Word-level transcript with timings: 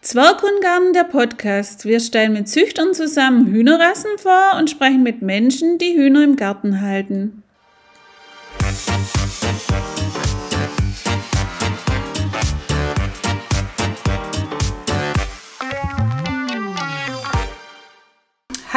Zwerghundgarten, 0.00 0.94
der 0.94 1.04
Podcast. 1.04 1.84
Wir 1.84 2.00
stellen 2.00 2.32
mit 2.32 2.48
Züchtern 2.48 2.94
zusammen 2.94 3.48
Hühnerrassen 3.48 4.16
vor 4.16 4.52
und 4.56 4.70
sprechen 4.70 5.02
mit 5.02 5.20
Menschen, 5.20 5.76
die 5.76 5.94
Hühner 5.94 6.24
im 6.24 6.36
Garten 6.36 6.80
halten. 6.80 7.42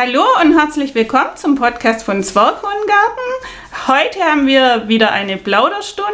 Hallo 0.02 0.23
und 0.41 0.57
herzlich 0.57 0.95
willkommen 0.95 1.36
zum 1.36 1.55
Podcast 1.55 2.05
von 2.05 2.23
Zwerghundgarten. 2.23 2.70
Heute 3.85 4.21
haben 4.21 4.48
wir 4.48 4.88
wieder 4.88 5.12
eine 5.12 5.35
Plauderstunde 5.35 6.09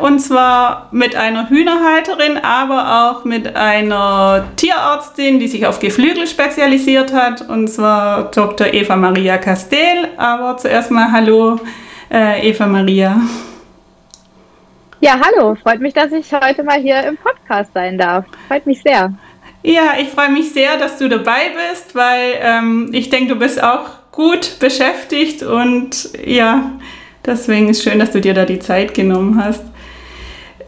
und 0.00 0.18
zwar 0.18 0.88
mit 0.90 1.14
einer 1.14 1.48
Hühnerhalterin, 1.48 2.38
aber 2.38 3.12
auch 3.12 3.24
mit 3.24 3.54
einer 3.54 4.44
Tierärztin, 4.56 5.38
die 5.38 5.46
sich 5.46 5.68
auf 5.68 5.78
Geflügel 5.78 6.26
spezialisiert 6.26 7.12
hat 7.12 7.48
und 7.48 7.68
zwar 7.68 8.32
Dr. 8.32 8.74
Eva 8.74 8.96
Maria 8.96 9.38
Castell. 9.38 10.08
Aber 10.16 10.56
zuerst 10.56 10.90
mal 10.90 11.12
Hallo 11.12 11.60
äh, 12.10 12.48
Eva 12.48 12.66
Maria. 12.66 13.20
Ja, 14.98 15.14
hallo. 15.24 15.54
Freut 15.54 15.78
mich, 15.78 15.94
dass 15.94 16.10
ich 16.10 16.32
heute 16.32 16.64
mal 16.64 16.80
hier 16.80 17.04
im 17.04 17.16
Podcast 17.16 17.72
sein 17.72 17.98
darf. 17.98 18.24
Freut 18.48 18.66
mich 18.66 18.82
sehr. 18.82 19.12
Ja, 19.62 19.94
ich 20.00 20.08
freue 20.08 20.30
mich 20.30 20.52
sehr, 20.52 20.76
dass 20.76 20.98
du 20.98 21.08
dabei 21.08 21.50
bist, 21.70 21.94
weil 21.94 22.34
ähm, 22.40 22.90
ich 22.92 23.10
denke, 23.10 23.34
du 23.34 23.38
bist 23.38 23.62
auch 23.62 23.90
gut 24.12 24.58
beschäftigt 24.60 25.42
und 25.42 26.10
ja, 26.24 26.72
deswegen 27.26 27.68
ist 27.68 27.82
schön, 27.82 27.98
dass 27.98 28.10
du 28.10 28.20
dir 28.20 28.34
da 28.34 28.44
die 28.44 28.60
Zeit 28.60 28.94
genommen 28.94 29.42
hast. 29.42 29.62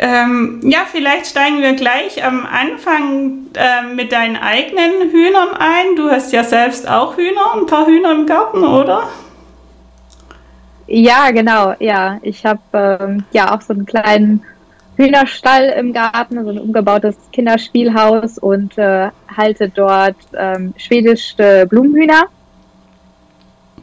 Ähm, 0.02 0.60
ja, 0.64 0.80
vielleicht 0.90 1.26
steigen 1.26 1.60
wir 1.60 1.74
gleich 1.74 2.24
am 2.24 2.46
Anfang 2.46 3.48
äh, 3.54 3.94
mit 3.94 4.12
deinen 4.12 4.36
eigenen 4.36 5.10
Hühnern 5.10 5.50
ein. 5.58 5.94
Du 5.96 6.10
hast 6.10 6.32
ja 6.32 6.42
selbst 6.42 6.88
auch 6.88 7.16
Hühner, 7.16 7.54
ein 7.54 7.66
paar 7.66 7.86
Hühner 7.86 8.12
im 8.12 8.26
Garten, 8.26 8.64
oder? 8.64 9.08
Ja, 10.86 11.30
genau. 11.30 11.74
Ja, 11.78 12.18
ich 12.22 12.44
habe 12.46 12.60
ähm, 12.72 13.24
ja 13.32 13.54
auch 13.54 13.60
so 13.60 13.74
einen 13.74 13.84
kleinen 13.84 14.42
Hühnerstall 15.00 15.70
im 15.78 15.92
Garten, 15.92 16.44
so 16.44 16.50
ein 16.50 16.58
umgebautes 16.58 17.16
Kinderspielhaus 17.32 18.36
und 18.38 18.76
äh, 18.76 19.08
halte 19.34 19.70
dort 19.70 20.16
ähm, 20.36 20.74
schwedische 20.76 21.66
Blumenhühner. 21.68 22.24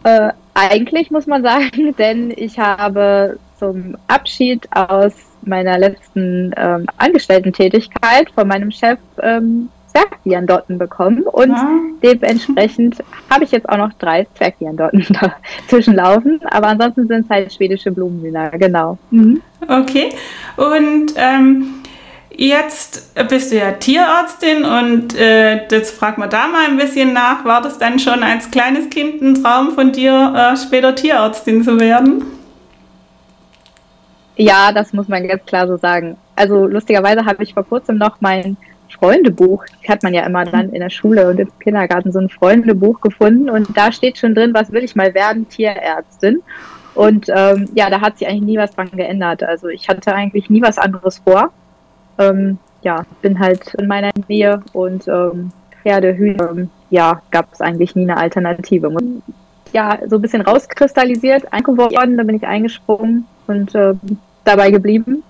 Äh, 0.04 0.30
eigentlich 0.54 1.10
muss 1.10 1.26
man 1.26 1.42
sagen, 1.42 1.96
denn 1.98 2.32
ich 2.36 2.60
habe 2.60 3.40
zum 3.58 3.98
Abschied 4.08 4.68
aus 4.72 5.14
meiner 5.42 5.80
letzten 5.80 6.54
ähm, 6.56 6.86
Angestellten-Tätigkeit 6.98 8.30
von 8.32 8.48
meinem 8.48 8.70
Chef 8.70 9.00
ähm, 9.22 9.70
Zwergviandotten 9.98 10.78
bekommen 10.78 11.24
und 11.24 11.50
ja. 11.50 11.70
dementsprechend 12.04 13.04
habe 13.30 13.44
ich 13.44 13.52
jetzt 13.52 13.68
auch 13.68 13.78
noch 13.78 13.94
drei 13.94 14.28
Zwergviandotten 14.36 15.06
dazwischen 15.68 15.96
laufen, 15.96 16.40
aber 16.50 16.68
ansonsten 16.68 17.08
sind 17.08 17.26
es 17.26 17.30
halt 17.30 17.54
schwedische 17.54 17.92
Blumenhühner, 17.92 18.52
genau. 18.52 18.98
Mhm. 19.12 19.42
Okay, 19.68 20.10
und 20.56 21.14
ähm, 21.16 21.84
jetzt 22.36 23.14
bist 23.28 23.52
du 23.52 23.58
ja 23.58 23.72
Tierärztin 23.72 24.66
und 24.66 25.16
äh, 25.18 25.68
jetzt 25.70 25.98
frag 25.98 26.18
mal 26.18 26.28
da 26.28 26.48
mal 26.48 26.68
ein 26.68 26.78
bisschen 26.78 27.14
nach, 27.14 27.44
war 27.46 27.62
das 27.62 27.80
dann 27.80 28.00
schon 28.00 28.22
als 28.24 28.52
kleines 28.52 28.90
Kind 28.90 29.22
ein 29.22 29.42
Traum 29.42 29.72
von 29.72 29.92
dir, 29.92 30.34
äh, 30.36 30.58
später 30.58 30.94
Tierärztin 30.94 31.64
zu 31.64 31.80
werden? 31.80 32.24
Ja, 34.36 34.72
das 34.72 34.94
muss 34.94 35.08
man 35.08 35.28
ganz 35.28 35.44
klar 35.46 35.68
so 35.68 35.78
sagen. 35.78 36.16
Also 36.36 36.68
lustigerweise 36.68 37.26
habe 37.26 37.44
ich 37.44 37.56
vor 37.56 37.64
kurzem 37.64 37.98
noch 37.98 38.22
mein 38.22 38.56
Freundebuch, 38.90 39.66
das 39.82 39.90
hat 39.90 40.04
man 40.04 40.14
ja 40.14 40.26
immer 40.26 40.46
dann 40.46 40.72
in 40.72 40.82
der 40.82 40.90
Schule 40.90 41.30
und 41.30 41.40
im 41.40 41.50
Kindergarten 41.60 42.12
so 42.12 42.20
ein 42.20 42.30
Freundebuch 42.30 43.02
gefunden 43.02 43.50
und 43.50 43.78
da 43.78 43.92
steht 43.92 44.18
schon 44.18 44.36
drin, 44.36 44.54
was 44.54 44.72
will 44.72 44.84
ich 44.84 44.96
mal 44.96 45.14
werden, 45.14 45.48
Tierärztin. 45.50 46.42
Und 46.96 47.28
ähm, 47.30 47.70
ja, 47.76 47.92
da 47.92 48.02
hat 48.02 48.18
sich 48.18 48.28
eigentlich 48.28 48.42
nie 48.42 48.58
was 48.58 48.72
dran 48.72 48.90
geändert. 48.92 49.44
Also 49.44 49.68
ich 49.68 49.88
hatte 49.88 50.16
eigentlich 50.16 50.50
nie 50.50 50.64
was 50.64 50.80
anderes 50.80 51.20
vor. 51.20 51.52
Ähm, 52.18 52.58
ja, 52.82 53.04
bin 53.22 53.38
halt 53.40 53.76
in 53.76 53.88
meiner 53.88 54.10
Nähe 54.28 54.64
und 54.74 55.08
ähm, 55.08 55.52
Pferde, 55.82 56.18
Hühner, 56.18 56.68
ja, 56.90 57.22
gab 57.32 57.54
es 57.54 57.62
eigentlich 57.62 57.96
nie 57.96 58.04
eine 58.04 58.18
Alternative. 58.18 58.92
Ja, 59.74 60.00
so 60.08 60.16
ein 60.16 60.22
bisschen 60.22 60.42
rauskristallisiert, 60.42 61.54
eingeworden, 61.54 62.18
da 62.18 62.24
bin 62.24 62.38
ich 62.38 62.48
eingesprungen 62.48 63.28
und 63.46 63.76
ähm, 63.76 64.00
dabei 64.44 64.72
geblieben. 64.72 65.24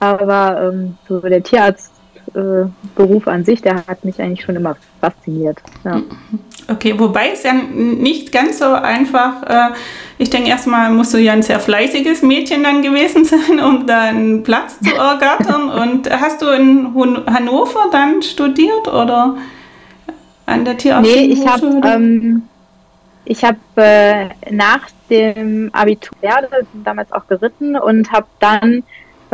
Aber 0.00 0.72
ähm, 0.72 0.96
so 1.08 1.20
der 1.20 1.42
Tierarzt 1.42 1.93
äh, 2.34 2.66
Beruf 2.96 3.28
an 3.28 3.44
sich, 3.44 3.62
der 3.62 3.86
hat 3.86 4.04
mich 4.04 4.20
eigentlich 4.20 4.42
schon 4.42 4.56
immer 4.56 4.76
fasziniert. 5.00 5.58
Ja. 5.84 6.02
Okay, 6.68 6.98
wobei 6.98 7.30
es 7.32 7.42
ja 7.42 7.52
nicht 7.52 8.32
ganz 8.32 8.58
so 8.58 8.66
einfach, 8.66 9.42
äh, 9.42 9.74
ich 10.18 10.30
denke 10.30 10.48
erstmal 10.48 10.90
musst 10.90 11.12
du 11.12 11.18
ja 11.18 11.32
ein 11.32 11.42
sehr 11.42 11.60
fleißiges 11.60 12.22
Mädchen 12.22 12.62
dann 12.62 12.82
gewesen 12.82 13.24
sein, 13.24 13.60
um 13.60 13.86
da 13.86 14.02
einen 14.02 14.42
Platz 14.42 14.80
zu 14.80 14.94
ergattern. 14.96 15.70
Und 15.70 16.10
hast 16.10 16.42
du 16.42 16.48
in 16.48 16.94
Hannover 17.26 17.88
dann 17.92 18.22
studiert 18.22 18.88
oder 18.88 19.36
an 20.46 20.64
der 20.64 20.76
Tierarzt? 20.76 21.10
Nee, 21.10 21.26
ich 21.26 21.46
habe 21.46 21.80
ähm, 21.84 22.42
ich 23.24 23.44
habe 23.44 23.58
äh, 23.76 24.28
nach 24.50 24.88
dem 25.10 25.70
Abitur 25.72 26.16
damals 26.84 27.12
auch 27.12 27.26
geritten 27.26 27.76
und 27.76 28.12
habe 28.12 28.26
dann 28.40 28.82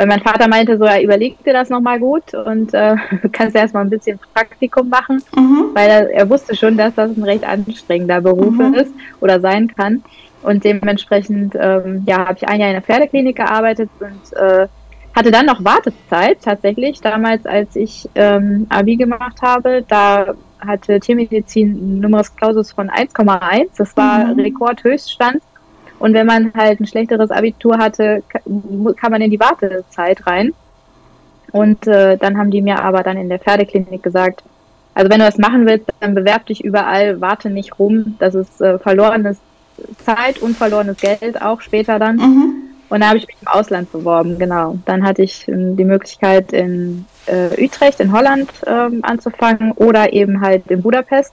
weil 0.00 0.06
mein 0.06 0.22
Vater 0.22 0.48
meinte 0.48 0.78
so, 0.78 0.84
er 0.84 1.02
überlegt 1.02 1.44
dir 1.44 1.52
das 1.52 1.68
nochmal 1.68 1.98
gut 2.00 2.32
und 2.32 2.72
äh, 2.72 2.96
kannst 3.32 3.54
erstmal 3.54 3.84
ein 3.84 3.90
bisschen 3.90 4.18
Praktikum 4.32 4.88
machen, 4.88 5.22
mhm. 5.36 5.74
weil 5.74 5.90
er, 5.90 6.10
er, 6.10 6.30
wusste 6.30 6.56
schon, 6.56 6.78
dass 6.78 6.94
das 6.94 7.14
ein 7.14 7.22
recht 7.22 7.44
anstrengender 7.44 8.22
Beruf 8.22 8.54
mhm. 8.54 8.72
ist 8.76 8.94
oder 9.20 9.40
sein 9.40 9.68
kann. 9.68 10.02
Und 10.42 10.64
dementsprechend, 10.64 11.54
ähm, 11.54 12.02
ja, 12.06 12.20
habe 12.20 12.38
ich 12.38 12.48
ein 12.48 12.60
Jahr 12.60 12.70
in 12.70 12.76
der 12.76 12.82
Pferdeklinik 12.82 13.36
gearbeitet 13.36 13.90
und 14.00 14.38
äh, 14.38 14.68
hatte 15.14 15.30
dann 15.30 15.44
noch 15.44 15.62
Wartezeit 15.62 16.38
tatsächlich. 16.40 17.02
Damals, 17.02 17.44
als 17.44 17.76
ich 17.76 18.08
ähm, 18.14 18.66
Abi 18.70 18.96
gemacht 18.96 19.42
habe, 19.42 19.84
da 19.86 20.32
hatte 20.66 20.98
Tiermedizin 20.98 21.72
ein 21.72 22.00
Numerus 22.00 22.34
Clausus 22.34 22.72
von 22.72 22.88
1,1. 22.88 23.66
Das 23.76 23.94
war 23.98 24.28
mhm. 24.28 24.40
Rekordhöchststand. 24.40 25.42
Und 26.00 26.14
wenn 26.14 26.26
man 26.26 26.52
halt 26.54 26.80
ein 26.80 26.86
schlechteres 26.86 27.30
Abitur 27.30 27.76
hatte, 27.78 28.22
kann 28.32 29.12
man 29.12 29.20
in 29.20 29.30
die 29.30 29.38
Wartezeit 29.38 30.26
rein. 30.26 30.54
Und 31.52 31.86
äh, 31.86 32.16
dann 32.16 32.38
haben 32.38 32.50
die 32.50 32.62
mir 32.62 32.82
aber 32.82 33.02
dann 33.02 33.18
in 33.18 33.28
der 33.28 33.38
Pferdeklinik 33.38 34.02
gesagt, 34.02 34.42
also 34.94 35.10
wenn 35.10 35.18
du 35.18 35.26
das 35.26 35.36
machen 35.36 35.66
willst, 35.66 35.86
dann 36.00 36.14
bewerb 36.14 36.46
dich 36.46 36.64
überall, 36.64 37.20
warte 37.20 37.50
nicht 37.50 37.78
rum. 37.78 38.16
Das 38.18 38.34
ist 38.34 38.62
äh, 38.62 38.78
verlorenes 38.78 39.38
Zeit 39.98 40.38
und 40.38 40.56
verlorenes 40.56 40.96
Geld 40.96 41.40
auch 41.40 41.60
später 41.60 41.98
dann. 41.98 42.16
Mhm. 42.16 42.54
Und 42.88 43.00
da 43.00 43.08
habe 43.08 43.18
ich 43.18 43.26
mich 43.26 43.36
im 43.42 43.48
Ausland 43.48 43.92
beworben, 43.92 44.38
genau. 44.38 44.78
Dann 44.86 45.04
hatte 45.04 45.22
ich 45.22 45.46
ähm, 45.48 45.76
die 45.76 45.84
Möglichkeit 45.84 46.52
in 46.54 47.04
äh, 47.26 47.62
Utrecht 47.62 48.00
in 48.00 48.10
Holland 48.10 48.50
ähm, 48.66 49.00
anzufangen 49.02 49.72
oder 49.72 50.14
eben 50.14 50.40
halt 50.40 50.66
in 50.68 50.80
Budapest 50.80 51.32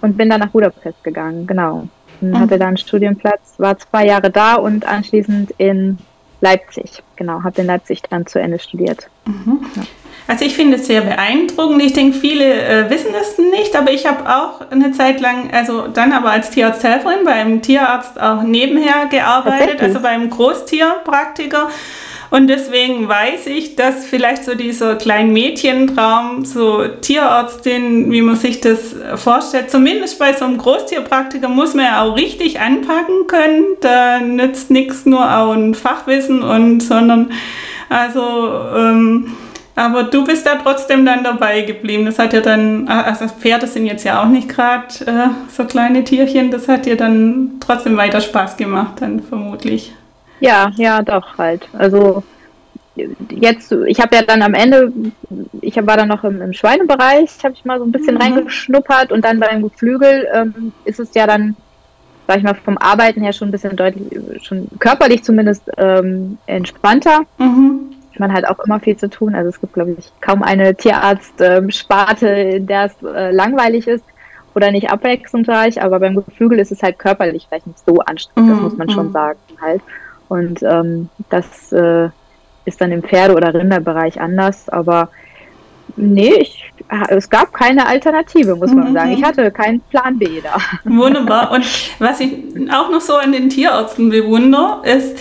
und 0.00 0.16
bin 0.16 0.28
dann 0.28 0.40
nach 0.40 0.50
Budapest 0.50 1.02
gegangen, 1.04 1.46
genau 1.46 1.86
mhm. 2.30 2.38
hatte 2.38 2.58
da 2.58 2.66
einen 2.66 2.76
Studienplatz, 2.76 3.54
war 3.58 3.78
zwei 3.78 4.06
Jahre 4.06 4.30
da 4.30 4.54
und 4.54 4.84
anschließend 4.84 5.52
in 5.58 5.98
Leipzig. 6.40 7.02
Genau, 7.16 7.42
habe 7.42 7.60
in 7.60 7.66
Leipzig 7.66 8.02
dann 8.10 8.26
zu 8.26 8.40
Ende 8.40 8.58
studiert. 8.58 9.08
Mhm. 9.26 9.60
Ja. 9.76 9.82
Also 10.28 10.44
ich 10.44 10.54
finde 10.54 10.76
es 10.76 10.86
sehr 10.86 11.02
beeindruckend. 11.02 11.82
Ich 11.82 11.92
denke, 11.92 12.16
viele 12.16 12.44
äh, 12.44 12.90
wissen 12.90 13.10
es 13.20 13.38
nicht, 13.38 13.76
aber 13.76 13.90
ich 13.90 14.06
habe 14.06 14.28
auch 14.28 14.70
eine 14.70 14.92
Zeit 14.92 15.20
lang, 15.20 15.50
also 15.52 15.88
dann 15.88 16.12
aber 16.12 16.30
als 16.30 16.50
Tierarzthelferin 16.50 17.24
beim 17.24 17.60
Tierarzt 17.60 18.20
auch 18.20 18.42
nebenher 18.42 19.06
gearbeitet, 19.10 19.82
also 19.82 20.00
beim 20.00 20.30
Großtierpraktiker. 20.30 21.68
Und 22.32 22.46
deswegen 22.48 23.06
weiß 23.06 23.46
ich, 23.48 23.76
dass 23.76 24.06
vielleicht 24.06 24.44
so 24.44 24.54
dieser 24.54 24.96
kleine 24.96 25.30
Mädchentraum, 25.30 26.46
so 26.46 26.82
Tierärztin, 27.02 28.10
wie 28.10 28.22
man 28.22 28.36
sich 28.36 28.62
das 28.62 28.96
vorstellt, 29.16 29.70
zumindest 29.70 30.18
bei 30.18 30.32
so 30.32 30.46
einem 30.46 30.56
Großtierpraktiker 30.56 31.50
muss 31.50 31.74
man 31.74 31.84
ja 31.84 32.02
auch 32.02 32.16
richtig 32.16 32.58
anpacken 32.58 33.26
können. 33.26 33.64
Da 33.82 34.20
nützt 34.20 34.70
nichts 34.70 35.04
nur 35.04 35.20
auch 35.20 35.52
ein 35.52 35.74
Fachwissen 35.74 36.42
und, 36.42 36.80
sondern, 36.80 37.32
also, 37.90 38.50
ähm, 38.78 39.34
aber 39.76 40.04
du 40.04 40.24
bist 40.24 40.46
da 40.46 40.54
trotzdem 40.54 41.04
dann 41.04 41.24
dabei 41.24 41.60
geblieben. 41.60 42.06
Das 42.06 42.18
hat 42.18 42.32
ja 42.32 42.40
dann, 42.40 42.88
also 42.88 43.26
Pferde 43.28 43.66
sind 43.66 43.84
jetzt 43.84 44.04
ja 44.04 44.22
auch 44.22 44.28
nicht 44.28 44.48
gerade 44.48 44.86
äh, 45.04 45.28
so 45.54 45.66
kleine 45.66 46.02
Tierchen, 46.02 46.50
das 46.50 46.66
hat 46.66 46.86
dir 46.86 46.96
dann 46.96 47.58
trotzdem 47.60 47.98
weiter 47.98 48.22
Spaß 48.22 48.56
gemacht, 48.56 49.02
dann 49.02 49.22
vermutlich. 49.22 49.92
Ja, 50.42 50.70
ja, 50.76 51.02
doch 51.02 51.38
halt. 51.38 51.68
Also 51.72 52.22
jetzt, 53.30 53.72
ich 53.86 54.00
habe 54.00 54.16
ja 54.16 54.22
dann 54.22 54.42
am 54.42 54.54
Ende, 54.54 54.92
ich 55.60 55.76
war 55.76 55.96
dann 55.96 56.08
noch 56.08 56.24
im, 56.24 56.42
im 56.42 56.52
Schweinebereich, 56.52 57.30
habe 57.42 57.54
ich 57.54 57.64
mal 57.64 57.78
so 57.78 57.84
ein 57.84 57.92
bisschen 57.92 58.16
mhm. 58.16 58.22
reingeschnuppert 58.22 59.12
und 59.12 59.24
dann 59.24 59.40
beim 59.40 59.62
Geflügel 59.62 60.28
ähm, 60.34 60.72
ist 60.84 61.00
es 61.00 61.14
ja 61.14 61.26
dann 61.26 61.56
sag 62.26 62.38
ich 62.38 62.44
mal, 62.44 62.54
vom 62.54 62.78
Arbeiten 62.78 63.20
her 63.20 63.32
schon 63.32 63.48
ein 63.48 63.50
bisschen 63.50 63.76
deutlich, 63.76 64.42
schon 64.42 64.68
körperlich 64.78 65.24
zumindest 65.24 65.70
ähm, 65.76 66.38
entspannter. 66.46 67.20
Mhm. 67.38 67.92
Man 68.18 68.32
hat 68.32 68.44
auch 68.46 68.58
immer 68.60 68.78
viel 68.78 68.96
zu 68.96 69.10
tun. 69.10 69.34
Also 69.34 69.48
es 69.48 69.60
gibt, 69.60 69.74
glaube 69.74 69.96
ich, 69.98 70.12
kaum 70.20 70.42
eine 70.42 70.74
Tierarzt-Sparte, 70.74 72.28
in 72.28 72.66
der 72.66 72.86
es 72.86 73.02
äh, 73.02 73.32
langweilig 73.32 73.88
ist 73.88 74.04
oder 74.54 74.70
nicht 74.70 74.90
abwechslungsreich, 74.90 75.82
aber 75.82 75.98
beim 75.98 76.14
Geflügel 76.14 76.58
ist 76.58 76.72
es 76.72 76.82
halt 76.82 76.98
körperlich 76.98 77.46
vielleicht 77.48 77.66
nicht 77.66 77.84
so 77.84 78.00
anstrengend, 78.00 78.50
mhm. 78.50 78.54
das 78.54 78.62
muss 78.62 78.76
man 78.76 78.90
schon 78.90 79.08
mhm. 79.08 79.12
sagen 79.12 79.38
halt. 79.60 79.82
Und 80.32 80.62
ähm, 80.62 81.10
das 81.28 81.72
äh, 81.72 82.08
ist 82.64 82.80
dann 82.80 82.90
im 82.90 83.02
Pferde- 83.02 83.34
oder 83.34 83.52
Rinderbereich 83.52 84.18
anders, 84.18 84.66
aber 84.70 85.10
nee, 85.96 86.32
ich, 86.40 86.72
es 87.08 87.28
gab 87.28 87.52
keine 87.52 87.86
Alternative, 87.86 88.56
muss 88.56 88.72
man 88.72 88.88
mhm. 88.88 88.94
sagen. 88.94 89.12
Ich 89.12 89.22
hatte 89.22 89.50
keinen 89.50 89.80
Plan 89.90 90.18
B 90.18 90.40
da. 90.40 90.56
Wunderbar. 90.90 91.50
Und 91.50 91.66
was 91.98 92.20
ich 92.20 92.32
auch 92.72 92.90
noch 92.90 93.02
so 93.02 93.16
an 93.16 93.32
den 93.32 93.50
Tierärzten 93.50 94.08
bewundere, 94.08 94.80
ist, 94.84 95.18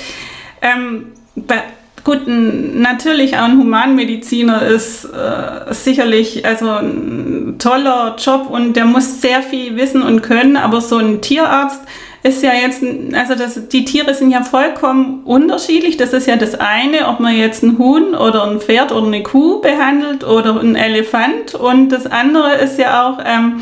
ähm, 0.62 1.08
bei, 1.36 1.62
gut, 2.06 2.22
natürlich 2.26 3.36
auch 3.36 3.50
ein 3.50 3.58
Humanmediziner 3.58 4.62
ist 4.62 5.04
äh, 5.04 5.74
sicherlich 5.74 6.46
also 6.46 6.70
ein 6.70 7.56
toller 7.60 8.16
Job 8.18 8.50
und 8.50 8.78
der 8.78 8.86
muss 8.86 9.20
sehr 9.20 9.42
viel 9.42 9.76
wissen 9.76 10.04
und 10.04 10.22
können, 10.22 10.56
aber 10.56 10.80
so 10.80 10.96
ein 11.00 11.20
Tierarzt 11.20 11.82
ist 12.24 12.44
ja 12.44 12.54
jetzt, 12.54 12.84
also 13.14 13.36
das, 13.36 13.68
die 13.70 13.84
Tiere 13.84 14.14
sind 14.14 14.32
ja 14.32 14.44
vollkommen 14.44 15.24
unterschiedlich. 15.24 15.98
Das 15.98 16.14
ist 16.14 16.28
ja 16.28 16.36
das 16.36 16.56
eine, 16.56 17.08
ob 17.08 17.20
man 17.20 17.36
jetzt 17.36 17.64
ein 17.64 17.78
Huhn 17.80 18.14
oder 18.14 18.44
ein 18.44 18.60
Pferd 18.60 18.92
oder 18.92 19.08
eine 19.08 19.24
Kuh 19.24 19.60
behandelt 19.60 20.24
oder 20.24 20.60
ein 20.60 20.76
Elefant. 20.76 21.56
Und 21.56 21.90
das 21.90 22.06
andere 22.06 22.56
ist 22.56 22.78
ja 22.78 23.10
auch, 23.10 23.18
ähm, 23.26 23.62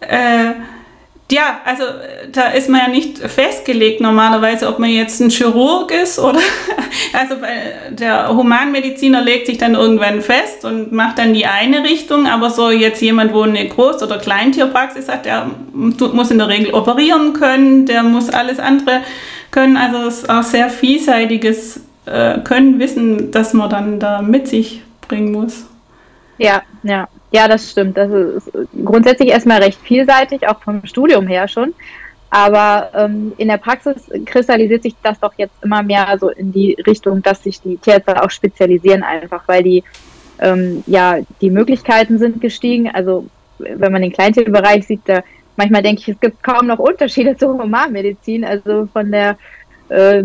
äh, 0.00 0.52
ja, 1.32 1.60
also 1.64 1.84
da 2.30 2.48
ist 2.48 2.68
man 2.68 2.80
ja 2.82 2.88
nicht 2.88 3.18
festgelegt 3.18 4.00
normalerweise, 4.00 4.68
ob 4.68 4.78
man 4.78 4.90
jetzt 4.90 5.20
ein 5.20 5.30
Chirurg 5.30 5.90
ist 5.90 6.18
oder 6.18 6.38
also 7.18 7.36
der 7.90 8.28
Humanmediziner 8.28 9.22
legt 9.22 9.46
sich 9.46 9.56
dann 9.56 9.74
irgendwann 9.74 10.20
fest 10.20 10.64
und 10.64 10.92
macht 10.92 11.18
dann 11.18 11.32
die 11.32 11.46
eine 11.46 11.84
Richtung, 11.84 12.26
aber 12.26 12.50
so 12.50 12.70
jetzt 12.70 13.00
jemand, 13.00 13.32
wo 13.32 13.42
eine 13.42 13.64
Groß- 13.64 14.04
oder 14.04 14.18
Kleintierpraxis 14.18 15.08
hat, 15.08 15.24
der 15.24 15.50
muss 15.72 16.30
in 16.30 16.38
der 16.38 16.48
Regel 16.48 16.74
operieren 16.74 17.32
können, 17.32 17.86
der 17.86 18.02
muss 18.02 18.28
alles 18.28 18.58
andere 18.58 19.00
können, 19.50 19.76
also 19.76 20.06
es 20.06 20.18
ist 20.18 20.30
auch 20.30 20.42
sehr 20.42 20.68
vielseitiges 20.68 21.80
äh, 22.04 22.40
Können, 22.40 22.78
Wissen, 22.78 23.30
das 23.30 23.54
man 23.54 23.70
dann 23.70 24.00
da 24.00 24.22
mit 24.22 24.48
sich 24.48 24.82
bringen 25.08 25.32
muss. 25.32 25.66
Ja, 26.38 26.62
ja. 26.82 27.08
Ja, 27.32 27.48
das 27.48 27.70
stimmt. 27.70 27.96
Das 27.96 28.10
ist 28.10 28.52
grundsätzlich 28.84 29.30
erstmal 29.30 29.62
recht 29.62 29.80
vielseitig, 29.80 30.46
auch 30.46 30.60
vom 30.60 30.84
Studium 30.84 31.26
her 31.26 31.48
schon. 31.48 31.74
Aber 32.28 32.90
ähm, 32.94 33.32
in 33.36 33.48
der 33.48 33.56
Praxis 33.56 34.10
kristallisiert 34.24 34.82
sich 34.82 34.94
das 35.02 35.18
doch 35.18 35.32
jetzt 35.36 35.54
immer 35.62 35.82
mehr 35.82 36.16
so 36.18 36.28
in 36.30 36.52
die 36.52 36.76
Richtung, 36.86 37.22
dass 37.22 37.42
sich 37.42 37.60
die 37.60 37.76
Tierärzte 37.76 38.22
auch 38.22 38.30
spezialisieren, 38.30 39.02
einfach 39.02 39.46
weil 39.48 39.62
die 39.62 39.84
ähm, 40.40 40.82
ja 40.86 41.18
die 41.40 41.50
Möglichkeiten 41.50 42.18
sind 42.18 42.40
gestiegen. 42.40 42.90
Also 42.90 43.26
wenn 43.58 43.92
man 43.92 44.02
den 44.02 44.12
Kleintierbereich 44.12 44.86
sieht, 44.86 45.02
da 45.06 45.22
manchmal 45.56 45.82
denke 45.82 46.00
ich, 46.00 46.08
es 46.08 46.20
gibt 46.20 46.42
kaum 46.42 46.66
noch 46.66 46.78
Unterschiede 46.78 47.36
zur 47.38 47.58
Humanmedizin. 47.58 48.44
Also 48.44 48.88
von 48.92 49.10
der 49.10 49.36
äh, 49.88 50.22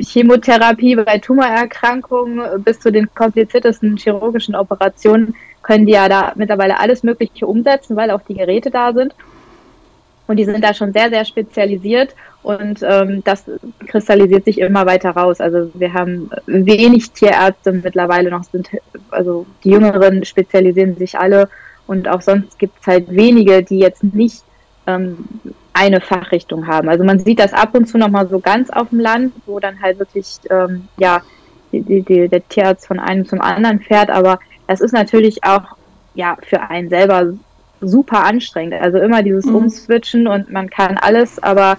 Chemotherapie 0.00 0.96
bei 0.96 1.18
Tumorerkrankungen 1.18 2.62
bis 2.62 2.80
zu 2.80 2.90
den 2.90 3.12
kompliziertesten 3.14 3.96
chirurgischen 3.96 4.54
Operationen 4.54 5.34
können 5.68 5.84
die 5.84 5.92
ja 5.92 6.08
da 6.08 6.32
mittlerweile 6.34 6.80
alles 6.80 7.02
Mögliche 7.02 7.46
umsetzen, 7.46 7.94
weil 7.94 8.10
auch 8.10 8.22
die 8.26 8.34
Geräte 8.34 8.70
da 8.70 8.94
sind. 8.94 9.14
Und 10.26 10.36
die 10.36 10.46
sind 10.46 10.64
da 10.64 10.72
schon 10.72 10.94
sehr, 10.94 11.10
sehr 11.10 11.26
spezialisiert 11.26 12.14
und 12.42 12.82
ähm, 12.82 13.22
das 13.24 13.44
kristallisiert 13.86 14.46
sich 14.46 14.60
immer 14.60 14.86
weiter 14.86 15.10
raus. 15.10 15.40
Also 15.40 15.70
wir 15.74 15.92
haben 15.92 16.30
wenig 16.46 17.10
Tierärzte 17.10 17.72
mittlerweile 17.72 18.30
noch, 18.30 18.44
sind 18.44 18.70
also 19.10 19.44
die 19.62 19.70
Jüngeren 19.70 20.24
spezialisieren 20.24 20.96
sich 20.96 21.18
alle 21.18 21.50
und 21.86 22.08
auch 22.08 22.22
sonst 22.22 22.58
gibt 22.58 22.80
es 22.80 22.86
halt 22.86 23.10
wenige, 23.10 23.62
die 23.62 23.78
jetzt 23.78 24.02
nicht 24.04 24.42
ähm, 24.86 25.18
eine 25.74 26.00
Fachrichtung 26.00 26.66
haben. 26.66 26.88
Also 26.88 27.04
man 27.04 27.18
sieht 27.18 27.40
das 27.40 27.52
ab 27.52 27.74
und 27.74 27.86
zu 27.86 27.98
nochmal 27.98 28.26
so 28.28 28.38
ganz 28.38 28.70
auf 28.70 28.88
dem 28.88 29.00
Land, 29.00 29.34
wo 29.44 29.60
dann 29.60 29.82
halt 29.82 29.98
wirklich 29.98 30.38
ähm, 30.50 30.88
ja 30.98 31.20
die, 31.72 32.02
die, 32.02 32.28
der 32.28 32.48
Tierarzt 32.48 32.86
von 32.86 32.98
einem 32.98 33.26
zum 33.26 33.42
anderen 33.42 33.80
fährt, 33.80 34.08
aber 34.08 34.38
das 34.68 34.80
ist 34.80 34.92
natürlich 34.92 35.42
auch 35.42 35.76
ja 36.14 36.36
für 36.42 36.60
einen 36.60 36.88
selber 36.88 37.32
super 37.80 38.24
anstrengend. 38.24 38.74
Also 38.74 38.98
immer 38.98 39.24
dieses 39.24 39.46
mhm. 39.46 39.56
Umswitchen 39.56 40.28
und 40.28 40.50
man 40.52 40.70
kann 40.70 40.96
alles, 40.98 41.42
aber 41.42 41.78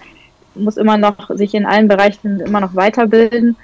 muss 0.55 0.75
immer 0.75 0.97
noch 0.97 1.29
sich 1.35 1.53
in 1.53 1.65
allen 1.65 1.87
Bereichen 1.87 2.41
immer 2.41 2.59
noch 2.59 2.75
weiterbilden. 2.75 3.55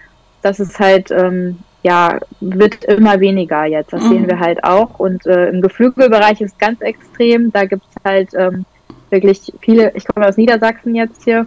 Das 0.41 0.59
ist 0.59 0.79
halt, 0.79 1.11
ähm, 1.11 1.57
ja, 1.83 2.19
wird 2.39 2.85
immer 2.85 3.19
weniger 3.19 3.65
jetzt. 3.65 3.91
Das 3.91 4.03
mhm. 4.03 4.09
sehen 4.09 4.27
wir 4.27 4.39
halt 4.39 4.63
auch. 4.63 4.99
Und 4.99 5.25
äh, 5.25 5.49
im 5.49 5.61
Geflügelbereich 5.61 6.39
ist 6.41 6.57
ganz 6.59 6.79
extrem. 6.81 7.51
Da 7.51 7.65
gibt 7.65 7.83
es 7.89 8.03
halt 8.03 8.29
ähm, 8.35 8.65
wirklich 9.09 9.51
viele, 9.61 9.91
ich 9.95 10.05
komme 10.05 10.27
aus 10.27 10.37
Niedersachsen 10.37 10.95
jetzt 10.95 11.23
hier 11.23 11.45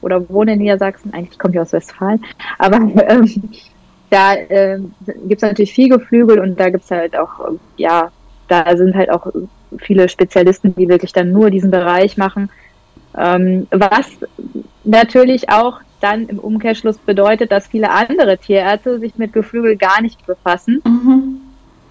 oder 0.00 0.28
wohne 0.28 0.52
in 0.52 0.60
Niedersachsen, 0.60 1.12
eigentlich 1.12 1.38
komme 1.38 1.54
ich 1.54 1.60
aus 1.60 1.72
Westfalen, 1.72 2.24
aber 2.58 2.76
ähm, 3.08 3.50
da 4.10 4.34
äh, 4.34 4.78
gibt 5.26 5.42
es 5.42 5.48
natürlich 5.48 5.72
viel 5.72 5.88
Geflügel 5.88 6.38
und 6.40 6.58
da 6.58 6.70
gibt 6.70 6.84
es 6.84 6.90
halt 6.90 7.16
auch, 7.16 7.50
ja, 7.76 8.10
da 8.48 8.76
sind 8.76 8.94
halt 8.94 9.10
auch 9.10 9.26
viele 9.78 10.08
Spezialisten, 10.08 10.74
die 10.74 10.88
wirklich 10.88 11.12
dann 11.12 11.32
nur 11.32 11.50
diesen 11.50 11.70
Bereich 11.70 12.16
machen. 12.16 12.50
Ähm, 13.16 13.66
was 13.70 14.06
natürlich 14.84 15.50
auch 15.50 15.80
dann 16.00 16.26
im 16.28 16.38
Umkehrschluss 16.38 16.98
bedeutet, 16.98 17.50
dass 17.50 17.66
viele 17.66 17.90
andere 17.90 18.38
Tierärzte 18.38 18.98
sich 19.00 19.16
mit 19.16 19.32
Geflügel 19.32 19.76
gar 19.76 20.00
nicht 20.00 20.24
befassen. 20.26 20.80
Mhm. 20.84 21.40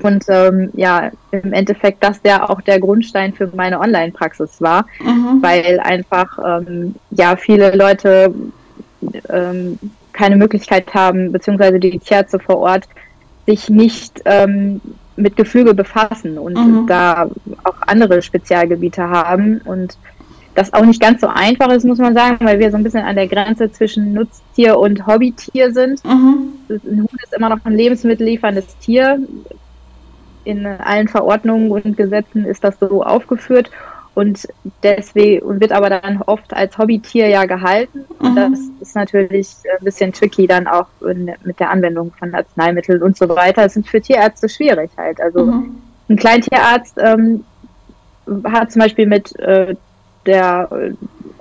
Und 0.02 0.26
ähm, 0.30 0.70
ja, 0.76 1.12
im 1.32 1.54
Endeffekt 1.54 2.04
das 2.04 2.20
ja 2.24 2.48
auch 2.48 2.62
der 2.62 2.80
Grundstein 2.80 3.34
für 3.34 3.50
meine 3.56 3.80
Online-Praxis 3.80 4.62
war, 4.62 4.86
mhm. 5.00 5.42
weil 5.42 5.80
einfach 5.80 6.38
ähm, 6.62 6.96
ja 7.12 7.36
viele 7.36 7.76
Leute 7.76 8.34
ähm, 9.30 9.80
keine 10.18 10.36
Möglichkeit 10.36 10.94
haben, 10.94 11.32
beziehungsweise 11.32 11.80
die 11.80 12.00
Tierärzte 12.00 12.40
vor 12.40 12.58
Ort 12.58 12.88
sich 13.46 13.70
nicht 13.70 14.22
ähm, 14.26 14.82
mit 15.16 15.36
Geflügel 15.36 15.74
befassen 15.74 16.38
und 16.38 16.54
mhm. 16.54 16.88
da 16.88 17.30
auch 17.64 17.76
andere 17.86 18.22
Spezialgebiete 18.22 19.08
haben 19.08 19.62
und 19.64 19.98
das 20.54 20.74
auch 20.74 20.86
nicht 20.86 21.00
ganz 21.00 21.22
so 21.22 21.28
einfach 21.28 21.70
ist, 21.70 21.86
muss 21.86 22.00
man 22.00 22.16
sagen, 22.16 22.38
weil 22.40 22.60
wir 22.60 22.72
so 22.72 22.78
ein 22.78 22.84
bisschen 22.84 23.06
an 23.06 23.16
der 23.16 23.28
Grenze 23.28 23.72
zwischen 23.72 24.14
Nutztier 24.14 24.80
und 24.80 25.06
Hobbytier 25.06 25.72
sind. 25.72 26.04
Mhm. 26.04 26.54
Ein 26.68 27.00
Hund 27.00 27.24
ist 27.24 27.34
immer 27.36 27.50
noch 27.50 27.60
ein 27.64 27.74
lebensmittellieferndes 27.74 28.76
Tier. 28.80 29.20
In 30.46 30.66
allen 30.66 31.08
Verordnungen 31.08 31.70
und 31.70 31.96
Gesetzen 31.96 32.44
ist 32.46 32.64
das 32.64 32.80
so 32.80 33.04
aufgeführt 33.04 33.70
und 34.18 34.48
deswegen 34.82 35.62
wird 35.62 35.72
aber 35.72 35.92
dann 35.92 36.24
oft 36.24 36.52
als 36.52 36.76
Hobbytier 36.76 37.28
ja 37.28 37.46
gehalten. 37.46 38.04
Und 38.18 38.32
mhm. 38.32 38.36
das 38.36 38.60
ist 38.80 38.96
natürlich 38.96 39.50
ein 39.78 39.86
bisschen 39.86 40.12
tricky 40.12 40.48
dann 40.48 40.66
auch 40.66 40.88
in, 41.08 41.32
mit 41.44 41.60
der 41.60 41.70
Anwendung 41.70 42.12
von 42.18 42.34
Arzneimitteln 42.34 43.04
und 43.04 43.16
so 43.16 43.30
weiter. 43.30 43.62
Das 43.62 43.76
sind 43.76 43.88
für 43.88 44.02
Tierärzte 44.02 44.50
schwierig 44.50 44.90
halt. 44.98 45.22
Also 45.22 45.46
mhm. 45.46 45.78
ein 46.10 46.16
Kleintierarzt 46.16 46.98
ähm, 46.98 47.44
hat 48.46 48.72
zum 48.72 48.82
Beispiel 48.82 49.06
mit 49.06 49.38
äh, 49.38 49.76
der 50.26 50.68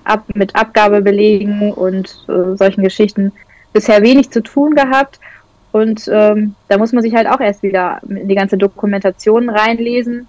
ab, 0.05 0.25
mit 0.35 0.55
Abgabebelegen 0.55 1.73
und 1.73 2.27
äh, 2.29 2.59
solchen 2.59 2.85
Geschichten 2.85 3.33
bisher 3.73 4.03
wenig 4.03 4.33
zu 4.33 4.43
tun 4.43 4.75
gehabt. 4.75 5.19
Und 5.73 6.11
ähm, 6.13 6.55
da 6.69 6.77
muss 6.77 6.93
man 6.93 7.03
sich 7.03 7.15
halt 7.15 7.27
auch 7.27 7.41
erst 7.41 7.63
wieder 7.63 8.03
in 8.07 8.29
die 8.29 8.35
ganze 8.35 8.59
Dokumentation 8.59 9.49
reinlesen 9.49 10.29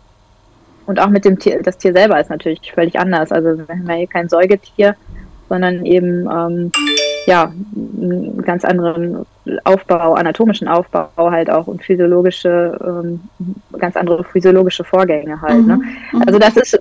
und 0.87 0.99
auch 0.99 1.09
mit 1.09 1.25
dem 1.25 1.37
Tier, 1.37 1.61
das 1.61 1.77
Tier 1.77 1.93
selber 1.93 2.19
ist 2.19 2.29
natürlich 2.29 2.71
völlig 2.73 2.99
anders. 2.99 3.31
Also 3.31 3.57
wir 3.57 3.67
haben 3.67 3.87
ja 3.87 3.95
hier 3.95 4.07
kein 4.07 4.29
Säugetier, 4.29 4.95
sondern 5.49 5.85
eben 5.85 6.27
ähm, 6.31 6.71
ja 7.27 7.51
einen 7.75 8.41
ganz 8.41 8.65
anderen 8.65 9.25
Aufbau, 9.65 10.13
anatomischen 10.13 10.67
Aufbau 10.67 11.09
halt 11.17 11.49
auch 11.49 11.67
und 11.67 11.83
physiologische, 11.83 12.77
ähm, 12.83 13.19
ganz 13.77 13.95
andere 13.95 14.23
physiologische 14.23 14.83
Vorgänge 14.83 15.41
halt. 15.41 15.67
Ne? 15.67 15.75
Mhm. 15.75 16.19
Ne? 16.19 16.25
Also 16.25 16.39
das 16.39 16.57
ist 16.57 16.79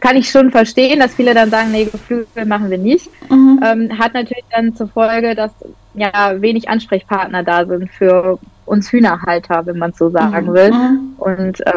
kann 0.00 0.16
ich 0.16 0.28
schon 0.28 0.50
verstehen, 0.50 1.00
dass 1.00 1.14
viele 1.14 1.32
dann 1.32 1.48
sagen, 1.48 1.70
nee, 1.72 1.86
Geflügel 1.86 2.44
machen 2.44 2.68
wir 2.68 2.76
nicht. 2.76 3.08
Mhm. 3.30 3.60
Ähm, 3.64 3.98
hat 3.98 4.12
natürlich 4.12 4.44
dann 4.54 4.74
zur 4.74 4.88
Folge, 4.88 5.34
dass 5.34 5.50
ja 5.94 6.34
wenig 6.40 6.68
Ansprechpartner 6.68 7.42
da 7.42 7.64
sind 7.64 7.90
für 7.90 8.38
uns 8.66 8.92
Hühnerhalter, 8.92 9.64
wenn 9.64 9.78
man 9.78 9.92
es 9.92 9.98
so 9.98 10.10
sagen 10.10 10.48
mhm. 10.48 10.52
will. 10.52 10.70
Mhm. 10.70 11.14
Und 11.16 11.66
äh, 11.66 11.72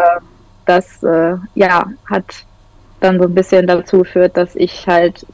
das 0.71 1.03
äh, 1.03 1.35
ja 1.55 1.85
hat 2.09 2.25
dann 2.99 3.19
so 3.19 3.25
ein 3.25 3.35
bisschen 3.35 3.67
dazu 3.67 3.99
geführt, 3.99 4.37
dass 4.37 4.55
ich 4.55 4.87
halt 4.87 5.25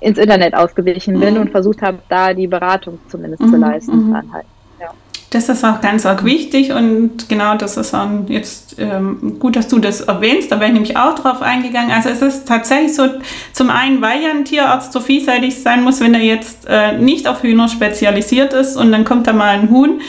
ins 0.00 0.18
Internet 0.18 0.54
ausgewichen 0.54 1.18
bin 1.20 1.34
mhm. 1.34 1.40
und 1.42 1.50
versucht 1.50 1.82
habe, 1.82 1.98
da 2.08 2.34
die 2.34 2.46
Beratung 2.46 2.98
zumindest 3.08 3.42
mhm. 3.42 3.50
zu 3.50 3.56
leisten. 3.56 4.08
Mhm. 4.08 4.12
Dann 4.12 4.32
halt. 4.32 4.44
Ja. 4.80 4.88
Das 5.30 5.48
ist 5.48 5.64
auch 5.64 5.80
ganz 5.80 6.04
arg 6.04 6.24
wichtig 6.24 6.72
und 6.72 7.28
genau 7.28 7.56
das 7.56 7.76
ist 7.76 7.94
auch 7.94 8.08
jetzt 8.26 8.76
ähm, 8.78 9.36
gut, 9.38 9.56
dass 9.56 9.68
du 9.68 9.78
das 9.78 10.02
erwähnst, 10.02 10.50
da 10.50 10.56
wäre 10.56 10.68
ich 10.68 10.74
nämlich 10.74 10.96
auch 10.96 11.14
drauf 11.14 11.40
eingegangen. 11.42 11.90
Also 11.90 12.08
es 12.08 12.22
ist 12.22 12.48
tatsächlich 12.48 12.94
so, 12.94 13.04
zum 13.52 13.70
einen, 13.70 14.02
weil 14.02 14.22
ja 14.22 14.30
ein 14.30 14.44
Tierarzt 14.44 14.92
so 14.92 15.00
vielseitig 15.00 15.62
sein 15.62 15.84
muss, 15.84 16.00
wenn 16.00 16.14
er 16.14 16.20
jetzt 16.20 16.66
äh, 16.68 16.98
nicht 16.98 17.28
auf 17.28 17.42
Hühner 17.42 17.68
spezialisiert 17.68 18.52
ist 18.52 18.76
und 18.76 18.92
dann 18.92 19.04
kommt 19.04 19.26
da 19.26 19.32
mal 19.32 19.50
ein 19.50 19.70
Huhn, 19.70 20.00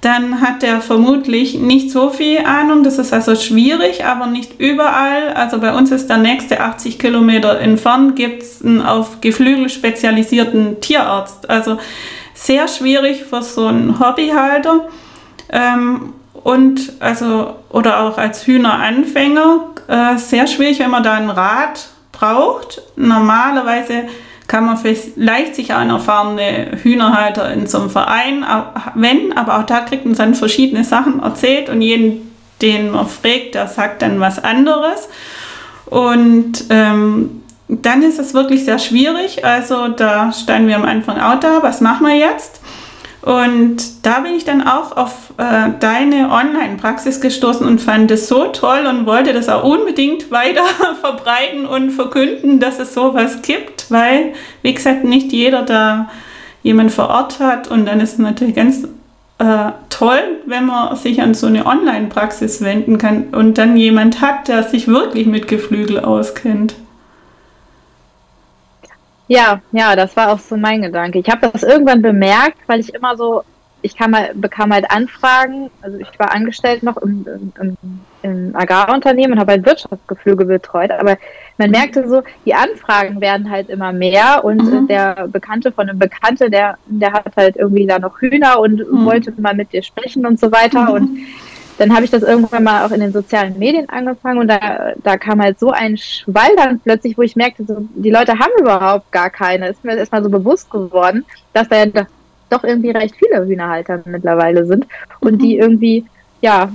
dann 0.00 0.40
hat 0.40 0.62
er 0.62 0.80
vermutlich 0.80 1.54
nicht 1.54 1.90
so 1.90 2.10
viel 2.10 2.38
Ahnung. 2.44 2.84
Das 2.84 2.98
ist 2.98 3.12
also 3.12 3.34
schwierig, 3.34 4.04
aber 4.04 4.26
nicht 4.26 4.60
überall. 4.60 5.32
Also 5.34 5.58
bei 5.58 5.74
uns 5.74 5.90
ist 5.90 6.08
der 6.08 6.18
nächste 6.18 6.60
80 6.60 6.98
Kilometer 6.98 7.58
entfernt, 7.58 8.14
gibt 8.14 8.42
es 8.42 8.64
einen 8.64 8.80
auf 8.80 9.20
Geflügel 9.20 9.68
spezialisierten 9.68 10.80
Tierarzt. 10.80 11.50
Also 11.50 11.78
sehr 12.34 12.68
schwierig 12.68 13.24
für 13.24 13.42
so 13.42 13.66
einen 13.66 13.98
Hobbyhalter. 13.98 14.88
Ähm, 15.50 16.12
und 16.44 16.92
also, 17.00 17.56
oder 17.70 18.00
auch 18.00 18.18
als 18.18 18.46
Hühneranfänger, 18.46 19.70
äh, 19.88 20.16
sehr 20.16 20.46
schwierig, 20.46 20.78
wenn 20.78 20.90
man 20.90 21.02
da 21.02 21.14
einen 21.14 21.30
Rat 21.30 21.88
braucht. 22.12 22.82
Normalerweise 22.94 24.04
kann 24.48 24.64
man 24.64 24.78
vielleicht 24.78 25.54
sich 25.54 25.72
auch 25.74 25.78
einen 25.78 25.90
erfahrenen 25.90 26.78
Hühnerhalter 26.82 27.52
in 27.52 27.66
so 27.66 27.78
einem 27.78 27.90
Verein 27.90 28.44
wenden, 28.94 29.36
aber 29.36 29.58
auch 29.58 29.64
da 29.64 29.80
kriegt 29.80 30.06
man 30.06 30.14
dann 30.14 30.34
verschiedene 30.34 30.84
Sachen 30.84 31.22
erzählt 31.22 31.68
und 31.68 31.82
jeden, 31.82 32.34
den 32.62 32.90
man 32.90 33.06
fragt, 33.06 33.54
der 33.54 33.68
sagt 33.68 34.02
dann 34.02 34.20
was 34.20 34.42
anderes. 34.42 35.08
Und 35.84 36.64
ähm, 36.70 37.42
dann 37.68 38.02
ist 38.02 38.18
es 38.18 38.32
wirklich 38.32 38.64
sehr 38.64 38.78
schwierig. 38.78 39.44
Also 39.44 39.88
da 39.88 40.32
standen 40.32 40.68
wir 40.68 40.76
am 40.76 40.84
Anfang 40.84 41.20
auch 41.20 41.38
da, 41.38 41.62
was 41.62 41.82
machen 41.82 42.06
wir 42.06 42.16
jetzt? 42.16 42.62
Und 43.20 44.06
da 44.06 44.20
bin 44.20 44.34
ich 44.34 44.44
dann 44.44 44.66
auch 44.66 44.96
auf 44.96 45.34
äh, 45.36 45.70
deine 45.80 46.30
Online-Praxis 46.30 47.20
gestoßen 47.20 47.66
und 47.66 47.80
fand 47.80 48.10
es 48.10 48.28
so 48.28 48.46
toll 48.46 48.86
und 48.88 49.04
wollte 49.04 49.34
das 49.34 49.50
auch 49.50 49.64
unbedingt 49.64 50.30
weiter 50.30 50.64
verbreiten 51.02 51.66
und 51.66 51.90
verkünden, 51.90 52.60
dass 52.60 52.78
es 52.78 52.94
sowas 52.94 53.42
gibt, 53.42 53.77
weil, 53.90 54.32
wie 54.62 54.74
gesagt, 54.74 55.04
nicht 55.04 55.32
jeder 55.32 55.62
da 55.62 56.10
jemand 56.62 56.92
vor 56.92 57.08
Ort 57.08 57.40
hat 57.40 57.68
und 57.68 57.86
dann 57.86 58.00
ist 58.00 58.14
es 58.14 58.18
natürlich 58.18 58.54
ganz 58.54 58.84
äh, 59.38 59.72
toll, 59.88 60.40
wenn 60.46 60.66
man 60.66 60.96
sich 60.96 61.22
an 61.22 61.34
so 61.34 61.46
eine 61.46 61.66
Online-Praxis 61.66 62.60
wenden 62.62 62.98
kann 62.98 63.28
und 63.32 63.58
dann 63.58 63.76
jemand 63.76 64.20
hat, 64.20 64.48
der 64.48 64.64
sich 64.64 64.88
wirklich 64.88 65.26
mit 65.26 65.48
Geflügel 65.48 66.00
auskennt. 66.00 66.74
Ja, 69.28 69.60
ja, 69.72 69.94
das 69.94 70.16
war 70.16 70.32
auch 70.32 70.38
so 70.38 70.56
mein 70.56 70.82
Gedanke. 70.82 71.18
Ich 71.18 71.28
habe 71.28 71.50
das 71.50 71.62
irgendwann 71.62 72.00
bemerkt, 72.00 72.58
weil 72.66 72.80
ich 72.80 72.94
immer 72.94 73.16
so, 73.16 73.44
ich 73.82 73.96
kam 73.96 74.10
mal, 74.10 74.30
bekam 74.34 74.72
halt 74.72 74.90
Anfragen, 74.90 75.70
also 75.82 75.98
ich 75.98 76.18
war 76.18 76.32
angestellt 76.32 76.82
noch 76.82 76.96
im, 76.96 77.24
im, 77.60 77.76
im 78.22 78.56
Agrarunternehmen 78.56 79.32
und 79.32 79.38
habe 79.38 79.52
halt 79.52 79.66
Wirtschaftsgeflüge 79.66 80.44
betreut, 80.44 80.90
aber 80.90 81.16
man 81.58 81.70
merkte 81.70 82.08
so, 82.08 82.22
die 82.44 82.54
Anfragen 82.54 83.20
werden 83.20 83.50
halt 83.50 83.68
immer 83.68 83.92
mehr 83.92 84.44
und 84.44 84.62
mhm. 84.62 84.88
der 84.88 85.28
Bekannte 85.28 85.70
von 85.70 85.88
einem 85.88 85.98
Bekannte, 85.98 86.50
der, 86.50 86.76
der 86.86 87.12
hat 87.12 87.36
halt 87.36 87.56
irgendwie 87.56 87.86
da 87.86 87.98
noch 87.98 88.20
Hühner 88.20 88.60
und 88.60 88.78
mhm. 88.78 89.04
wollte 89.04 89.32
mal 89.40 89.54
mit 89.54 89.72
dir 89.72 89.82
sprechen 89.82 90.26
und 90.26 90.40
so 90.40 90.50
weiter 90.50 90.82
mhm. 90.82 90.90
und 90.90 91.18
dann 91.78 91.94
habe 91.94 92.04
ich 92.04 92.10
das 92.10 92.24
irgendwann 92.24 92.64
mal 92.64 92.84
auch 92.84 92.90
in 92.90 93.00
den 93.00 93.12
sozialen 93.12 93.56
Medien 93.56 93.88
angefangen 93.88 94.38
und 94.38 94.48
da, 94.48 94.94
da 94.96 95.16
kam 95.16 95.40
halt 95.40 95.60
so 95.60 95.70
ein 95.70 95.96
Schwall 95.96 96.50
dann 96.56 96.80
plötzlich, 96.80 97.16
wo 97.16 97.22
ich 97.22 97.36
merkte, 97.36 97.64
so, 97.64 97.88
die 97.94 98.10
Leute 98.10 98.32
haben 98.32 98.50
überhaupt 98.58 99.12
gar 99.12 99.30
keine. 99.30 99.68
Ist 99.68 99.84
mir 99.84 99.96
erstmal 99.96 100.24
so 100.24 100.28
bewusst 100.28 100.70
geworden, 100.70 101.24
dass 101.52 101.68
da 101.68 101.84
ja 101.84 102.06
doch 102.50 102.64
irgendwie 102.64 102.90
recht 102.90 103.16
viele 103.16 103.44
Hühnerhalter 103.46 104.02
mittlerweile 104.04 104.66
sind 104.66 104.86
und 105.20 105.34
mhm. 105.34 105.38
die 105.38 105.58
irgendwie, 105.58 106.04
ja, 106.40 106.70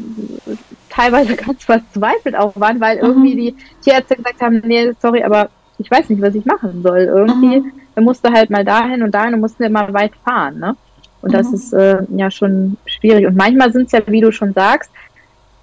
teilweise 0.89 1.35
ganz 1.35 1.63
verzweifelt 1.63 2.35
auch 2.35 2.53
waren, 2.55 2.79
weil 2.79 2.97
mhm. 2.97 3.03
irgendwie 3.03 3.35
die 3.35 3.55
Tierärzte 3.83 4.15
gesagt 4.15 4.41
haben, 4.41 4.61
nee, 4.65 4.91
sorry, 5.01 5.23
aber 5.23 5.49
ich 5.77 5.89
weiß 5.89 6.09
nicht, 6.09 6.21
was 6.21 6.35
ich 6.35 6.45
machen 6.45 6.81
soll. 6.83 6.99
Irgendwie, 6.99 7.59
mhm. 7.59 7.71
er 7.95 8.03
musste 8.03 8.31
halt 8.31 8.49
mal 8.49 8.63
dahin 8.63 9.03
und 9.03 9.11
dahin 9.11 9.33
und 9.33 9.41
mussten 9.41 9.63
immer 9.63 9.91
weit 9.93 10.13
fahren, 10.23 10.59
ne? 10.59 10.75
Und 11.21 11.33
das 11.33 11.47
mhm. 11.47 11.53
ist 11.55 11.73
äh, 11.73 12.03
ja 12.15 12.29
schon 12.29 12.77
schwierig. 12.85 13.25
Und 13.25 13.35
manchmal 13.35 13.71
sind 13.71 13.85
es 13.85 13.93
ja, 13.93 14.01
wie 14.07 14.21
du 14.21 14.31
schon 14.31 14.53
sagst, 14.53 14.91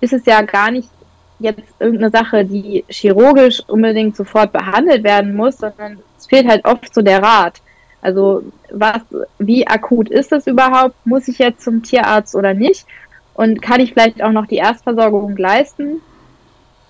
ist 0.00 0.14
es 0.14 0.24
ja 0.24 0.40
gar 0.42 0.70
nicht 0.70 0.88
jetzt 1.38 1.62
irgendeine 1.78 2.10
Sache, 2.10 2.44
die 2.44 2.84
chirurgisch 2.88 3.62
unbedingt 3.66 4.16
sofort 4.16 4.52
behandelt 4.52 5.04
werden 5.04 5.34
muss, 5.34 5.58
sondern 5.58 5.98
es 6.18 6.26
fehlt 6.26 6.46
halt 6.46 6.64
oft 6.64 6.94
so 6.94 7.02
der 7.02 7.22
Rat. 7.22 7.60
Also 8.02 8.42
was, 8.70 9.02
wie 9.38 9.66
akut 9.66 10.08
ist 10.08 10.32
es 10.32 10.46
überhaupt? 10.46 10.94
Muss 11.04 11.28
ich 11.28 11.38
jetzt 11.38 11.62
zum 11.62 11.82
Tierarzt 11.82 12.34
oder 12.34 12.54
nicht? 12.54 12.86
Und 13.34 13.62
kann 13.62 13.80
ich 13.80 13.92
vielleicht 13.92 14.22
auch 14.22 14.32
noch 14.32 14.46
die 14.46 14.56
Erstversorgung 14.56 15.36
leisten? 15.36 16.00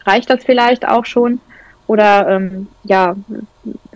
Reicht 0.05 0.31
das 0.31 0.45
vielleicht 0.45 0.87
auch 0.87 1.05
schon? 1.05 1.41
Oder 1.87 2.29
ähm, 2.29 2.69
ja, 2.85 3.17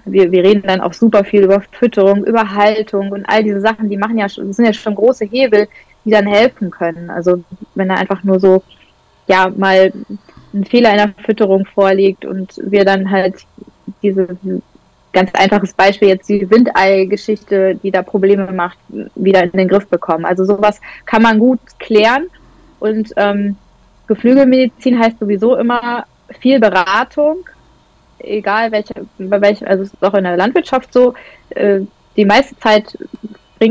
wir, 0.05 0.33
wir 0.33 0.45
reden 0.45 0.65
dann 0.67 0.81
auch 0.81 0.93
super 0.93 1.25
viel 1.25 1.45
über 1.45 1.61
Fütterung, 1.61 2.25
über 2.25 2.55
Haltung 2.55 3.13
und 3.13 3.25
all 3.27 3.43
diese 3.43 3.61
Sachen, 3.61 3.89
die 3.89 3.97
machen 3.97 4.19
ja 4.19 4.29
schon, 4.29 4.49
das 4.49 4.57
sind 4.57 4.67
ja 4.67 4.73
schon 4.73 4.95
große 4.95 5.25
Hebel, 5.25 5.69
die 6.05 6.11
dann 6.11 6.27
helfen 6.27 6.71
können. 6.71 7.11
Also 7.11 7.43
wenn 7.75 7.89
da 7.89 7.95
einfach 7.95 8.23
nur 8.25 8.41
so, 8.41 8.63
ja, 9.27 9.51
mal 9.57 9.93
ein 10.53 10.65
Fehler 10.65 10.91
in 10.91 10.97
der 10.97 11.15
Fütterung 11.25 11.67
vorliegt 11.67 12.25
und 12.25 12.61
wir 12.63 12.85
dann 12.85 13.11
halt 13.11 13.47
diese 14.03 14.37
ganz 15.15 15.31
einfaches 15.35 15.73
Beispiel 15.73 16.09
jetzt 16.09 16.29
die 16.29 16.49
Windei-Geschichte, 16.51 17.77
die 17.83 17.91
da 17.91 18.03
Probleme 18.03 18.53
macht, 18.53 18.79
wieder 19.15 19.45
in 19.45 19.53
den 19.53 19.69
Griff 19.69 19.87
bekommen. 19.87 20.27
Also 20.27 20.45
sowas 20.45 20.81
kann 21.07 21.23
man 21.23 21.39
gut 21.39 21.61
klären 21.79 22.27
und 22.81 23.13
ähm, 23.17 23.57
Geflügelmedizin 24.07 24.99
heißt 24.99 25.19
sowieso 25.19 25.57
immer 25.57 26.05
viel 26.41 26.61
Beratung, 26.61 27.39
egal 28.19 28.71
welche, 28.73 28.95
bei 29.19 29.41
welchem, 29.41 29.67
also 29.67 29.85
es 29.85 29.95
ist 29.95 30.05
auch 30.05 30.15
in 30.15 30.25
der 30.25 30.37
Landwirtschaft 30.37 30.93
so, 30.93 31.15
äh, 31.51 31.81
die 32.17 32.27
meiste 32.27 32.57
Zeit 32.59 32.97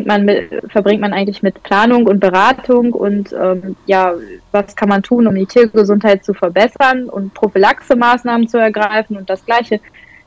man 0.06 0.26
mit, 0.26 0.50
verbringt 0.72 1.02
man 1.02 1.14
eigentlich 1.14 1.44
mit 1.44 1.62
Planung 1.62 2.08
und 2.08 2.20
Beratung 2.20 2.94
und 2.94 3.32
ähm, 3.34 3.76
ja, 3.86 4.14
was 4.52 4.76
kann 4.76 4.90
man 4.90 5.04
tun, 5.04 5.28
um 5.28 5.36
die 5.36 5.46
Tiergesundheit 5.46 6.26
zu 6.26 6.34
verbessern 6.34 7.10
und 7.10 7.34
Prophylaxemaßnahmen 7.36 8.48
zu 8.48 8.58
ergreifen 8.58 9.18
und 9.18 9.30
das 9.30 9.46
Gleiche 9.46 9.80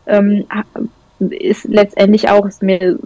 ähm, 0.07 0.47
ist 1.19 1.65
letztendlich 1.65 2.29
auch 2.29 2.47
ist 2.47 2.63
mir 2.63 2.99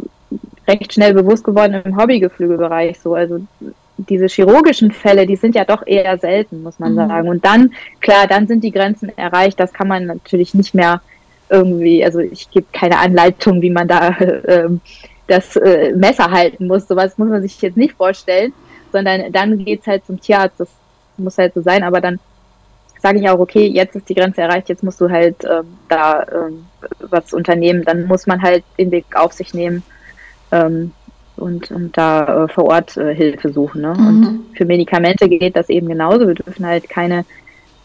recht 0.66 0.92
schnell 0.92 1.14
bewusst 1.14 1.44
geworden 1.44 1.80
im 1.84 1.96
Hobbygeflügelbereich 1.96 2.98
so. 3.00 3.14
Also 3.14 3.40
diese 3.96 4.26
chirurgischen 4.26 4.90
Fälle, 4.90 5.26
die 5.26 5.36
sind 5.36 5.54
ja 5.54 5.64
doch 5.64 5.86
eher 5.86 6.16
selten, 6.18 6.62
muss 6.62 6.78
man 6.78 6.92
mhm. 6.92 7.08
sagen. 7.08 7.28
Und 7.28 7.44
dann, 7.44 7.72
klar, 8.00 8.26
dann 8.26 8.46
sind 8.46 8.64
die 8.64 8.70
Grenzen 8.70 9.16
erreicht. 9.16 9.58
Das 9.60 9.72
kann 9.72 9.88
man 9.88 10.06
natürlich 10.06 10.54
nicht 10.54 10.74
mehr 10.74 11.00
irgendwie, 11.48 12.04
also 12.04 12.20
ich 12.20 12.50
gebe 12.50 12.66
keine 12.72 12.98
Anleitung, 12.98 13.60
wie 13.60 13.70
man 13.70 13.88
da 13.88 14.08
äh, 14.18 14.68
das 15.26 15.56
äh, 15.56 15.92
Messer 15.94 16.30
halten 16.30 16.66
muss. 16.66 16.88
Sowas 16.88 17.18
muss 17.18 17.28
man 17.28 17.42
sich 17.42 17.60
jetzt 17.60 17.76
nicht 17.76 17.94
vorstellen, 17.94 18.52
sondern 18.92 19.32
dann 19.32 19.64
geht's 19.64 19.86
halt 19.86 20.06
zum 20.06 20.20
Tierarzt. 20.20 20.60
Das 20.60 20.68
muss 21.16 21.38
halt 21.38 21.54
so 21.54 21.60
sein, 21.60 21.82
aber 21.82 22.00
dann 22.00 22.18
sage 23.00 23.18
ich 23.18 23.28
auch, 23.28 23.38
okay, 23.38 23.66
jetzt 23.66 23.96
ist 23.96 24.08
die 24.08 24.14
Grenze 24.14 24.42
erreicht, 24.42 24.68
jetzt 24.68 24.82
musst 24.82 25.00
du 25.00 25.10
halt 25.10 25.44
ähm, 25.44 25.78
da 25.88 26.22
ähm, 26.22 26.66
was 27.00 27.32
unternehmen. 27.32 27.84
Dann 27.84 28.06
muss 28.06 28.26
man 28.26 28.42
halt 28.42 28.64
den 28.78 28.90
Weg 28.90 29.06
auf 29.14 29.32
sich 29.32 29.54
nehmen. 29.54 29.82
Ähm, 30.52 30.92
und, 31.36 31.70
und 31.70 31.96
da 31.96 32.44
äh, 32.44 32.48
vor 32.48 32.64
Ort 32.64 32.96
äh, 32.96 33.14
Hilfe 33.14 33.52
suchen. 33.52 33.80
Ne? 33.80 33.94
Mhm. 33.96 34.06
Und 34.06 34.56
für 34.56 34.66
Medikamente 34.66 35.28
geht 35.28 35.56
das 35.56 35.70
eben 35.70 35.88
genauso. 35.88 36.28
Wir 36.28 36.34
dürfen 36.34 36.66
halt 36.66 36.88
keine 36.88 37.24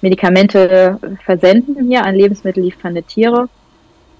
Medikamente 0.01 1.00
versenden 1.24 1.88
hier 1.88 2.03
an 2.03 2.15
lebensmittelliefernde 2.15 3.03
Tiere. 3.03 3.48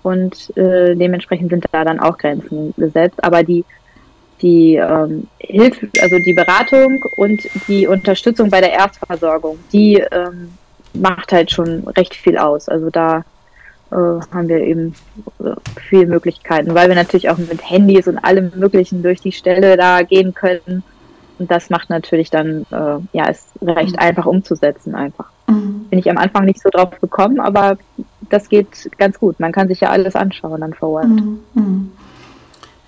Und 0.04 0.56
äh, 0.56 0.96
dementsprechend 0.96 1.50
sind 1.50 1.66
da 1.72 1.84
dann 1.84 2.00
auch 2.00 2.18
Grenzen 2.18 2.74
gesetzt. 2.78 3.22
Aber 3.24 3.44
die, 3.44 3.66
die 4.42 4.76
ähm, 4.76 5.28
Hilfe, 5.40 5.90
also 6.02 6.18
die 6.20 6.34
Beratung 6.34 7.04
und 7.18 7.42
die 7.68 7.88
Unterstützung 7.88 8.50
bei 8.50 8.62
der 8.62 8.72
Erstversorgung, 8.72 9.60
die 9.74 9.96
ähm, 10.12 10.52
macht 10.96 11.32
halt 11.32 11.52
schon 11.52 11.88
recht 11.88 12.16
viel 12.16 12.38
aus. 12.38 12.70
Also 12.70 12.90
da 12.90 13.24
äh, 13.92 13.96
haben 13.96 14.48
wir 14.48 14.60
eben 14.62 14.96
äh, 15.40 15.52
viele 15.80 16.08
Möglichkeiten, 16.08 16.74
weil 16.74 16.88
wir 16.88 16.96
natürlich 16.96 17.30
auch 17.30 17.38
mit 17.38 17.70
Handys 17.70 18.08
und 18.08 18.18
allem 18.18 18.52
Möglichen 18.56 19.04
durch 19.04 19.22
die 19.22 19.32
Stelle 19.32 19.78
da 19.78 20.02
gehen 20.02 20.34
können. 20.34 20.84
Und 21.38 21.52
das 21.52 21.70
macht 21.70 21.90
natürlich 21.90 22.30
dann, 22.30 22.66
äh, 22.72 22.98
ja, 23.14 23.26
ist 23.30 23.48
recht 23.62 23.94
mhm. 23.94 24.00
einfach 24.00 24.26
umzusetzen 24.26 24.96
einfach. 24.96 25.30
Mhm. 25.48 25.86
Bin 25.90 26.00
ich 26.00 26.10
am 26.10 26.18
Anfang 26.18 26.46
nicht 26.46 26.62
so 26.62 26.70
drauf 26.70 27.00
gekommen, 27.00 27.40
aber 27.40 27.78
das 28.30 28.50
geht 28.50 28.90
ganz 28.98 29.20
gut. 29.20 29.40
Man 29.40 29.52
kann 29.52 29.68
sich 29.68 29.82
ja 29.82 29.90
alles 29.90 30.16
anschauen 30.16 30.62
dann 30.62 30.74
vor 30.74 30.90
Ort. 30.90 31.08
Mhm. 31.08 31.92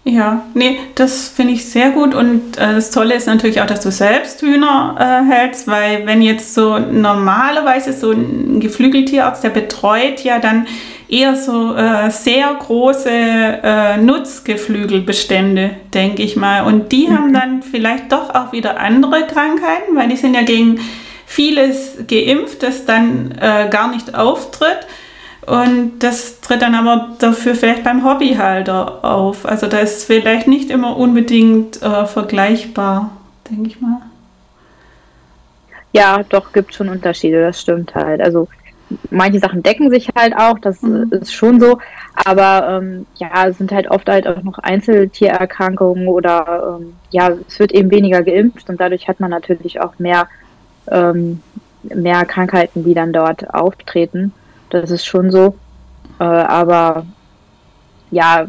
Ja, 0.10 0.46
nee, 0.54 0.80
das 0.96 1.28
finde 1.28 1.54
ich 1.54 1.66
sehr 1.66 1.90
gut 1.90 2.16
und 2.16 2.58
äh, 2.58 2.74
das 2.74 2.92
Tolle 2.92 3.14
ist 3.16 3.28
natürlich 3.28 3.60
auch, 3.60 3.66
dass 3.66 3.82
du 3.82 3.92
selbst 3.92 4.42
Hühner 4.42 4.96
äh, 4.98 5.30
hältst, 5.30 5.68
weil 5.68 6.06
wenn 6.06 6.22
jetzt 6.22 6.54
so 6.54 6.80
normalerweise 6.80 7.92
so 7.92 8.12
ein 8.12 8.62
Geflügeltierarzt, 8.62 9.44
der 9.44 9.50
betreut 9.50 10.24
ja 10.24 10.40
dann 10.40 10.66
eher 11.10 11.36
so 11.36 11.76
äh, 11.76 12.10
sehr 12.10 12.54
große 12.54 13.10
äh, 13.10 13.98
Nutzgeflügelbestände, 13.98 15.72
denke 15.94 16.24
ich 16.24 16.38
mal. 16.38 16.64
Und 16.66 16.94
die 16.94 17.08
mhm. 17.08 17.18
haben 17.18 17.34
dann 17.34 17.64
vielleicht 17.64 18.10
doch 18.14 18.34
auch 18.34 18.54
wieder 18.54 18.80
andere 18.80 19.28
Krankheiten, 19.28 19.96
weil 19.96 20.08
die 20.08 20.16
sind 20.16 20.36
ja 20.36 20.44
gegen 20.44 20.80
vieles 21.26 21.98
geimpft, 22.08 22.64
das 22.64 22.86
dann 22.86 23.34
äh, 23.42 23.68
gar 23.70 23.92
nicht 23.92 24.16
auftritt. 24.16 24.88
Und 25.48 26.00
das 26.00 26.42
tritt 26.42 26.62
dann 26.62 26.76
aber 26.76 27.16
dafür 27.20 27.56
vielleicht 27.56 27.86
beim 27.86 28.04
Hobbyhalter 28.04 29.06
auf. 29.06 29.46
Also 29.46 29.68
da 29.68 29.80
ist 29.80 30.04
vielleicht 30.04 30.46
nicht 30.46 30.70
immer 30.70 30.98
unbedingt 30.98 31.82
äh, 31.82 32.06
vergleichbar, 32.06 33.12
denke 33.50 33.70
ich 33.70 33.80
mal. 33.80 34.02
Ja, 35.94 36.22
doch, 36.28 36.52
gibt 36.52 36.74
schon 36.74 36.90
Unterschiede, 36.90 37.42
das 37.42 37.62
stimmt 37.62 37.96
halt. 37.96 38.20
Also 38.20 38.50
manche 39.10 39.40
Sachen 39.40 39.64
decken 39.64 39.90
sich 39.90 40.10
halt 40.14 40.36
auch, 40.36 40.60
das 40.60 40.82
mhm. 40.82 41.08
ist 41.12 41.34
schon 41.34 41.62
so. 41.62 41.80
Aber 42.26 42.82
ähm, 42.82 43.06
ja, 43.16 43.48
es 43.48 43.58
sind 43.58 43.72
halt 43.72 43.90
oft 43.90 44.10
halt 44.10 44.28
auch 44.28 44.44
noch 44.44 44.60
Einzeltiererkrankungen 44.60 46.10
oder 46.10 46.78
ähm, 46.82 46.94
ja, 47.10 47.32
es 47.48 47.58
wird 47.58 47.72
eben 47.72 47.90
weniger 47.90 48.22
geimpft 48.22 48.70
und 48.70 48.82
dadurch 48.82 49.08
hat 49.08 49.22
man 49.22 49.32
natürlich 49.32 49.80
auch 49.80 49.98
mehr, 49.98 50.28
ähm, 50.92 51.42
mehr 51.84 52.26
Krankheiten, 52.26 52.84
die 52.84 52.94
dann 52.94 53.14
dort 53.14 53.54
auftreten. 53.54 54.34
Das 54.70 54.92
ist 54.92 55.06
schon 55.06 55.32
so. 55.32 55.56
Äh, 56.20 56.24
aber 56.24 57.06
ja, 58.12 58.48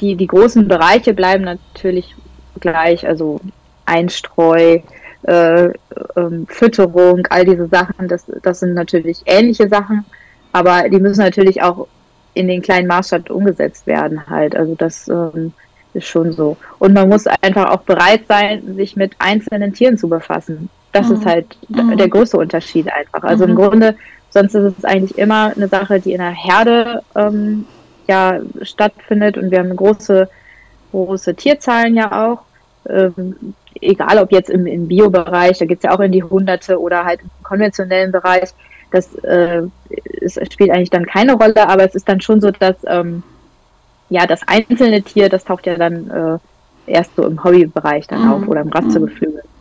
die, 0.00 0.16
die 0.16 0.26
großen 0.26 0.66
Bereiche 0.68 1.14
bleiben 1.14 1.44
natürlich 1.44 2.14
gleich, 2.60 3.06
also 3.06 3.40
Einstreu, 3.86 4.80
äh, 5.22 5.68
ähm, 6.16 6.46
Fütterung, 6.48 7.26
all 7.30 7.44
diese 7.44 7.66
Sachen, 7.68 8.08
das, 8.08 8.26
das 8.42 8.60
sind 8.60 8.74
natürlich 8.74 9.22
ähnliche 9.26 9.68
Sachen, 9.68 10.04
aber 10.52 10.88
die 10.88 11.00
müssen 11.00 11.20
natürlich 11.20 11.62
auch 11.62 11.86
in 12.34 12.48
den 12.48 12.62
kleinen 12.62 12.86
Maßstab 12.88 13.30
umgesetzt 13.30 13.86
werden 13.86 14.28
halt. 14.28 14.56
Also 14.56 14.74
das 14.74 15.08
ähm, 15.08 15.52
ist 15.94 16.06
schon 16.06 16.32
so. 16.32 16.56
Und 16.78 16.92
man 16.92 17.08
muss 17.08 17.26
einfach 17.26 17.70
auch 17.70 17.82
bereit 17.82 18.22
sein, 18.28 18.74
sich 18.74 18.96
mit 18.96 19.12
einzelnen 19.18 19.72
Tieren 19.72 19.96
zu 19.96 20.08
befassen. 20.08 20.68
Das 20.92 21.08
mhm. 21.08 21.14
ist 21.14 21.26
halt 21.26 21.56
mhm. 21.68 21.96
der 21.96 22.08
größte 22.08 22.36
Unterschied 22.36 22.88
einfach. 22.92 23.22
Also 23.22 23.44
mhm. 23.44 23.50
im 23.50 23.56
Grunde, 23.56 23.96
sonst 24.34 24.54
ist 24.54 24.78
es 24.78 24.84
eigentlich 24.84 25.16
immer 25.16 25.52
eine 25.56 25.68
Sache, 25.68 26.00
die 26.00 26.12
in 26.12 26.18
der 26.18 26.30
Herde 26.30 27.02
ähm, 27.14 27.64
ja 28.06 28.40
stattfindet 28.62 29.38
und 29.38 29.50
wir 29.50 29.60
haben 29.60 29.74
große, 29.74 30.28
große 30.90 31.34
Tierzahlen 31.34 31.94
ja 31.94 32.26
auch. 32.26 32.40
Ähm, 32.86 33.54
egal 33.80 34.18
ob 34.18 34.32
jetzt 34.32 34.50
im, 34.50 34.66
im 34.66 34.88
Bio-Bereich, 34.88 35.58
da 35.58 35.64
geht 35.64 35.78
es 35.78 35.84
ja 35.84 35.94
auch 35.94 36.00
in 36.00 36.12
die 36.12 36.22
Hunderte 36.22 36.78
oder 36.78 37.04
halt 37.04 37.20
im 37.22 37.30
konventionellen 37.42 38.12
Bereich, 38.12 38.50
das 38.90 39.14
äh, 39.22 39.62
es 40.20 40.38
spielt 40.52 40.70
eigentlich 40.70 40.90
dann 40.90 41.06
keine 41.06 41.34
Rolle, 41.34 41.68
aber 41.68 41.84
es 41.84 41.94
ist 41.94 42.08
dann 42.08 42.20
schon 42.20 42.40
so, 42.40 42.50
dass 42.50 42.76
ähm, 42.86 43.22
ja 44.10 44.26
das 44.26 44.40
einzelne 44.46 45.02
Tier, 45.02 45.28
das 45.28 45.44
taucht 45.44 45.66
ja 45.66 45.76
dann 45.76 46.10
äh, 46.10 46.92
erst 46.92 47.14
so 47.16 47.24
im 47.24 47.42
Hobbybereich 47.42 48.08
dann 48.08 48.24
mhm. 48.24 48.32
auf 48.32 48.48
oder 48.48 48.60
im 48.62 48.68
Rassegeflügelbereich. 48.68 49.53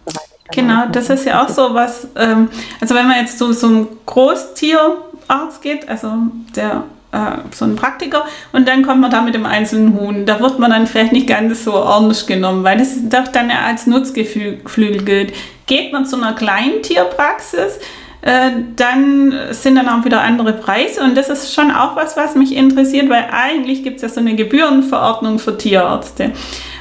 Genau, 0.53 0.83
das 0.91 1.09
ist 1.09 1.25
ja 1.25 1.43
auch 1.43 1.49
so 1.49 1.73
was, 1.73 2.07
ähm, 2.15 2.47
also 2.79 2.93
wenn 2.93 3.07
man 3.07 3.17
jetzt 3.17 3.39
so 3.39 3.51
zum 3.53 3.87
Großtierarzt 4.05 5.61
geht, 5.61 5.89
also 5.89 6.11
der 6.55 6.83
äh, 7.11 7.37
so 7.51 7.65
ein 7.65 7.75
Praktiker 7.75 8.25
und 8.51 8.67
dann 8.67 8.83
kommt 8.83 9.01
man 9.01 9.09
da 9.09 9.21
mit 9.21 9.33
dem 9.33 9.45
einzelnen 9.45 9.99
Huhn. 9.99 10.25
Da 10.25 10.39
wird 10.39 10.59
man 10.59 10.71
dann 10.71 10.85
vielleicht 10.85 11.11
nicht 11.11 11.27
ganz 11.27 11.63
so 11.63 11.73
ordentlich 11.73 12.27
genommen, 12.27 12.63
weil 12.63 12.77
das 12.77 12.97
doch 13.09 13.27
dann 13.29 13.49
als 13.49 13.87
Nutzgeflügel 13.87 15.03
gilt. 15.03 15.33
Geht 15.65 15.91
man 15.91 16.05
zu 16.05 16.17
einer 16.17 16.33
kleinen 16.33 16.83
Tierpraxis, 16.83 17.79
äh, 18.21 18.51
dann 18.75 19.33
sind 19.51 19.75
dann 19.75 19.89
auch 19.89 20.05
wieder 20.05 20.21
andere 20.21 20.53
Preise 20.53 21.01
und 21.01 21.15
das 21.15 21.29
ist 21.29 21.53
schon 21.53 21.71
auch 21.71 21.95
was, 21.95 22.15
was 22.15 22.35
mich 22.35 22.55
interessiert, 22.55 23.09
weil 23.09 23.27
eigentlich 23.31 23.83
gibt 23.83 23.97
es 23.97 24.01
ja 24.03 24.09
so 24.09 24.19
eine 24.19 24.35
Gebührenverordnung 24.35 25.39
für 25.39 25.57
Tierärzte. 25.57 26.31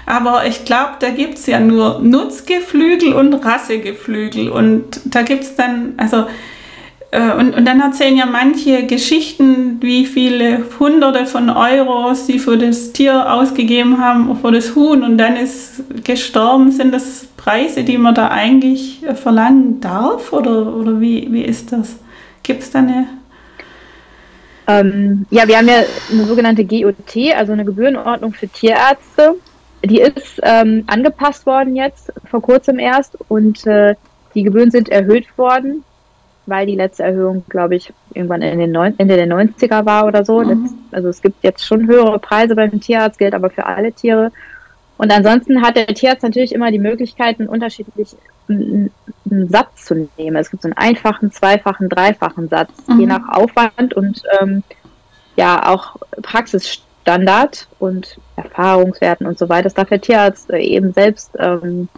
Aber 0.07 0.47
ich 0.47 0.65
glaube, 0.65 0.93
da 1.01 1.11
gibt 1.11 1.39
es 1.39 1.47
ja 1.47 1.61
nur 1.61 2.01
Nutzgeflügel 2.01 3.13
und 3.13 3.35
Rassegeflügel 3.35 4.49
und 4.49 5.01
da 5.05 5.23
gibt 5.23 5.45
es 5.45 5.55
dann, 5.55 5.95
also 5.97 6.27
äh, 7.13 7.33
und, 7.33 7.55
und 7.55 7.65
dann 7.67 7.81
erzählen 7.81 8.17
ja 8.17 8.27
manche 8.27 8.85
Geschichten, 8.87 9.81
wie 9.81 10.07
viele 10.07 10.65
Hunderte 10.81 11.27
von 11.27 11.51
Euros 11.51 12.27
sie 12.27 12.39
für 12.39 12.59
das 12.59 12.93
Tier 12.93 13.33
ausgegeben 13.33 13.99
haben, 13.99 14.37
für 14.37 14.51
das 14.51 14.75
Huhn 14.75 15.05
und 15.05 15.19
dann 15.19 15.37
ist 15.37 15.85
gestorben. 16.05 16.73
Sind 16.73 16.93
das 16.93 17.27
Preise, 17.37 17.85
die 17.85 17.99
man 17.99 18.15
da 18.15 18.29
eigentlich 18.29 19.07
äh, 19.07 19.15
verlangen 19.15 19.81
darf 19.81 20.33
oder, 20.33 20.75
oder 20.75 21.01
wie, 21.01 21.29
wie 21.31 21.43
ist 21.43 21.73
das? 21.73 21.97
Gibt 22.43 22.63
es 22.63 22.71
da 22.71 22.81
eine 22.81 23.07
ähm, 24.67 25.27
ja, 25.31 25.47
wir 25.49 25.59
haben 25.59 25.69
ja 25.69 25.83
eine 26.11 26.25
sogenannte 26.25 26.65
GOT, 26.65 27.35
also 27.37 27.53
eine 27.53 27.65
Gebührenordnung 27.65 28.33
für 28.33 28.49
Tierärzte. 28.49 29.35
Die 29.85 30.01
ist 30.01 30.41
ähm, 30.43 30.85
angepasst 30.87 31.47
worden 31.47 31.75
jetzt, 31.77 32.13
vor 32.31 32.41
kurzem 32.41 32.79
erst, 32.79 33.19
und 33.29 33.67
äh, 33.67 33.97
die 34.35 34.45
Gebühren 34.45 34.71
sind 34.71 34.89
erhöht 34.89 35.37
worden 35.37 35.85
weil 36.47 36.67
die 36.67 36.75
letzte 36.75 37.05
Erhöhung, 37.05 37.45
glaube 37.49 37.77
ich, 37.77 37.93
irgendwann 38.15 38.43
in 38.43 38.59
den 38.59 38.73
Neun 38.73 38.95
Ende 38.99 39.17
der 39.17 39.29
90er 39.29 39.87
war 39.87 40.07
oder 40.07 40.25
so. 40.25 40.41
Mhm. 40.41 40.65
Das, 40.91 40.99
also 40.99 41.09
es 41.09 41.23
gibt 41.23 41.43
jetzt 41.43 41.65
schon 41.65 41.87
höhere 41.87 42.19
Preise 42.19 42.57
beim 42.57 42.81
Tierarzt, 42.81 43.19
gilt 43.19 43.35
aber 43.35 43.51
für 43.51 43.67
alle 43.67 43.93
Tiere. 43.93 44.33
Und 44.99 45.13
ansonsten 45.13 45.63
hat 45.63 45.77
der 45.77 45.87
Tierarzt 45.87 46.23
natürlich 46.23 46.53
immer 46.53 46.71
die 46.71 46.79
Möglichkeit, 46.79 47.39
einen 47.39 47.49
unterschiedlichen 47.49 48.19
einen 48.49 48.91
Satz 49.49 49.85
zu 49.85 50.09
nehmen. 50.19 50.37
Es 50.37 50.51
gibt 50.51 50.63
so 50.63 50.69
einen 50.69 50.77
einfachen, 50.77 51.31
zweifachen, 51.31 51.89
dreifachen 51.89 52.49
Satz, 52.49 52.71
mhm. 52.89 53.01
je 53.01 53.07
nach 53.07 53.29
Aufwand 53.29 53.95
und 53.95 54.23
ähm, 54.41 54.63
ja 55.37 55.69
auch 55.71 55.97
Praxisstandard 57.05 57.69
und 57.79 58.19
Erfahrungswerten 58.37 59.27
und 59.27 59.39
so 59.39 59.49
weiter. 59.49 59.65
Das 59.65 59.75
darf 59.75 59.89
der 59.89 60.01
Tierarzt 60.01 60.51
äh, 60.51 60.59
eben 60.59 60.93
selbst 60.93 61.31
ähm, 61.39 61.89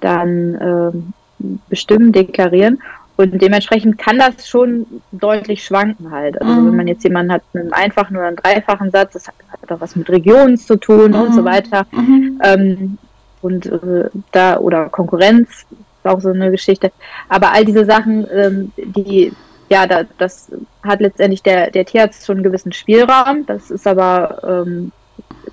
dann 0.00 0.58
ähm, 0.60 1.58
bestimmen, 1.68 2.12
deklarieren. 2.12 2.82
Und 3.16 3.40
dementsprechend 3.40 3.96
kann 3.96 4.18
das 4.18 4.46
schon 4.46 4.86
deutlich 5.12 5.64
schwanken 5.64 6.10
halt. 6.10 6.40
Also 6.40 6.52
mhm. 6.52 6.66
wenn 6.68 6.76
man 6.76 6.86
jetzt 6.86 7.02
jemanden 7.02 7.32
hat 7.32 7.42
mit 7.54 7.62
einem 7.62 7.72
einfachen 7.72 8.16
oder 8.16 8.26
einem 8.26 8.36
dreifachen 8.36 8.90
Satz, 8.90 9.14
das 9.14 9.26
hat, 9.26 9.34
hat 9.62 9.72
auch 9.72 9.80
was 9.80 9.96
mit 9.96 10.10
Regionen 10.10 10.58
zu 10.58 10.76
tun 10.76 11.12
mhm. 11.12 11.20
und 11.20 11.34
so 11.34 11.40
mhm. 11.40 11.46
weiter. 11.46 11.86
Mhm. 11.92 12.40
Ähm, 12.44 12.98
und 13.40 13.66
äh, 13.66 14.10
da, 14.32 14.58
oder 14.58 14.88
Konkurrenz, 14.90 15.48
ist 15.48 16.06
auch 16.06 16.20
so 16.20 16.28
eine 16.28 16.50
Geschichte. 16.50 16.92
Aber 17.28 17.52
all 17.52 17.64
diese 17.64 17.86
Sachen, 17.86 18.26
ähm, 18.30 18.72
die, 18.76 19.32
ja, 19.68 19.86
da, 19.86 20.04
das 20.18 20.50
hat 20.82 21.00
letztendlich 21.00 21.42
der, 21.42 21.70
der 21.70 21.84
Tierarzt 21.84 22.24
schon 22.24 22.36
einen 22.36 22.44
gewissen 22.44 22.72
Spielraum. 22.72 23.46
Das 23.46 23.70
ist 23.70 23.86
aber, 23.86 24.64
ähm, 24.66 24.92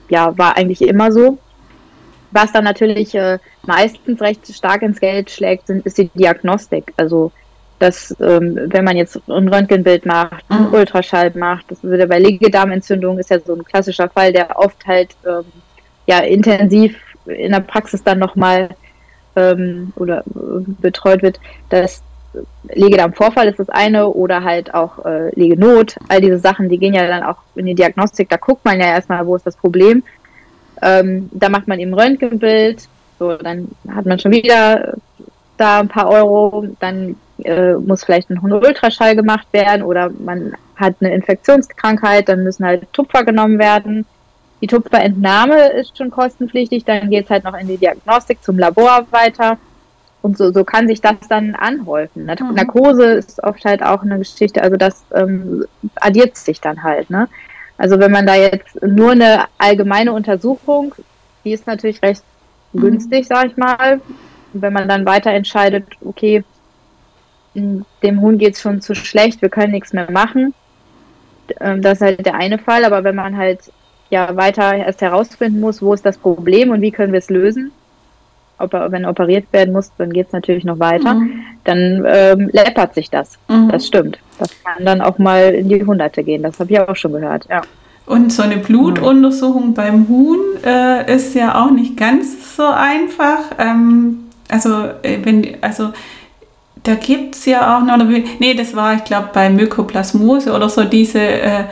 ja, 0.10 0.38
war 0.38 0.58
eigentlich 0.58 0.82
immer 0.82 1.12
so. 1.12 1.38
Was 2.32 2.52
dann 2.52 2.64
natürlich 2.64 3.14
äh, 3.16 3.40
meistens 3.66 4.22
recht 4.22 4.48
stark 4.54 4.82
ins 4.82 5.00
Geld 5.00 5.30
schlägt, 5.30 5.68
sind, 5.68 5.86
ist 5.86 5.98
die 5.98 6.10
Diagnostik. 6.10 6.94
Also 6.98 7.32
dass 7.84 8.16
ähm, 8.22 8.58
wenn 8.68 8.86
man 8.86 8.96
jetzt 8.96 9.20
ein 9.28 9.50
Röntgenbild 9.50 10.06
macht, 10.06 10.46
ein 10.48 10.68
mhm. 10.68 10.74
Ultraschall 10.74 11.32
macht, 11.36 11.70
das 11.70 11.84
würde 11.84 12.08
bei 12.08 12.18
Legedarmentzündung 12.18 13.20
ist 13.20 13.30
ja 13.30 13.40
so 13.40 13.54
ein 13.54 13.66
klassischer 13.66 14.08
Fall, 14.08 14.32
der 14.32 14.58
oft 14.58 14.86
halt 14.88 15.16
ähm, 15.28 15.44
ja 16.08 16.20
intensiv 16.20 16.96
in 17.26 17.52
der 17.52 17.60
Praxis 17.60 18.02
dann 18.02 18.20
nochmal 18.20 18.70
ähm, 19.36 19.92
oder 19.98 20.20
äh, 20.20 20.64
betreut 20.80 21.24
wird, 21.24 21.42
dass 21.70 22.02
Legedarmvorfall 22.74 23.48
ist 23.48 23.60
das 23.60 23.70
eine 23.70 24.08
oder 24.08 24.44
halt 24.44 24.74
auch 24.74 25.06
äh, 25.06 25.30
Legenot, 25.36 25.96
all 26.10 26.22
diese 26.22 26.40
Sachen, 26.40 26.70
die 26.70 26.78
gehen 26.78 26.94
ja 26.94 27.08
dann 27.08 27.24
auch 27.24 27.38
in 27.56 27.66
die 27.66 27.76
Diagnostik, 27.76 28.30
da 28.30 28.38
guckt 28.38 28.66
man 28.66 28.80
ja 28.80 28.88
erstmal, 28.88 29.26
wo 29.26 29.36
ist 29.36 29.46
das 29.46 29.56
Problem. 29.56 30.04
Ähm, 30.82 31.30
da 31.32 31.50
macht 31.50 31.68
man 31.68 31.80
eben 31.80 31.94
Röntgenbild, 31.94 32.88
so, 33.20 33.38
dann 33.38 33.70
hat 33.88 34.06
man 34.06 34.20
schon 34.20 34.32
wieder 34.32 34.96
da 35.58 35.80
ein 35.80 35.88
paar 35.88 36.10
Euro, 36.10 36.66
dann 36.80 37.16
äh, 37.44 37.74
muss 37.74 38.04
vielleicht 38.04 38.30
ein 38.30 38.40
Ultraschall 38.40 39.16
gemacht 39.16 39.48
werden 39.52 39.84
oder 39.84 40.10
man 40.10 40.54
hat 40.76 40.96
eine 41.00 41.14
Infektionskrankheit, 41.14 42.30
dann 42.30 42.44
müssen 42.44 42.66
halt 42.66 42.92
Tupfer 42.94 43.24
genommen 43.24 43.60
werden. 43.60 44.06
Die 44.62 44.68
Tupferentnahme 44.68 45.72
ist 45.74 45.98
schon 45.98 46.10
kostenpflichtig, 46.10 46.86
dann 46.86 47.10
geht 47.10 47.26
es 47.26 47.30
halt 47.30 47.44
noch 47.44 47.58
in 47.58 47.68
die 47.68 47.78
Diagnostik 47.78 48.42
zum 48.44 48.58
Labor 48.58 49.06
weiter. 49.12 49.58
Und 50.24 50.38
so, 50.38 50.54
so 50.54 50.64
kann 50.64 50.88
sich 50.88 51.02
das 51.02 51.16
dann 51.28 51.54
anhäufen. 51.54 52.24
Mhm. 52.24 52.56
Narkose 52.56 53.04
ist 53.16 53.44
oft 53.44 53.66
halt 53.66 53.84
auch 53.84 54.04
eine 54.04 54.18
Geschichte, 54.18 54.64
also 54.64 54.78
das 54.78 55.04
ähm, 55.14 55.66
addiert 55.96 56.38
sich 56.38 56.62
dann 56.62 56.82
halt. 56.82 57.10
Ne? 57.10 57.28
Also 57.78 58.00
wenn 58.00 58.12
man 58.12 58.26
da 58.26 58.36
jetzt 58.36 58.82
nur 58.82 59.12
eine 59.12 59.46
allgemeine 59.58 60.14
Untersuchung, 60.14 60.96
die 61.44 61.52
ist 61.52 61.68
natürlich 61.68 62.02
recht 62.02 62.24
mhm. 62.72 62.80
günstig, 62.80 63.28
sag 63.28 63.48
ich 63.48 63.58
mal. 63.58 64.00
Wenn 64.54 64.72
man 64.72 64.88
dann 64.88 65.06
weiter 65.06 65.32
entscheidet, 65.32 65.88
okay, 66.06 66.46
dem 67.54 68.22
Huhn 68.22 68.38
geht 68.38 68.56
es 68.56 68.62
schon 68.62 68.80
zu 68.80 68.96
schlecht, 68.96 69.42
wir 69.42 69.50
können 69.50 69.74
nichts 69.74 69.92
mehr 69.92 70.10
machen. 70.10 70.54
Ähm, 71.60 71.82
das 71.82 71.96
ist 71.96 72.02
halt 72.02 72.26
der 72.26 72.36
eine 72.36 72.60
Fall, 72.60 72.86
aber 72.86 73.04
wenn 73.04 73.16
man 73.16 73.36
halt 73.36 73.60
ja 74.10 74.38
weiter 74.38 74.74
erst 74.74 75.02
herausfinden 75.02 75.60
muss, 75.60 75.82
wo 75.82 75.94
ist 75.94 76.06
das 76.06 76.18
Problem 76.18 76.70
und 76.70 76.80
wie 76.80 76.92
können 76.92 77.12
wir 77.12 77.20
es 77.20 77.30
lösen, 77.30 77.74
wenn 78.72 79.06
operiert 79.06 79.46
werden 79.52 79.74
muss, 79.74 79.92
dann 79.98 80.12
geht 80.12 80.28
es 80.28 80.34
natürlich 80.34 80.64
noch 80.64 80.80
weiter, 80.80 81.16
mhm. 81.16 81.42
dann 81.64 82.06
ähm, 82.08 82.50
läppert 82.52 82.94
sich 82.94 83.10
das. 83.10 83.38
Mhm. 83.48 83.70
Das 83.70 83.88
stimmt. 83.88 84.20
Das 84.40 84.50
kann 84.64 84.86
dann 84.86 85.02
auch 85.02 85.18
mal 85.18 85.54
in 85.54 85.70
die 85.70 85.86
Hunderte 85.86 86.24
gehen. 86.24 86.44
Das 86.44 86.60
habe 86.60 86.72
ich 86.72 86.80
auch 86.80 86.96
schon 86.96 87.14
gehört, 87.14 87.48
ja. 87.50 87.62
Und 88.06 88.34
so 88.34 88.44
eine 88.44 88.58
Blutuntersuchung 88.58 89.74
beim 89.74 90.10
Huhn 90.10 90.40
äh, 90.66 91.16
ist 91.16 91.36
ja 91.36 91.64
auch 91.64 91.72
nicht 91.72 91.96
ganz 91.96 92.58
so 92.58 92.66
einfach. 92.66 93.40
Ähm, 93.58 94.26
also, 94.50 94.84
äh, 95.04 95.20
wenn, 95.24 95.56
also 95.62 95.94
da 96.84 96.96
gibt 96.96 97.36
es 97.36 97.46
ja 97.46 97.78
auch 97.78 97.84
noch, 97.84 97.98
nee, 98.40 98.54
das 98.54 98.76
war, 98.76 98.96
ich 98.96 99.06
glaube, 99.06 99.30
bei 99.34 99.50
Mykoplasmose 99.50 100.52
oder 100.52 100.68
so 100.68 100.84
diese 100.84 101.20
äh, 101.20 101.64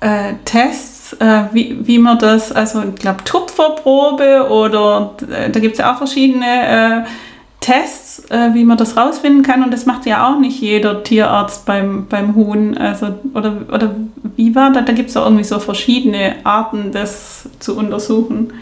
äh, 0.00 0.34
Tests, 0.44 0.93
äh, 1.20 1.44
wie, 1.52 1.78
wie 1.86 1.98
man 1.98 2.18
das, 2.18 2.52
also 2.52 2.82
ich 2.82 2.94
glaube, 2.96 3.24
Tupferprobe 3.24 4.48
oder 4.50 5.14
äh, 5.30 5.50
da 5.50 5.60
gibt 5.60 5.72
es 5.74 5.78
ja 5.78 5.92
auch 5.92 5.98
verschiedene 5.98 7.04
äh, 7.04 7.08
Tests, 7.60 8.30
äh, 8.30 8.52
wie 8.52 8.64
man 8.64 8.76
das 8.76 8.96
rausfinden 8.96 9.42
kann 9.42 9.62
und 9.64 9.72
das 9.72 9.86
macht 9.86 10.04
ja 10.04 10.28
auch 10.28 10.38
nicht 10.38 10.60
jeder 10.60 11.02
Tierarzt 11.02 11.64
beim, 11.64 12.06
beim 12.06 12.34
Huhn. 12.34 12.76
Also, 12.76 13.14
oder, 13.34 13.56
oder 13.72 13.94
wie 14.36 14.54
war 14.54 14.70
das? 14.70 14.84
Da 14.84 14.92
gibt 14.92 15.08
es 15.08 15.14
ja 15.14 15.24
irgendwie 15.24 15.44
so 15.44 15.58
verschiedene 15.58 16.34
Arten, 16.44 16.92
das 16.92 17.48
zu 17.60 17.76
untersuchen. 17.76 18.52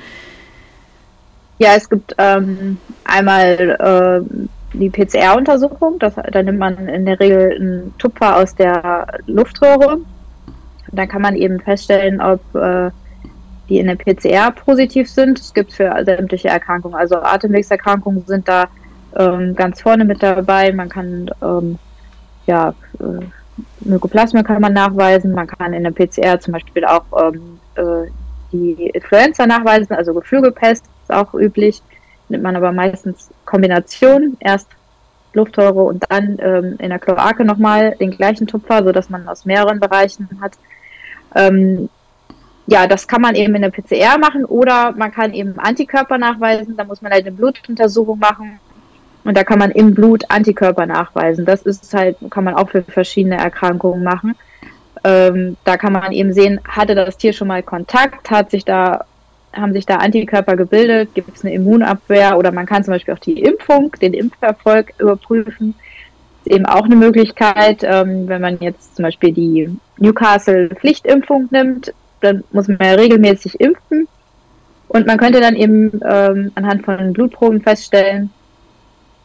Ja, 1.59 1.71
es 1.77 1.88
gibt 1.88 2.15
ähm, 2.19 2.79
einmal 3.05 4.25
äh, 4.25 4.77
die 4.77 4.91
PCR-Untersuchung. 4.91 5.99
Da 5.99 6.43
nimmt 6.43 6.59
man 6.59 6.88
in 6.88 7.05
der 7.05 7.19
Regel 7.21 7.57
einen 7.57 7.95
Tupfer 7.99 8.37
aus 8.37 8.55
der 8.55 9.07
Luftröhre. 9.27 9.99
Da 10.92 11.07
kann 11.07 11.22
man 11.22 11.37
eben 11.37 11.61
feststellen, 11.61 12.20
ob 12.20 12.40
äh, 12.55 12.90
die 13.68 13.78
in 13.78 13.87
der 13.87 13.96
PCR 13.96 14.50
positiv 14.50 15.11
sind. 15.11 15.40
Es 15.40 15.55
gibt 15.55 15.72
für 15.72 15.92
sämtliche 16.05 16.48
Erkrankungen, 16.48 16.94
also 16.94 17.16
Atemwegserkrankungen 17.16 18.24
sind 18.26 18.46
da 18.48 18.66
ähm, 19.16 19.55
ganz 19.55 19.81
vorne 19.81 20.05
mit 20.05 20.22
dabei. 20.22 20.72
Man 20.72 20.88
kann 20.88 21.31
ähm, 21.42 21.78
ja 22.46 22.74
äh, 23.00 23.24
Mykoplasma 23.81 24.42
kann 24.42 24.61
man 24.61 24.72
nachweisen. 24.72 25.33
Man 25.33 25.46
kann 25.46 25.72
in 25.72 25.85
der 25.85 25.90
PCR 25.90 26.40
zum 26.40 26.52
Beispiel 26.52 26.85
auch 26.85 27.05
ähm, 27.18 27.59
äh, 27.76 28.11
die 28.52 28.90
Influenza 28.90 29.46
nachweisen, 29.46 29.96
also 29.96 30.12
Geflügelpest 30.12 30.85
ist 31.02 31.12
auch 31.12 31.33
üblich 31.35 31.83
nimmt 32.33 32.42
man 32.42 32.57
aber 32.57 32.72
meistens 32.72 33.31
Kombination, 33.44 34.37
erst 34.40 34.68
Luftröhre 35.35 35.83
und 35.83 36.05
dann 36.09 36.37
ähm, 36.40 36.76
in 36.78 36.90
der 36.90 36.98
Kloake 36.98 37.44
nochmal 37.44 37.94
den 38.00 38.11
gleichen 38.11 38.46
Tupfer, 38.46 38.83
sodass 38.83 39.09
man 39.09 39.28
aus 39.28 39.44
mehreren 39.44 39.78
Bereichen 39.78 40.28
hat. 40.40 40.52
Ähm, 41.35 41.88
ja, 42.66 42.87
das 42.87 43.09
kann 43.09 43.21
man 43.21 43.35
eben 43.35 43.55
in 43.55 43.62
der 43.62 43.71
PCR 43.71 44.18
machen 44.18 44.45
oder 44.45 44.92
man 44.92 45.12
kann 45.12 45.35
eben 45.35 45.59
Antikörper 45.59 46.18
nachweisen. 46.18 46.77
Da 46.77 46.85
muss 46.85 47.03
man 47.03 47.12
halt 47.12 47.27
eine 47.27 47.35
Blutuntersuchung 47.35 48.18
machen 48.18 48.61
und 49.25 49.37
da 49.37 49.45
kann 49.45 49.59
man 49.59 49.71
im 49.71 49.95
Blut 49.95 50.25
Antikörper 50.29 50.87
nachweisen. 50.87 51.45
Das 51.45 51.62
ist 51.62 51.92
halt, 51.95 52.16
kann 52.31 52.45
man 52.45 52.55
auch 52.55 52.71
für 52.71 52.83
verschiedene 52.83 53.37
Erkrankungen 53.37 54.03
machen. 54.03 54.35
Ähm, 55.05 55.57
da 55.64 55.77
kann 55.77 55.92
man 55.92 56.12
eben 56.12 56.33
sehen, 56.33 56.61
hatte 56.64 56.95
das 56.95 57.16
Tier 57.16 57.33
schon 57.33 57.49
mal 57.49 57.62
Kontakt, 57.62 58.31
hat 58.31 58.51
sich 58.51 58.64
da 58.64 59.05
haben 59.55 59.73
sich 59.75 59.85
da 59.85 59.97
Antikörper 59.97 60.57
gebildet, 60.57 61.14
gibt 61.14 61.37
es 61.37 61.45
eine 61.45 61.53
Immunabwehr 61.53 62.38
oder 62.38 62.53
man 62.53 62.64
kann 62.64 62.85
zum 62.85 62.92
Beispiel 62.92 63.12
auch 63.12 63.18
die 63.18 63.42
Impfung, 63.42 63.92
den 64.01 64.14
Impferfolg 64.14 64.95
überprüfen. 64.99 65.75
Eben 66.46 66.66
auch 66.66 66.85
eine 66.85 66.96
Möglichkeit, 66.96 67.83
ähm, 67.83 68.28
wenn 68.28 68.40
man 68.40 68.59
jetzt 68.61 68.96
zum 68.96 69.05
Beispiel 69.05 69.33
die 69.33 69.70
Newcastle-Pflichtimpfung 69.98 71.48
nimmt, 71.50 71.92
dann 72.20 72.44
muss 72.52 72.68
man 72.68 72.78
ja 72.81 72.92
regelmäßig 72.92 73.61
impfen. 73.61 74.09
Und 74.88 75.07
man 75.07 75.18
könnte 75.18 75.40
dann 75.40 75.57
eben 75.57 76.00
ähm, 76.05 76.52
anhand 76.55 76.85
von 76.85 77.12
Blutproben 77.12 77.62
feststellen, 77.62 78.31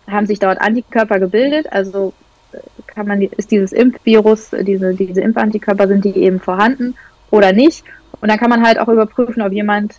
haben 0.09 0.25
sich 0.25 0.39
dort 0.39 0.61
Antikörper 0.61 1.19
gebildet, 1.19 1.67
also 1.71 2.13
äh, 2.53 2.59
kann 2.87 3.07
man, 3.07 3.21
ist 3.21 3.51
dieses 3.51 3.73
Impfvirus, 3.73 4.51
diese, 4.61 4.93
diese 4.93 5.21
Impfantikörper, 5.21 5.87
sind 5.87 6.05
die 6.05 6.15
eben 6.15 6.39
vorhanden 6.39 6.95
oder 7.31 7.51
nicht? 7.51 7.83
Und 8.21 8.29
dann 8.29 8.39
kann 8.39 8.49
man 8.49 8.65
halt 8.65 8.79
auch 8.79 8.87
überprüfen, 8.87 9.41
ob 9.41 9.51
jemand 9.51 9.95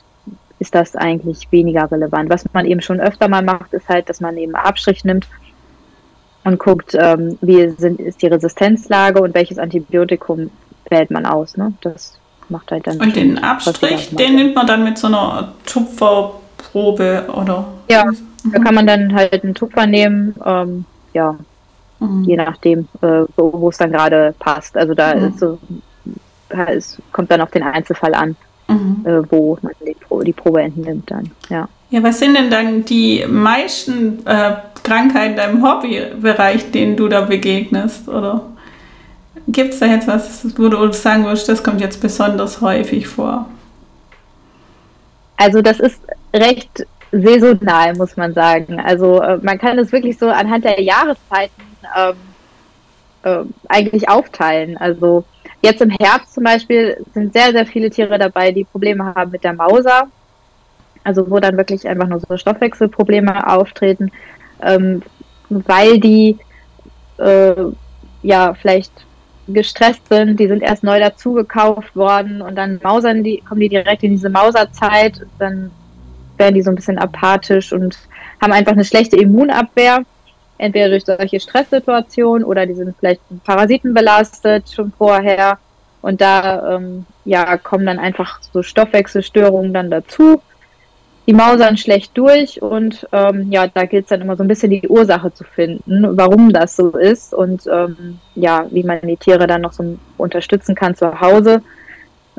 ist 0.58 0.74
das 0.74 0.96
eigentlich 0.96 1.48
weniger 1.50 1.90
relevant. 1.90 2.30
Was 2.30 2.44
man 2.52 2.66
eben 2.66 2.80
schon 2.80 3.00
öfter 3.00 3.28
mal 3.28 3.42
macht, 3.42 3.72
ist 3.72 3.88
halt, 3.88 4.08
dass 4.08 4.20
man 4.20 4.36
eben 4.36 4.54
Abstrich 4.54 5.04
nimmt 5.04 5.28
und 6.46 6.58
guckt, 6.60 6.96
ähm, 6.98 7.36
wie 7.40 7.68
sind, 7.70 8.00
ist 8.00 8.22
die 8.22 8.28
Resistenzlage 8.28 9.20
und 9.20 9.34
welches 9.34 9.58
Antibiotikum 9.58 10.50
wählt 10.88 11.10
man 11.10 11.26
aus. 11.26 11.56
Ne? 11.56 11.72
Das 11.80 12.18
macht 12.48 12.70
halt 12.70 12.86
dann. 12.86 13.00
Und 13.00 13.16
den 13.16 13.38
Abstrich, 13.38 14.14
den 14.14 14.36
nimmt 14.36 14.54
man 14.54 14.66
dann 14.66 14.84
mit 14.84 14.96
so 14.96 15.08
einer 15.08 15.52
Tupferprobe 15.66 17.26
oder? 17.34 17.66
Ja, 17.90 18.04
mhm. 18.04 18.52
da 18.52 18.58
kann 18.60 18.76
man 18.76 18.86
dann 18.86 19.12
halt 19.12 19.42
einen 19.42 19.56
Tupfer 19.56 19.88
nehmen, 19.88 20.36
ähm, 20.44 20.84
ja, 21.14 21.36
mhm. 21.98 22.22
je 22.22 22.36
nachdem, 22.36 22.86
äh, 23.02 23.24
wo 23.36 23.68
es 23.68 23.78
dann 23.78 23.90
gerade 23.90 24.32
passt. 24.38 24.76
Also 24.76 24.94
da 24.94 25.16
mhm. 25.16 25.24
ist 25.28 25.40
so, 25.40 25.58
es 26.48 27.02
kommt 27.10 27.32
dann 27.32 27.40
auf 27.40 27.50
den 27.50 27.64
Einzelfall 27.64 28.14
an 28.14 28.36
mhm. 28.68 29.04
äh, 29.04 29.30
wo 29.30 29.58
man 29.62 29.72
die, 29.84 29.94
Pro 29.94 30.22
die 30.22 30.32
Probe 30.32 30.62
entnimmt 30.62 31.10
dann. 31.10 31.30
Ja. 31.48 31.68
ja, 31.90 32.02
was 32.02 32.18
sind 32.18 32.34
denn 32.34 32.50
dann 32.50 32.84
die 32.84 33.24
meisten 33.28 34.26
äh, 34.26 34.56
Krankheiten 34.86 35.38
im 35.38 35.62
Hobbybereich, 35.62 36.70
denen 36.70 36.96
du 36.96 37.08
da 37.08 37.22
begegnest? 37.22 38.08
Oder 38.08 38.42
gibt 39.48 39.74
es 39.74 39.80
da 39.80 39.86
jetzt 39.86 40.06
was, 40.06 40.58
wo 40.58 40.68
du 40.68 40.92
sagen 40.92 41.24
würdest, 41.24 41.48
das 41.48 41.62
kommt 41.62 41.80
jetzt 41.80 42.00
besonders 42.00 42.60
häufig 42.60 43.06
vor? 43.06 43.46
Also 45.36 45.60
das 45.60 45.80
ist 45.80 46.00
recht 46.34 46.86
saisonal, 47.12 47.94
muss 47.94 48.16
man 48.16 48.32
sagen. 48.32 48.80
Also 48.80 49.20
äh, 49.20 49.38
man 49.42 49.58
kann 49.58 49.78
es 49.78 49.92
wirklich 49.92 50.18
so 50.18 50.28
anhand 50.28 50.64
der 50.64 50.80
Jahreszeiten 50.80 51.62
ähm, 51.96 52.14
äh, 53.22 53.44
eigentlich 53.68 54.08
aufteilen. 54.08 54.76
Also 54.76 55.24
Jetzt 55.62 55.80
im 55.80 55.90
Herbst 55.90 56.34
zum 56.34 56.44
Beispiel 56.44 56.96
sind 57.12 57.32
sehr, 57.32 57.50
sehr 57.50 57.66
viele 57.66 57.90
Tiere 57.90 58.18
dabei, 58.18 58.52
die 58.52 58.62
Probleme 58.62 59.14
haben 59.14 59.30
mit 59.30 59.42
der 59.42 59.52
Mauser. 59.52 60.08
Also 61.02 61.28
wo 61.30 61.40
dann 61.40 61.56
wirklich 61.56 61.86
einfach 61.88 62.06
nur 62.06 62.20
so 62.20 62.36
Stoffwechselprobleme 62.36 63.48
auftreten, 63.48 64.10
ähm, 64.62 65.02
weil 65.48 66.00
die 66.00 66.36
äh, 67.18 67.54
ja 68.22 68.54
vielleicht 68.54 68.92
gestresst 69.48 70.08
sind, 70.08 70.40
die 70.40 70.48
sind 70.48 70.62
erst 70.62 70.82
neu 70.82 70.98
dazugekauft 70.98 71.94
worden 71.94 72.42
und 72.42 72.56
dann 72.56 72.80
mausern 72.82 73.22
die, 73.22 73.42
kommen 73.48 73.60
die 73.60 73.68
direkt 73.68 74.02
in 74.02 74.10
diese 74.10 74.28
Mauserzeit, 74.28 75.24
dann 75.38 75.70
werden 76.36 76.54
die 76.54 76.62
so 76.62 76.70
ein 76.70 76.76
bisschen 76.76 76.98
apathisch 76.98 77.72
und 77.72 77.96
haben 78.42 78.52
einfach 78.52 78.72
eine 78.72 78.84
schlechte 78.84 79.16
Immunabwehr 79.16 80.04
entweder 80.58 80.88
durch 80.88 81.04
solche 81.04 81.40
Stresssituationen 81.40 82.44
oder 82.44 82.66
die 82.66 82.74
sind 82.74 82.96
vielleicht 82.98 83.20
Parasiten 83.44 83.94
belastet 83.94 84.70
schon 84.72 84.92
vorher. 84.96 85.58
Und 86.02 86.20
da 86.20 86.76
ähm, 86.76 87.04
ja, 87.24 87.56
kommen 87.56 87.86
dann 87.86 87.98
einfach 87.98 88.40
so 88.52 88.62
Stoffwechselstörungen 88.62 89.74
dann 89.74 89.90
dazu. 89.90 90.40
Die 91.26 91.32
mausern 91.32 91.76
schlecht 91.76 92.16
durch 92.16 92.62
und 92.62 93.06
ähm, 93.12 93.50
ja, 93.50 93.66
da 93.66 93.84
gilt 93.84 94.04
es 94.04 94.10
dann 94.10 94.20
immer 94.20 94.36
so 94.36 94.44
ein 94.44 94.48
bisschen 94.48 94.70
die 94.70 94.88
Ursache 94.88 95.34
zu 95.34 95.42
finden, 95.42 96.16
warum 96.16 96.52
das 96.52 96.76
so 96.76 96.90
ist 96.90 97.34
und 97.34 97.66
ähm, 97.66 98.18
ja, 98.36 98.66
wie 98.70 98.84
man 98.84 99.00
die 99.02 99.16
Tiere 99.16 99.46
dann 99.46 99.62
noch 99.62 99.72
so 99.72 99.98
unterstützen 100.18 100.76
kann 100.76 100.94
zu 100.94 101.20
Hause 101.20 101.62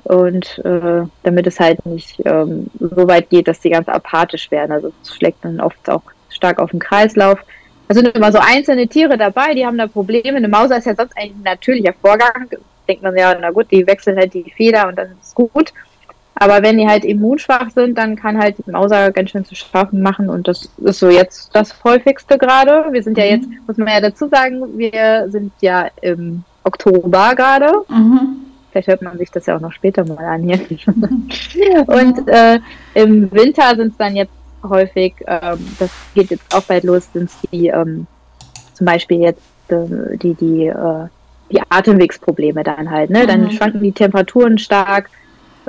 und 0.04 0.60
äh, 0.60 1.04
damit 1.24 1.48
es 1.48 1.60
halt 1.60 1.86
nicht 1.86 2.22
ähm, 2.24 2.68
so 2.80 3.08
weit 3.08 3.30
geht, 3.30 3.50
dass 3.50 3.60
die 3.60 3.72
ganz 3.72 3.90
apathisch 3.90 4.50
werden. 4.52 4.72
Also 4.72 4.94
es 5.04 5.14
schlägt 5.14 5.44
dann 5.44 5.60
oft 5.60 5.90
auch 5.90 6.04
stark 6.30 6.60
auf 6.60 6.72
den 6.72 6.80
Kreislauf 6.80 7.40
da 7.88 7.94
sind 7.94 8.08
immer 8.10 8.32
so 8.32 8.40
einzelne 8.40 8.88
Tiere 8.88 9.18
dabei, 9.18 9.54
die 9.54 9.66
haben 9.66 9.78
da 9.78 9.88
Probleme. 9.88 10.38
Eine 10.38 10.50
Mauser 10.50 10.78
ist 10.78 10.86
ja 10.86 10.96
sonst 10.96 11.16
eigentlich 11.18 11.36
ein 11.38 11.44
natürlicher 11.44 11.94
Vorgang. 11.94 12.50
Denkt 12.88 13.04
man 13.04 13.16
ja, 13.16 13.36
na 13.40 13.52
gut, 13.52 13.72
die 13.72 13.88
wechseln 13.88 14.18
halt 14.18 14.34
die 14.34 14.52
Feder 14.56 14.88
und 14.88 14.98
dann 14.98 15.12
ist 15.12 15.28
es 15.28 15.36
gut. 15.36 15.74
Aber 16.40 16.62
wenn 16.62 16.78
die 16.78 16.88
halt 16.88 17.04
immunschwach 17.04 17.72
sind, 17.72 17.98
dann 17.98 18.16
kann 18.16 18.38
halt 18.38 18.58
die 18.60 18.70
Mauser 18.70 19.12
ganz 19.12 19.32
schön 19.32 19.44
zu 19.44 19.56
schaffen 19.56 20.02
machen 20.02 20.30
und 20.30 20.48
das 20.48 20.70
ist 20.78 21.00
so 21.00 21.10
jetzt 21.10 21.50
das 21.56 21.84
häufigste 21.84 22.38
gerade. 22.38 22.86
Wir 22.92 23.02
sind 23.02 23.18
ja 23.18 23.26
mhm. 23.26 23.32
jetzt, 23.32 23.48
muss 23.68 23.78
man 23.78 23.88
ja 23.88 24.02
dazu 24.02 24.28
sagen, 24.28 24.78
wir 24.78 25.28
sind 25.30 25.52
ja 25.62 25.88
im 26.02 26.44
Oktober 26.64 27.34
gerade. 27.36 27.72
Mhm. 27.90 28.38
Vielleicht 28.72 28.88
hört 28.88 29.02
man 29.02 29.18
sich 29.18 29.32
das 29.32 29.48
ja 29.48 29.56
auch 29.56 29.62
noch 29.62 29.72
später 29.72 30.06
mal 30.06 30.24
an 30.24 30.44
hier. 30.44 30.60
Und 31.88 32.28
äh, 32.28 32.60
im 32.94 33.32
Winter 33.32 33.76
sind 33.76 33.94
es 33.94 33.98
dann 33.98 34.16
jetzt 34.16 34.32
häufig, 34.62 35.16
ähm, 35.26 35.58
das 35.80 35.90
geht 36.14 36.30
jetzt 36.30 36.54
auch 36.54 36.64
bald 36.64 36.84
los, 36.84 37.10
sind 37.14 37.30
es 37.30 37.38
die 37.52 37.68
ähm, 37.68 38.06
zum 38.74 38.86
Beispiel 38.86 39.22
jetzt 39.22 39.42
äh, 39.70 40.18
die, 40.18 40.36
die, 40.36 40.68
äh, 40.68 41.08
die 41.52 41.62
Atemwegsprobleme 41.68 42.64
dann 42.64 42.92
halt. 42.92 43.10
Ne? 43.10 43.26
Dann 43.26 43.46
mhm. 43.46 43.52
schwanken 43.52 43.82
die 43.82 43.92
Temperaturen 43.92 44.60
stark 44.60 45.10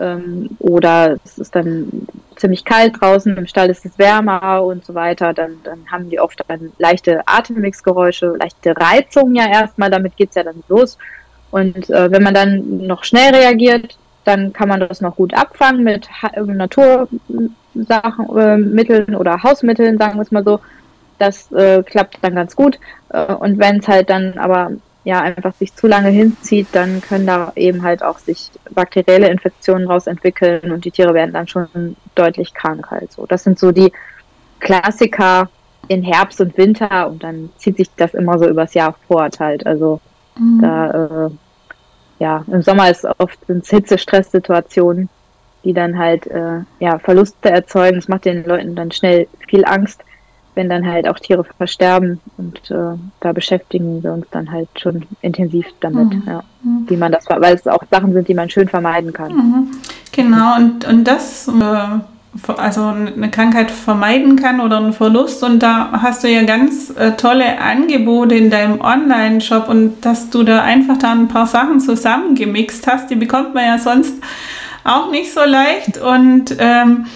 ähm, 0.00 0.50
oder 0.58 1.18
es 1.24 1.38
ist 1.38 1.54
dann 1.54 2.06
ziemlich 2.36 2.64
kalt 2.64 3.00
draußen, 3.00 3.36
im 3.36 3.46
Stall 3.46 3.70
ist 3.70 3.84
es 3.84 3.98
wärmer 3.98 4.62
und 4.62 4.84
so 4.84 4.94
weiter, 4.94 5.34
dann, 5.34 5.58
dann 5.64 5.80
haben 5.90 6.08
die 6.08 6.20
oft 6.20 6.40
dann 6.48 6.72
leichte 6.78 7.22
Atemwegsgeräusche, 7.26 8.36
leichte 8.38 8.74
Reizungen 8.76 9.34
ja 9.34 9.48
erstmal, 9.48 9.90
damit 9.90 10.16
geht 10.16 10.30
es 10.30 10.36
ja 10.36 10.44
dann 10.44 10.62
los. 10.68 10.98
Und 11.50 11.90
äh, 11.90 12.10
wenn 12.10 12.22
man 12.22 12.34
dann 12.34 12.86
noch 12.86 13.04
schnell 13.04 13.34
reagiert, 13.34 13.98
dann 14.24 14.52
kann 14.52 14.68
man 14.68 14.80
das 14.80 15.00
noch 15.00 15.16
gut 15.16 15.32
abfangen 15.34 15.82
mit 15.82 16.08
Natursachen, 16.36 17.18
äh, 18.36 18.58
Mitteln 18.58 19.14
oder 19.14 19.42
Hausmitteln, 19.42 19.96
sagen 19.98 20.16
wir 20.16 20.22
es 20.22 20.30
mal 20.30 20.44
so. 20.44 20.60
Das 21.18 21.50
äh, 21.52 21.82
klappt 21.82 22.18
dann 22.22 22.34
ganz 22.34 22.54
gut. 22.54 22.78
Äh, 23.08 23.32
und 23.32 23.58
wenn 23.58 23.78
es 23.78 23.88
halt 23.88 24.10
dann 24.10 24.38
aber 24.38 24.72
ja 25.08 25.22
einfach 25.22 25.54
sich 25.54 25.74
zu 25.74 25.86
lange 25.86 26.10
hinzieht, 26.10 26.66
dann 26.72 27.00
können 27.00 27.26
da 27.26 27.52
eben 27.56 27.82
halt 27.82 28.02
auch 28.02 28.18
sich 28.18 28.50
bakterielle 28.74 29.30
Infektionen 29.30 29.86
raus 29.86 30.06
entwickeln 30.06 30.70
und 30.70 30.84
die 30.84 30.90
Tiere 30.90 31.14
werden 31.14 31.32
dann 31.32 31.48
schon 31.48 31.96
deutlich 32.14 32.52
krank 32.52 32.90
halt 32.90 33.10
so. 33.10 33.24
Das 33.24 33.42
sind 33.42 33.58
so 33.58 33.72
die 33.72 33.90
Klassiker 34.60 35.48
in 35.88 36.02
Herbst 36.02 36.42
und 36.42 36.58
Winter 36.58 37.08
und 37.08 37.22
dann 37.22 37.48
zieht 37.56 37.78
sich 37.78 37.88
das 37.96 38.12
immer 38.12 38.38
so 38.38 38.46
übers 38.46 38.74
Jahr 38.74 38.94
fort 39.06 39.40
halt. 39.40 39.66
Also 39.66 39.98
mhm. 40.38 40.60
da 40.60 40.90
äh, 40.90 41.30
ja, 42.18 42.44
im 42.46 42.60
Sommer 42.60 42.90
ist 42.90 43.06
oft 43.16 43.38
Hitze-Stress-Situationen, 43.46 45.08
die 45.64 45.72
dann 45.72 45.96
halt 45.96 46.26
äh, 46.26 46.60
ja 46.80 46.98
Verluste 46.98 47.48
erzeugen. 47.48 47.96
Das 47.96 48.08
macht 48.08 48.26
den 48.26 48.44
Leuten 48.44 48.76
dann 48.76 48.90
schnell 48.90 49.26
viel 49.48 49.64
Angst 49.64 50.02
wenn 50.58 50.68
dann 50.68 50.84
halt 50.84 51.06
auch 51.08 51.20
Tiere 51.20 51.44
versterben 51.44 52.18
und 52.36 52.68
äh, 52.72 52.98
da 53.20 53.32
beschäftigen 53.32 54.02
wir 54.02 54.12
uns 54.12 54.26
dann 54.32 54.50
halt 54.50 54.68
schon 54.76 55.04
intensiv 55.20 55.66
damit, 55.78 56.12
mhm. 56.12 56.22
ja, 56.26 56.42
wie 56.88 56.96
man 56.96 57.12
das, 57.12 57.26
weil 57.28 57.54
es 57.54 57.68
auch 57.68 57.84
Sachen 57.92 58.12
sind, 58.12 58.26
die 58.26 58.34
man 58.34 58.50
schön 58.50 58.68
vermeiden 58.68 59.12
kann. 59.12 59.32
Mhm. 59.32 59.68
Genau, 60.10 60.56
und, 60.56 60.84
und 60.84 61.04
das, 61.04 61.46
äh, 61.46 62.52
also 62.56 62.86
eine 62.86 63.30
Krankheit 63.30 63.70
vermeiden 63.70 64.34
kann 64.34 64.60
oder 64.60 64.78
einen 64.78 64.92
Verlust 64.92 65.44
und 65.44 65.60
da 65.60 65.92
hast 65.92 66.24
du 66.24 66.28
ja 66.28 66.42
ganz 66.42 66.90
äh, 66.90 67.12
tolle 67.12 67.60
Angebote 67.60 68.34
in 68.34 68.50
deinem 68.50 68.80
Online-Shop 68.80 69.68
und 69.68 70.04
dass 70.04 70.28
du 70.30 70.42
da 70.42 70.64
einfach 70.64 70.98
da 70.98 71.12
ein 71.12 71.28
paar 71.28 71.46
Sachen 71.46 71.78
zusammengemixt 71.78 72.88
hast, 72.88 73.10
die 73.10 73.16
bekommt 73.16 73.54
man 73.54 73.64
ja 73.64 73.78
sonst 73.78 74.16
auch 74.82 75.12
nicht 75.12 75.32
so 75.32 75.44
leicht 75.44 75.98
und 75.98 76.56
ähm, 76.58 77.06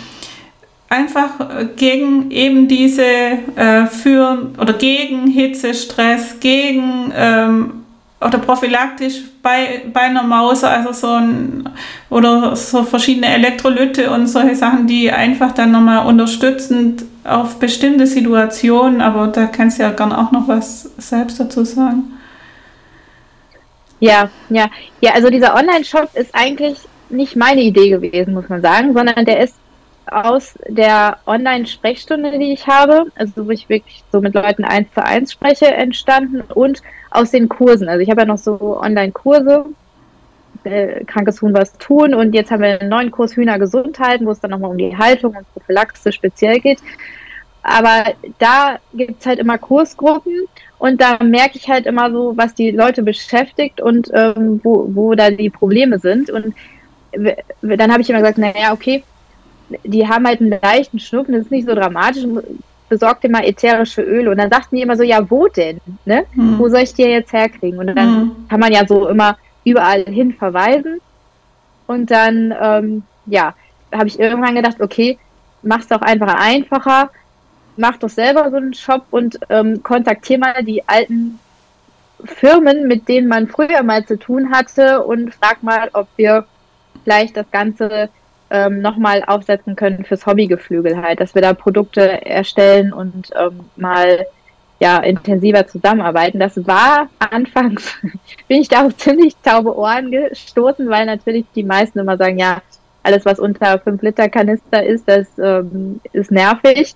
einfach 0.93 1.41
äh, 1.41 1.65
gegen 1.75 2.31
eben 2.31 2.69
diese 2.69 3.03
äh, 3.03 3.87
führen 3.87 4.55
oder 4.61 4.75
gegen 4.75 5.27
Hitzestress, 5.27 6.39
gegen 6.39 7.13
ähm, 7.17 7.85
oder 8.21 8.39
prophylaktisch 8.39 9.23
bei, 9.43 9.83
bei 9.93 10.03
einer 10.03 10.23
Maus, 10.23 10.63
also 10.63 10.93
so 10.93 11.15
ein 11.15 11.69
oder 12.09 12.55
so 12.55 12.85
verschiedene 12.85 13.27
Elektrolyte 13.27 14.11
und 14.11 14.29
solche 14.29 14.55
Sachen, 14.55 14.87
die 14.87 15.11
einfach 15.11 15.53
dann 15.53 15.73
nochmal 15.73 16.07
unterstützend 16.07 17.05
auf 17.25 17.59
bestimmte 17.59 18.07
Situationen, 18.07 19.01
aber 19.01 19.27
da 19.29 19.47
kannst 19.47 19.79
du 19.79 19.83
ja 19.83 19.91
gerne 19.91 20.17
auch 20.19 20.31
noch 20.31 20.47
was 20.47 20.91
selbst 20.99 21.41
dazu 21.41 21.65
sagen. 21.65 22.19
Ja, 23.99 24.31
ja, 24.51 24.69
ja, 25.01 25.13
also 25.15 25.31
dieser 25.31 25.55
Online-Shop 25.55 26.11
ist 26.15 26.35
eigentlich 26.35 26.79
nicht 27.09 27.35
meine 27.35 27.63
Idee 27.63 27.89
gewesen, 27.89 28.35
muss 28.35 28.49
man 28.49 28.61
sagen, 28.61 28.93
sondern 28.93 29.25
der 29.25 29.41
ist 29.41 29.55
aus 30.11 30.59
der 30.69 31.19
Online-Sprechstunde, 31.27 32.39
die 32.39 32.53
ich 32.53 32.67
habe, 32.67 33.07
also 33.15 33.47
wo 33.47 33.51
ich 33.51 33.69
wirklich 33.69 34.03
so 34.11 34.21
mit 34.21 34.35
Leuten 34.35 34.65
eins 34.65 34.93
zu 34.95 35.05
eins 35.05 35.33
spreche, 35.33 35.67
entstanden 35.67 36.43
und 36.55 36.83
aus 37.11 37.31
den 37.31 37.49
Kursen. 37.49 37.89
Also 37.89 38.01
ich 38.01 38.11
habe 38.11 38.23
ja 38.23 38.27
noch 38.27 38.39
so 38.39 38.81
Online-Kurse, 38.81 39.67
äh, 40.65 41.05
krankes 41.05 41.43
Huhn 41.43 41.55
was 41.55 41.77
tun 41.79 42.15
und 42.15 42.35
jetzt 42.35 42.51
haben 42.51 42.63
wir 42.63 42.81
einen 42.81 42.91
neuen 42.91 43.11
Kurs 43.11 43.37
Hühner 43.37 43.59
gesund 43.59 43.99
halten, 43.99 44.27
wo 44.27 44.31
es 44.31 44.41
dann 44.41 44.51
nochmal 44.51 44.71
um 44.71 44.79
die 44.79 44.97
Haltung 44.97 45.37
und 45.37 45.53
Prophylaxe 45.53 46.13
speziell 46.13 46.61
geht. 46.61 46.81
Aber 47.63 48.13
da 48.39 48.79
gibt 48.93 49.21
es 49.21 49.27
halt 49.27 49.39
immer 49.39 49.57
Kursgruppen 49.57 50.47
und 50.79 51.01
da 51.01 51.23
merke 51.23 51.57
ich 51.57 51.69
halt 51.69 51.87
immer 51.87 52.11
so, 52.11 52.37
was 52.37 52.55
die 52.55 52.73
Leute 52.73 53.05
beschäftigt 53.05 53.81
und 53.81 54.11
ähm, 54.13 54.61
wo, 54.65 54.89
wo 54.93 55.15
da 55.15 55.31
die 55.31 55.51
Probleme 55.51 56.01
sind. 56.01 56.29
Und 56.29 56.55
dann 57.13 57.93
habe 57.93 58.03
ich 58.03 58.11
immer 58.11 58.19
gesagt, 58.19 58.39
naja, 58.39 58.73
okay, 58.73 59.05
die 59.85 60.07
haben 60.09 60.27
halt 60.27 60.41
einen 60.41 60.59
leichten 60.63 60.99
Schnupfen, 60.99 61.35
das 61.35 61.45
ist 61.45 61.51
nicht 61.51 61.69
so 61.69 61.75
dramatisch, 61.75 62.25
besorgt 62.89 63.25
dir 63.25 63.31
mal 63.31 63.45
ätherische 63.45 64.03
Öle. 64.03 64.31
Und 64.31 64.39
dann 64.39 64.51
sagten 64.51 64.77
die 64.77 64.83
immer 64.83 64.97
so, 64.97 65.03
ja, 65.03 65.31
wo 65.31 65.49
denn? 65.49 65.81
Ne? 66.05 66.25
Hm. 66.35 66.59
Wo 66.59 66.69
soll 66.69 66.81
ich 66.81 66.93
die 66.93 67.03
jetzt 67.03 67.33
herkriegen? 67.33 67.79
Und 67.79 67.87
dann 67.87 67.97
hm. 67.99 68.49
kann 68.49 68.61
man 68.61 68.73
ja 68.73 68.87
so 68.87 69.09
immer 69.09 69.39
überall 69.65 70.05
hin 70.05 70.35
verweisen. 70.35 71.01
Und 71.87 72.11
dann, 72.11 72.55
ähm, 72.61 73.03
ja, 73.27 73.55
habe 73.93 74.09
ich 74.09 74.19
irgendwann 74.19 74.55
gedacht, 74.55 74.81
okay, 74.81 75.19
mach's 75.63 75.89
doch 75.89 76.03
einfach 76.03 76.35
einfacher, 76.39 77.11
mach 77.77 77.97
doch 77.97 78.09
selber 78.09 78.51
so 78.51 78.57
einen 78.57 78.75
Shop 78.75 79.07
und 79.11 79.39
ähm, 79.49 79.83
kontaktier 79.83 80.39
mal 80.39 80.63
die 80.63 80.87
alten 80.87 81.39
Firmen, 82.25 82.87
mit 82.87 83.09
denen 83.09 83.29
man 83.29 83.49
früher 83.49 83.83
mal 83.83 84.05
zu 84.05 84.19
tun 84.19 84.53
hatte 84.53 85.03
und 85.03 85.35
frag 85.35 85.63
mal, 85.63 85.91
ob 85.93 86.09
wir 86.17 86.47
vielleicht 87.05 87.37
das 87.37 87.51
Ganze 87.51 88.11
ähm, 88.53 88.83
nochmal 88.83 89.25
aufsetzen 89.27 89.75
können 89.77 90.05
fürs 90.05 90.27
Hobbygeflügel 90.27 91.01
halt, 91.01 91.21
dass 91.21 91.35
wir 91.35 91.43
da 91.43 91.55
Produkte 91.55 92.25
erstellen 92.25 92.93
und 92.93 93.31
ähm, 93.35 93.61
mal 93.77 94.27
ja 94.79 94.99
intensiver 94.99 95.67
zusammenarbeiten. 95.67 96.39
Das 96.39 96.67
war 96.67 97.09
anfangs, 97.19 97.95
bin 98.49 98.61
ich 98.61 98.69
da 98.69 98.87
auf 98.87 98.97
ziemlich 98.97 99.35
taube 99.43 99.77
Ohren 99.77 100.11
gestoßen, 100.11 100.89
weil 100.91 101.07
natürlich 101.07 101.47
die 101.55 101.65
meisten 101.65 101.99
immer 101.99 102.17
sagen, 102.19 102.39
ja, 102.39 102.61
alles 103.03 103.25
was 103.25 103.39
unter 103.39 103.79
5 103.79 104.03
Liter 104.03 104.29
Kanister 104.29 104.85
ist, 104.85 105.09
das 105.09 105.27
ähm, 105.39 106.01
ist 106.13 106.31
nervig. 106.31 106.95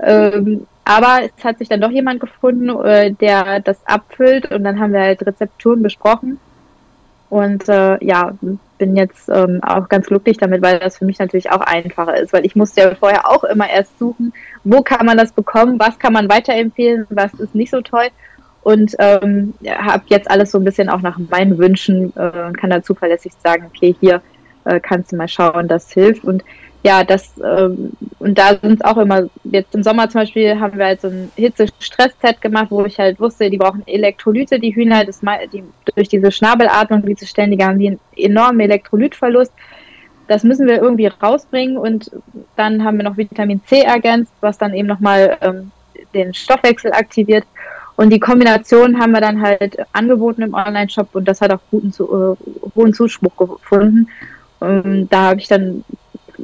Ähm, 0.00 0.66
aber 0.84 1.20
es 1.24 1.44
hat 1.44 1.58
sich 1.58 1.68
dann 1.68 1.80
doch 1.80 1.90
jemand 1.90 2.20
gefunden, 2.20 2.68
äh, 2.84 3.12
der 3.12 3.60
das 3.60 3.78
abfüllt 3.86 4.50
und 4.50 4.64
dann 4.64 4.80
haben 4.80 4.92
wir 4.92 5.00
halt 5.00 5.26
Rezepturen 5.26 5.82
besprochen. 5.82 6.38
Und 7.32 7.66
äh, 7.70 7.96
ja, 8.04 8.34
bin 8.76 8.94
jetzt 8.94 9.30
ähm, 9.30 9.60
auch 9.62 9.88
ganz 9.88 10.08
glücklich 10.08 10.36
damit, 10.36 10.60
weil 10.60 10.78
das 10.78 10.98
für 10.98 11.06
mich 11.06 11.18
natürlich 11.18 11.50
auch 11.50 11.62
einfacher 11.62 12.14
ist, 12.18 12.34
weil 12.34 12.44
ich 12.44 12.56
musste 12.56 12.82
ja 12.82 12.94
vorher 12.94 13.26
auch 13.26 13.42
immer 13.44 13.70
erst 13.70 13.98
suchen, 13.98 14.34
wo 14.64 14.82
kann 14.82 15.06
man 15.06 15.16
das 15.16 15.32
bekommen, 15.32 15.78
was 15.78 15.98
kann 15.98 16.12
man 16.12 16.28
weiterempfehlen, 16.28 17.06
was 17.08 17.32
ist 17.32 17.54
nicht 17.54 17.70
so 17.70 17.80
toll. 17.80 18.08
Und 18.60 18.94
ähm, 18.98 19.54
habe 19.66 20.04
jetzt 20.08 20.30
alles 20.30 20.50
so 20.50 20.58
ein 20.58 20.64
bisschen 20.64 20.90
auch 20.90 21.00
nach 21.00 21.16
meinen 21.30 21.56
Wünschen 21.56 22.14
äh, 22.16 22.52
kann 22.52 22.68
da 22.68 22.82
zuverlässig 22.82 23.32
sagen, 23.42 23.64
okay, 23.74 23.96
hier 23.98 24.20
äh, 24.66 24.78
kannst 24.78 25.12
du 25.12 25.16
mal 25.16 25.26
schauen, 25.26 25.68
das 25.68 25.90
hilft. 25.90 26.24
Und 26.24 26.44
ja, 26.84 27.04
das, 27.04 27.32
ähm, 27.38 27.92
und 28.18 28.38
da 28.38 28.56
sind 28.56 28.80
es 28.80 28.84
auch 28.84 28.96
immer, 28.96 29.28
jetzt 29.44 29.74
im 29.74 29.84
Sommer 29.84 30.08
zum 30.08 30.22
Beispiel 30.22 30.58
haben 30.58 30.78
wir 30.78 30.86
halt 30.86 31.00
so 31.00 31.08
ein 31.08 31.30
Hitze-Stress-Set 31.36 32.40
gemacht, 32.40 32.68
wo 32.70 32.84
ich 32.84 32.98
halt 32.98 33.20
wusste, 33.20 33.48
die 33.50 33.56
brauchen 33.56 33.86
Elektrolyte, 33.86 34.58
die 34.58 34.74
Hühner, 34.74 35.04
das, 35.04 35.20
die, 35.52 35.62
durch 35.94 36.08
diese 36.08 36.32
Schnabelatmung, 36.32 37.06
die 37.06 37.14
zu 37.14 37.26
ständig 37.26 37.62
haben 37.62 37.78
die 37.78 37.88
einen 37.88 38.00
enormen 38.16 38.60
Elektrolytverlust. 38.60 39.52
Das 40.26 40.42
müssen 40.42 40.66
wir 40.66 40.80
irgendwie 40.80 41.06
rausbringen 41.06 41.76
und 41.76 42.10
dann 42.56 42.84
haben 42.84 42.96
wir 42.96 43.04
noch 43.04 43.16
Vitamin 43.16 43.60
C 43.66 43.80
ergänzt, 43.82 44.32
was 44.40 44.58
dann 44.58 44.74
eben 44.74 44.88
nochmal 44.88 45.36
ähm, 45.40 45.70
den 46.14 46.34
Stoffwechsel 46.34 46.92
aktiviert. 46.92 47.44
Und 47.94 48.10
die 48.10 48.20
Kombination 48.20 48.98
haben 48.98 49.12
wir 49.12 49.20
dann 49.20 49.40
halt 49.40 49.76
angeboten 49.92 50.42
im 50.42 50.54
Online-Shop 50.54 51.10
und 51.12 51.28
das 51.28 51.40
hat 51.40 51.52
auch 51.52 51.60
guten, 51.70 51.90
äh, 51.90 52.70
hohen 52.74 52.92
Zuspruch 52.92 53.36
gefunden. 53.36 54.08
Ähm, 54.60 55.08
da 55.10 55.28
habe 55.30 55.40
ich 55.40 55.48
dann 55.48 55.84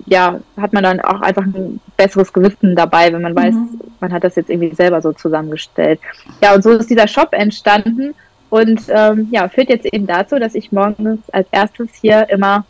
ja, 0.07 0.41
hat 0.57 0.73
man 0.73 0.83
dann 0.83 1.01
auch 1.01 1.21
einfach 1.21 1.43
ein 1.43 1.81
besseres 1.97 2.33
Gewissen 2.33 2.77
dabei, 2.77 3.13
wenn 3.13 3.23
man 3.23 3.37
weiß, 3.37 3.55
mhm. 3.55 3.81
man 4.01 4.13
hat 4.13 4.25
das 4.25 4.37
jetzt 4.37 4.51
irgendwie 4.51 4.75
selber 4.75 5.01
so 5.03 5.13
zusammengestellt. 5.13 6.01
Ja, 6.43 6.55
und 6.55 6.63
so 6.63 6.71
ist 6.73 6.91
dieser 6.91 7.09
Shop 7.09 7.33
entstanden 7.33 8.15
und 8.51 8.83
ähm, 8.89 9.29
ja, 9.31 9.49
führt 9.49 9.69
jetzt 9.69 9.87
eben 9.93 10.07
dazu, 10.07 10.39
dass 10.39 10.55
ich 10.55 10.73
morgens 10.73 11.29
als 11.31 11.49
erstes 11.51 11.91
hier 12.01 12.29
immer 12.31 12.65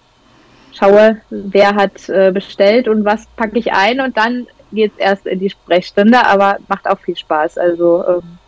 schaue, 0.72 1.20
wer 1.30 1.74
hat 1.74 2.08
äh, 2.08 2.30
bestellt 2.32 2.88
und 2.88 3.04
was 3.04 3.26
packe 3.36 3.58
ich 3.58 3.72
ein 3.72 4.00
und 4.00 4.16
dann 4.16 4.46
geht 4.72 4.92
es 4.92 4.98
erst 4.98 5.26
in 5.26 5.40
die 5.40 5.50
Sprechstunde, 5.50 6.26
aber 6.26 6.58
macht 6.68 6.88
auch 6.88 6.98
viel 7.00 7.16
Spaß. 7.16 7.58
Also 7.58 8.04
ähm, 8.06 8.38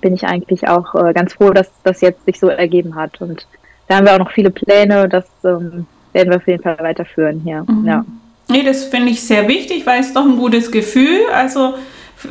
bin 0.00 0.14
ich 0.14 0.24
eigentlich 0.24 0.68
auch 0.68 0.94
äh, 0.94 1.12
ganz 1.12 1.34
froh, 1.34 1.50
dass 1.50 1.70
das 1.82 2.00
jetzt 2.00 2.24
sich 2.24 2.38
so 2.38 2.48
ergeben 2.48 2.94
hat. 2.94 3.20
Und 3.20 3.46
da 3.88 3.96
haben 3.96 4.06
wir 4.06 4.14
auch 4.14 4.18
noch 4.18 4.32
viele 4.32 4.50
Pläne, 4.50 5.08
das 5.08 5.26
ähm, 5.44 5.86
werden 6.14 6.30
wir 6.30 6.38
auf 6.38 6.46
jeden 6.46 6.62
Fall 6.62 6.78
weiterführen 6.78 7.42
hier. 7.44 7.66
Mhm. 7.68 7.86
Ja. 7.86 8.06
Nee, 8.48 8.62
das 8.62 8.84
finde 8.84 9.10
ich 9.10 9.22
sehr 9.22 9.46
wichtig, 9.48 9.84
weil 9.86 10.00
es 10.00 10.14
doch 10.14 10.24
ein 10.24 10.36
gutes 10.36 10.70
Gefühl. 10.70 11.22
Also 11.34 11.74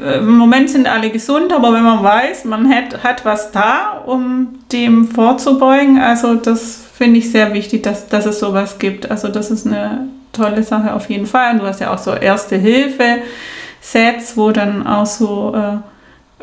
äh, 0.02 0.20
im 0.20 0.38
Moment 0.38 0.70
sind 0.70 0.88
alle 0.88 1.10
gesund, 1.10 1.52
aber 1.54 1.74
wenn 1.74 1.84
man 1.84 2.02
weiß, 2.04 2.46
man 2.46 2.74
hat, 2.74 3.04
hat 3.04 3.26
was 3.26 3.52
da, 3.52 4.02
um 4.06 4.60
dem 4.72 5.06
vorzubeugen, 5.06 6.00
also 6.00 6.36
das 6.36 6.86
finde 6.96 7.20
ich 7.20 7.30
sehr 7.32 7.54
wichtig, 7.54 7.84
dass, 7.84 8.08
dass 8.08 8.26
es 8.26 8.40
sowas 8.40 8.80
gibt. 8.80 9.12
Also 9.12 9.28
das 9.28 9.52
ist 9.52 9.68
eine 9.68 10.08
tolle 10.32 10.64
Sache 10.64 10.94
auf 10.94 11.10
jeden 11.10 11.26
Fall. 11.26 11.52
Und 11.54 11.60
du 11.60 11.66
hast 11.66 11.82
ja 11.82 11.94
auch 11.94 11.98
so 11.98 12.14
Erste-Hilfe-Sets, 12.14 14.38
wo 14.38 14.52
dann 14.52 14.86
auch 14.86 15.06
so, 15.06 15.54
äh, 15.56 15.78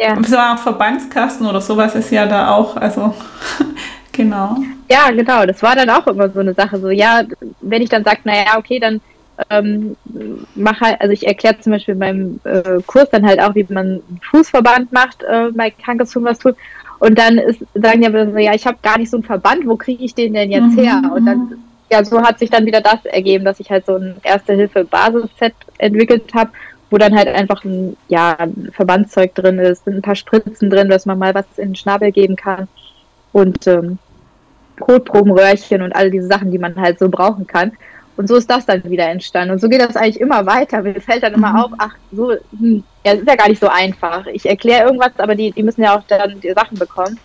ja. 0.03 0.17
so 0.23 0.37
eine 0.37 0.47
Art 0.47 0.61
Verbandskasten 0.61 1.47
oder 1.47 1.61
sowas 1.61 1.95
ist 1.95 2.11
ja 2.11 2.27
da 2.27 2.55
auch. 2.55 2.77
Also 2.77 3.15
genau. 4.13 4.57
Ja, 4.91 5.11
genau. 5.11 5.47
Das 5.47 5.63
war 5.63 5.77
dann 5.77 5.91
auch 5.91 6.07
immer 6.07 6.29
so 6.31 6.41
eine 6.41 6.55
Sache. 6.55 6.79
So, 6.79 6.91
ja, 6.91 7.23
wenn 7.61 7.83
ich 7.83 7.89
dann 7.89 8.05
sage, 8.05 8.21
naja, 8.25 8.59
okay, 8.59 8.79
dann 8.79 9.01
ähm, 9.49 9.97
mache 10.55 10.81
halt, 10.81 11.01
also 11.01 11.13
ich 11.13 11.27
erkläre 11.27 11.59
zum 11.61 11.73
Beispiel 11.73 11.95
in 11.95 11.99
meinem 11.99 12.41
äh, 12.45 12.81
Kurs 12.87 13.09
dann 13.11 13.27
halt 13.27 13.41
auch, 13.41 13.55
wie 13.55 13.67
man 13.69 13.87
einen 13.87 14.21
Fußverband 14.31 14.93
macht 14.93 15.23
äh, 15.23 15.51
bei 15.53 15.71
krankes 15.71 16.15
Huhn 16.15 16.25
was 16.25 16.39
tut. 16.39 16.57
Und 16.99 17.19
dann 17.19 17.39
ist, 17.39 17.61
sagen 17.75 18.03
die 18.03 18.07
aber 18.07 18.31
so, 18.31 18.37
ja, 18.37 18.55
ich 18.55 18.67
habe 18.67 18.77
gar 18.83 18.99
nicht 18.99 19.11
so 19.11 19.17
einen 19.17 19.25
Verband, 19.25 19.67
wo 19.67 19.77
kriege 19.77 20.05
ich 20.05 20.15
den 20.15 20.35
denn 20.35 20.51
jetzt 20.51 20.77
mhm. 20.77 20.79
her? 20.79 21.03
Und 21.15 21.25
dann, 21.25 21.59
ja, 21.91 22.05
so 22.05 22.21
hat 22.21 22.39
sich 22.39 22.51
dann 22.51 22.67
wieder 22.67 22.83
das 22.83 23.05
ergeben, 23.07 23.45
dass 23.45 23.59
ich 23.59 23.71
halt 23.71 23.87
so 23.87 23.97
ein 23.97 24.17
Erste-Hilfe-Basis-Set 24.23 25.55
entwickelt 25.79 26.35
habe, 26.35 26.51
wo 26.91 26.99
dann 26.99 27.17
halt 27.17 27.29
einfach 27.29 27.65
ein, 27.65 27.97
ja, 28.09 28.37
ein 28.39 28.71
Verbandszeug 28.73 29.35
drin 29.35 29.59
ist, 29.59 29.87
ein 29.87 30.03
paar 30.03 30.15
Spritzen 30.15 30.69
drin, 30.69 30.91
dass 30.91 31.07
man 31.07 31.19
mal 31.19 31.35
was 31.35 31.47
in 31.57 31.71
den 31.71 31.77
Schnabel 31.77 32.13
geben 32.13 32.37
kann. 32.37 32.69
Und 33.33 33.67
ähm, 33.67 33.99
Kotprobenröhrchen 34.81 35.83
und 35.83 35.95
all 35.95 36.11
diese 36.11 36.27
Sachen, 36.27 36.51
die 36.51 36.59
man 36.59 36.75
halt 36.77 36.99
so 36.99 37.09
brauchen 37.09 37.47
kann. 37.47 37.73
Und 38.17 38.29
so 38.29 38.37
ist 38.37 38.51
das 38.51 38.67
dann 38.67 38.85
wieder 38.85 39.09
entstanden. 39.09 39.53
Und 39.53 39.61
so 39.61 39.69
geht 39.69 39.81
das 39.81 39.97
eigentlich 39.97 40.21
immer 40.21 40.45
weiter. 40.45 40.83
Mir 40.83 41.01
fällt 41.01 41.23
dann 41.23 41.35
immer 41.35 41.53
mhm. 41.53 41.57
auf, 41.57 41.71
ach, 41.79 41.95
so, 42.13 42.33
hm, 42.59 42.83
ja, 43.05 43.13
ist 43.13 43.27
ja 43.27 43.37
gar 43.37 43.49
nicht 43.49 43.61
so 43.61 43.69
einfach. 43.69 44.27
Ich 44.27 44.47
erkläre 44.47 44.85
irgendwas, 44.85 45.13
aber 45.19 45.35
die, 45.35 45.53
die 45.53 45.63
müssen 45.63 45.83
ja 45.83 45.97
auch 45.97 46.03
dann 46.09 46.41
die 46.41 46.53
Sachen 46.53 46.79
bekommen. 46.79 47.19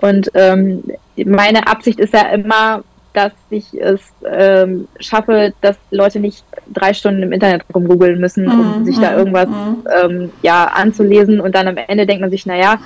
Und 0.00 0.30
ähm, 0.34 0.82
meine 1.16 1.66
Absicht 1.66 2.00
ist 2.00 2.12
ja 2.12 2.28
immer, 2.28 2.82
dass 3.12 3.32
ich 3.48 3.72
es 3.80 4.00
ähm, 4.30 4.88
schaffe, 5.00 5.54
dass 5.62 5.76
Leute 5.90 6.20
nicht 6.20 6.44
drei 6.72 6.92
Stunden 6.92 7.22
im 7.22 7.32
Internet 7.32 7.62
rumgoogeln 7.74 8.20
müssen, 8.20 8.46
um 8.46 8.80
mhm. 8.80 8.84
sich 8.84 8.98
da 8.98 9.12
mhm, 9.12 9.18
irgendwas 9.18 9.48
mhm. 9.48 9.84
ähm, 10.02 10.32
ja, 10.42 10.64
anzulesen 10.64 11.40
und 11.40 11.54
dann 11.54 11.66
am 11.66 11.78
Ende 11.78 12.04
denkt 12.04 12.20
man 12.20 12.30
sich, 12.30 12.44
naja, 12.44 12.78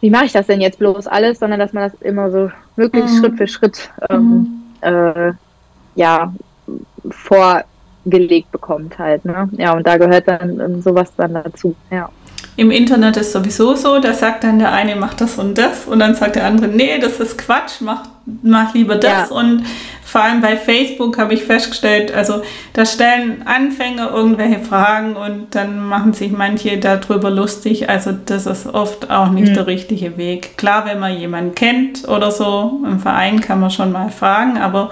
wie 0.00 0.10
mache 0.10 0.26
ich 0.26 0.32
das 0.32 0.46
denn 0.46 0.60
jetzt 0.60 0.78
bloß 0.78 1.06
alles, 1.06 1.38
sondern 1.38 1.58
dass 1.58 1.72
man 1.72 1.90
das 1.90 2.00
immer 2.02 2.30
so 2.30 2.50
wirklich 2.76 3.04
mhm. 3.04 3.18
Schritt 3.18 3.36
für 3.36 3.48
Schritt 3.48 3.90
ähm, 4.10 4.62
äh, 4.80 5.32
ja, 5.94 6.32
vorgelegt 7.10 8.52
bekommt 8.52 8.98
halt. 8.98 9.24
Ne? 9.24 9.48
Ja, 9.52 9.72
und 9.72 9.86
da 9.86 9.96
gehört 9.96 10.28
dann 10.28 10.60
ähm, 10.60 10.82
sowas 10.82 11.12
dann 11.16 11.34
dazu, 11.34 11.74
ja. 11.90 12.08
Im 12.58 12.72
Internet 12.72 13.16
ist 13.16 13.30
sowieso 13.30 13.76
so, 13.76 14.00
da 14.00 14.12
sagt 14.12 14.42
dann 14.42 14.58
der 14.58 14.72
eine, 14.72 14.96
macht 14.96 15.20
das 15.20 15.38
und 15.38 15.56
das 15.56 15.84
und 15.84 16.00
dann 16.00 16.16
sagt 16.16 16.34
der 16.34 16.44
andere, 16.44 16.66
nee, 16.66 16.98
das 16.98 17.20
ist 17.20 17.38
Quatsch, 17.38 17.80
mach, 17.80 18.02
mach 18.42 18.74
lieber 18.74 18.96
das. 18.96 19.30
Ja. 19.30 19.36
Und 19.36 19.62
vor 20.04 20.22
allem 20.22 20.40
bei 20.40 20.56
Facebook 20.56 21.18
habe 21.18 21.34
ich 21.34 21.44
festgestellt, 21.44 22.12
also 22.12 22.42
da 22.72 22.84
stellen 22.84 23.46
Anfänger 23.46 24.10
irgendwelche 24.10 24.58
Fragen 24.58 25.14
und 25.14 25.54
dann 25.54 25.86
machen 25.86 26.14
sich 26.14 26.32
manche 26.32 26.78
darüber 26.78 27.30
lustig. 27.30 27.88
Also 27.88 28.10
das 28.26 28.46
ist 28.46 28.66
oft 28.66 29.08
auch 29.08 29.30
nicht 29.30 29.50
mhm. 29.50 29.54
der 29.54 29.66
richtige 29.68 30.16
Weg. 30.16 30.58
Klar, 30.58 30.84
wenn 30.84 30.98
man 30.98 31.16
jemanden 31.16 31.54
kennt 31.54 32.08
oder 32.08 32.32
so, 32.32 32.82
im 32.84 32.98
Verein 32.98 33.40
kann 33.40 33.60
man 33.60 33.70
schon 33.70 33.92
mal 33.92 34.10
fragen, 34.10 34.58
aber 34.58 34.90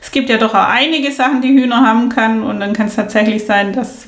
es 0.00 0.12
gibt 0.12 0.30
ja 0.30 0.36
doch 0.36 0.54
auch 0.54 0.68
einige 0.68 1.10
Sachen, 1.10 1.42
die 1.42 1.48
Hühner 1.48 1.84
haben 1.84 2.10
kann 2.10 2.44
und 2.44 2.60
dann 2.60 2.74
kann 2.74 2.86
es 2.86 2.94
tatsächlich 2.94 3.44
sein, 3.44 3.72
dass 3.72 4.06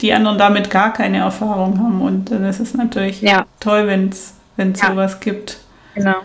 die 0.00 0.12
anderen 0.12 0.38
damit 0.38 0.70
gar 0.70 0.92
keine 0.92 1.18
Erfahrung 1.18 1.78
haben 1.78 2.02
und 2.02 2.30
dann 2.30 2.44
ist 2.44 2.60
es 2.60 2.74
natürlich 2.74 3.22
ja. 3.22 3.46
toll, 3.60 3.86
wenn 3.86 4.08
es 4.08 4.34
ja. 4.56 4.88
sowas 4.88 5.20
gibt. 5.20 5.60
Genau. 5.94 6.16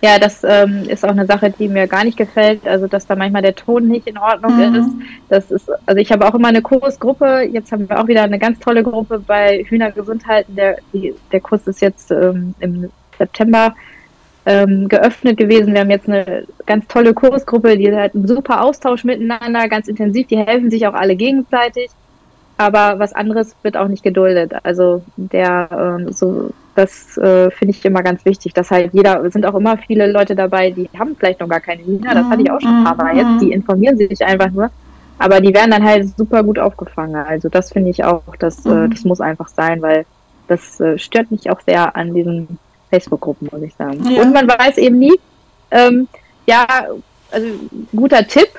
Ja, 0.00 0.18
das 0.20 0.44
ähm, 0.44 0.84
ist 0.88 1.04
auch 1.04 1.10
eine 1.10 1.26
Sache, 1.26 1.50
die 1.50 1.68
mir 1.68 1.88
gar 1.88 2.04
nicht 2.04 2.16
gefällt, 2.16 2.66
also 2.68 2.86
dass 2.86 3.06
da 3.06 3.16
manchmal 3.16 3.42
der 3.42 3.56
Ton 3.56 3.88
nicht 3.88 4.06
in 4.06 4.16
Ordnung 4.16 4.56
mhm. 4.56 4.74
ist. 4.76 4.90
Das 5.28 5.50
ist, 5.50 5.68
also 5.86 6.00
ich 6.00 6.12
habe 6.12 6.24
auch 6.26 6.34
immer 6.34 6.48
eine 6.48 6.62
Kursgruppe, 6.62 7.48
jetzt 7.52 7.72
haben 7.72 7.88
wir 7.88 7.98
auch 7.98 8.06
wieder 8.06 8.22
eine 8.22 8.38
ganz 8.38 8.60
tolle 8.60 8.84
Gruppe 8.84 9.18
bei 9.18 9.64
Hühnergesundheit. 9.64 10.46
Der, 10.50 10.78
die, 10.92 11.14
der 11.32 11.40
Kurs 11.40 11.66
ist 11.66 11.80
jetzt 11.80 12.12
ähm, 12.12 12.54
im 12.60 12.90
September 13.18 13.74
ähm, 14.46 14.88
geöffnet 14.88 15.36
gewesen. 15.36 15.74
Wir 15.74 15.80
haben 15.80 15.90
jetzt 15.90 16.08
eine 16.08 16.46
ganz 16.64 16.86
tolle 16.86 17.12
Kursgruppe, 17.12 17.76
die 17.76 17.92
hat 17.92 18.14
einen 18.14 18.28
super 18.28 18.62
Austausch 18.62 19.02
miteinander, 19.02 19.68
ganz 19.68 19.88
intensiv, 19.88 20.28
die 20.28 20.38
helfen 20.38 20.70
sich 20.70 20.86
auch 20.86 20.94
alle 20.94 21.16
gegenseitig. 21.16 21.90
Aber 22.58 22.98
was 22.98 23.12
anderes 23.12 23.54
wird 23.62 23.76
auch 23.76 23.88
nicht 23.88 24.02
geduldet. 24.02 24.52
Also 24.62 25.02
der 25.16 25.68
ähm, 25.70 26.12
so 26.12 26.50
das 26.78 27.18
äh, 27.18 27.50
finde 27.50 27.74
ich 27.74 27.84
immer 27.84 28.04
ganz 28.04 28.24
wichtig, 28.24 28.54
dass 28.54 28.70
halt 28.70 28.94
jeder, 28.94 29.28
sind 29.32 29.44
auch 29.44 29.56
immer 29.56 29.76
viele 29.78 30.10
Leute 30.12 30.36
dabei, 30.36 30.70
die 30.70 30.88
haben 30.96 31.16
vielleicht 31.18 31.40
noch 31.40 31.48
gar 31.48 31.58
keine 31.58 31.82
Hühner, 31.84 32.14
das 32.14 32.26
hatte 32.26 32.42
ich 32.42 32.50
auch 32.52 32.60
schon 32.60 32.72
ein 32.72 32.84
paar 32.84 32.94
Mal 32.94 33.16
jetzt, 33.16 33.42
die 33.42 33.50
informieren 33.50 33.96
sich 33.96 34.24
einfach 34.24 34.50
nur, 34.50 34.70
aber 35.18 35.40
die 35.40 35.52
werden 35.52 35.72
dann 35.72 35.82
halt 35.82 36.16
super 36.16 36.44
gut 36.44 36.60
aufgefangen. 36.60 37.16
Also 37.16 37.48
das 37.48 37.72
finde 37.72 37.90
ich 37.90 38.04
auch, 38.04 38.22
das, 38.38 38.64
äh, 38.64 38.68
mhm. 38.68 38.90
das 38.90 39.02
muss 39.02 39.20
einfach 39.20 39.48
sein, 39.48 39.82
weil 39.82 40.06
das 40.46 40.78
äh, 40.78 40.96
stört 40.98 41.32
mich 41.32 41.50
auch 41.50 41.60
sehr 41.62 41.96
an 41.96 42.14
diesen 42.14 42.58
Facebook-Gruppen, 42.90 43.48
muss 43.50 43.62
ich 43.62 43.74
sagen. 43.74 44.00
Ja. 44.08 44.22
Und 44.22 44.32
man 44.32 44.46
weiß 44.46 44.78
eben 44.78 45.00
nie, 45.00 45.18
ähm, 45.72 46.06
ja, 46.46 46.64
also 47.32 47.46
guter 47.94 48.24
Tipp, 48.24 48.50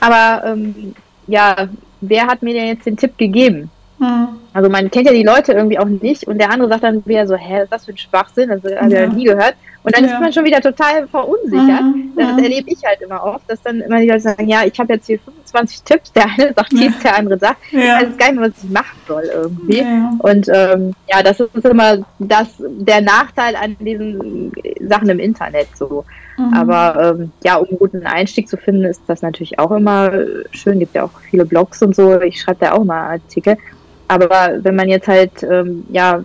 aber 0.00 0.44
ähm, 0.44 0.96
ja, 1.28 1.68
wer 2.00 2.26
hat 2.26 2.42
mir 2.42 2.54
denn 2.54 2.66
jetzt 2.66 2.86
den 2.86 2.96
Tipp 2.96 3.16
gegeben? 3.18 3.70
Mhm. 3.98 4.28
Also 4.52 4.68
man 4.68 4.90
kennt 4.90 5.06
ja 5.06 5.12
die 5.12 5.22
Leute 5.22 5.52
irgendwie 5.52 5.78
auch 5.78 5.86
nicht 5.86 6.24
und 6.24 6.38
der 6.38 6.50
andere 6.50 6.68
sagt 6.68 6.84
dann 6.84 7.04
wieder 7.06 7.26
so, 7.26 7.36
hä, 7.36 7.54
was 7.54 7.62
ist 7.62 7.72
das 7.72 7.84
für 7.84 7.92
ein 7.92 7.98
Schwachsinn? 7.98 8.50
Also 8.50 8.68
habe 8.74 8.92
ja. 8.92 9.04
ich 9.04 9.12
nie 9.12 9.24
gehört. 9.24 9.54
Und 9.82 9.96
dann 9.96 10.04
ja. 10.04 10.12
ist 10.12 10.20
man 10.20 10.32
schon 10.32 10.44
wieder 10.44 10.60
total 10.60 11.08
verunsichert. 11.08 11.82
Mhm. 11.82 12.12
Das 12.14 12.36
erlebe 12.36 12.70
ich 12.70 12.84
halt 12.84 13.00
immer 13.00 13.22
oft, 13.24 13.48
dass 13.48 13.62
dann 13.62 13.80
immer 13.80 13.98
die 13.98 14.08
Leute 14.08 14.20
sagen, 14.20 14.46
ja, 14.46 14.62
ich 14.64 14.78
habe 14.78 14.92
jetzt 14.92 15.06
hier 15.06 15.18
25 15.20 15.82
Tipps, 15.82 16.12
der 16.12 16.24
eine 16.24 16.52
sagt 16.54 16.72
dies, 16.72 16.98
der 17.02 17.16
andere 17.16 17.38
sagt, 17.38 17.60
ja. 17.72 17.80
ich 17.80 18.08
weiß 18.08 18.16
gar 18.18 18.32
nicht, 18.32 18.40
was 18.42 18.64
ich 18.64 18.70
machen 18.70 18.98
soll 19.08 19.30
irgendwie. 19.32 19.78
Ja. 19.78 20.12
Und 20.18 20.48
ähm, 20.52 20.94
ja, 21.10 21.22
das 21.22 21.40
ist 21.40 21.64
immer 21.64 21.98
das, 22.18 22.48
der 22.58 23.00
Nachteil 23.00 23.56
an 23.56 23.74
diesen 23.80 24.52
Sachen 24.86 25.08
im 25.08 25.18
Internet 25.18 25.68
so. 25.74 26.04
Mhm. 26.36 26.52
Aber 26.52 27.16
ähm, 27.18 27.32
ja, 27.42 27.56
um 27.56 27.66
einen 27.68 27.78
guten 27.78 28.06
Einstieg 28.06 28.48
zu 28.48 28.58
finden, 28.58 28.84
ist 28.84 29.00
das 29.06 29.22
natürlich 29.22 29.58
auch 29.58 29.70
immer 29.70 30.12
schön. 30.50 30.78
Gibt 30.78 30.94
ja 30.94 31.04
auch 31.04 31.20
viele 31.30 31.46
Blogs 31.46 31.82
und 31.82 31.96
so. 31.96 32.20
Ich 32.20 32.38
schreibe 32.38 32.66
da 32.66 32.72
auch 32.72 32.84
mal 32.84 33.12
Artikel. 33.12 33.56
Aber 34.10 34.58
wenn 34.64 34.74
man 34.74 34.88
jetzt 34.88 35.06
halt, 35.06 35.44
ähm, 35.44 35.84
ja, 35.92 36.24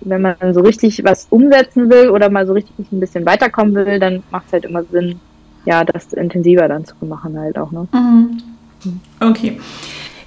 wenn 0.00 0.22
man 0.22 0.36
so 0.54 0.62
richtig 0.62 1.04
was 1.04 1.26
umsetzen 1.28 1.90
will 1.90 2.08
oder 2.08 2.30
mal 2.30 2.46
so 2.46 2.54
richtig 2.54 2.90
ein 2.90 2.98
bisschen 2.98 3.26
weiterkommen 3.26 3.74
will, 3.74 4.00
dann 4.00 4.22
macht 4.30 4.46
es 4.46 4.54
halt 4.54 4.64
immer 4.64 4.82
Sinn, 4.84 5.20
ja, 5.66 5.84
das 5.84 6.14
intensiver 6.14 6.66
dann 6.66 6.86
zu 6.86 6.94
machen 7.04 7.38
halt 7.38 7.58
auch. 7.58 7.70
Ne? 7.72 7.86
Mhm. 7.92 8.40
Okay. 9.20 9.60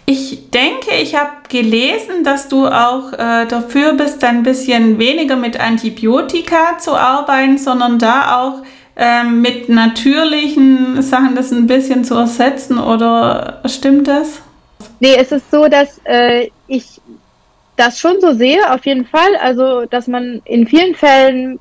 Ich 0.05 0.51
denke, 0.51 0.91
ich 1.01 1.15
habe 1.15 1.31
gelesen, 1.49 2.23
dass 2.23 2.47
du 2.47 2.67
auch 2.67 3.11
äh, 3.13 3.47
dafür 3.47 3.93
bist, 3.93 4.23
ein 4.23 4.43
bisschen 4.43 4.99
weniger 4.99 5.35
mit 5.35 5.59
Antibiotika 5.59 6.77
zu 6.77 6.95
arbeiten, 6.95 7.57
sondern 7.57 7.97
da 7.97 8.39
auch 8.39 8.61
ähm, 8.95 9.41
mit 9.41 9.67
natürlichen 9.67 11.01
Sachen 11.01 11.33
das 11.33 11.51
ein 11.51 11.65
bisschen 11.65 12.03
zu 12.03 12.13
ersetzen 12.13 12.77
oder 12.77 13.61
stimmt 13.65 14.07
das? 14.07 14.41
Nee, 14.99 15.15
es 15.17 15.31
ist 15.31 15.49
so, 15.51 15.67
dass 15.67 15.99
äh, 16.05 16.49
ich 16.67 17.01
das 17.75 17.99
schon 17.99 18.19
so 18.19 18.33
sehe, 18.33 18.73
auf 18.73 18.85
jeden 18.85 19.05
Fall. 19.05 19.35
Also, 19.41 19.85
dass 19.85 20.07
man 20.07 20.41
in 20.45 20.67
vielen 20.67 20.95
Fällen 20.95 21.59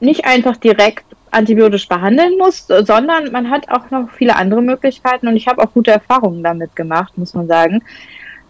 nicht 0.00 0.24
einfach 0.24 0.56
direkt 0.56 1.04
antibiotisch 1.30 1.88
behandeln 1.88 2.36
muss, 2.36 2.66
sondern 2.66 3.32
man 3.32 3.50
hat 3.50 3.68
auch 3.70 3.90
noch 3.90 4.10
viele 4.10 4.36
andere 4.36 4.60
Möglichkeiten 4.60 5.28
und 5.28 5.36
ich 5.36 5.48
habe 5.48 5.62
auch 5.62 5.72
gute 5.72 5.90
Erfahrungen 5.90 6.42
damit 6.42 6.76
gemacht, 6.76 7.16
muss 7.16 7.34
man 7.34 7.46
sagen, 7.46 7.82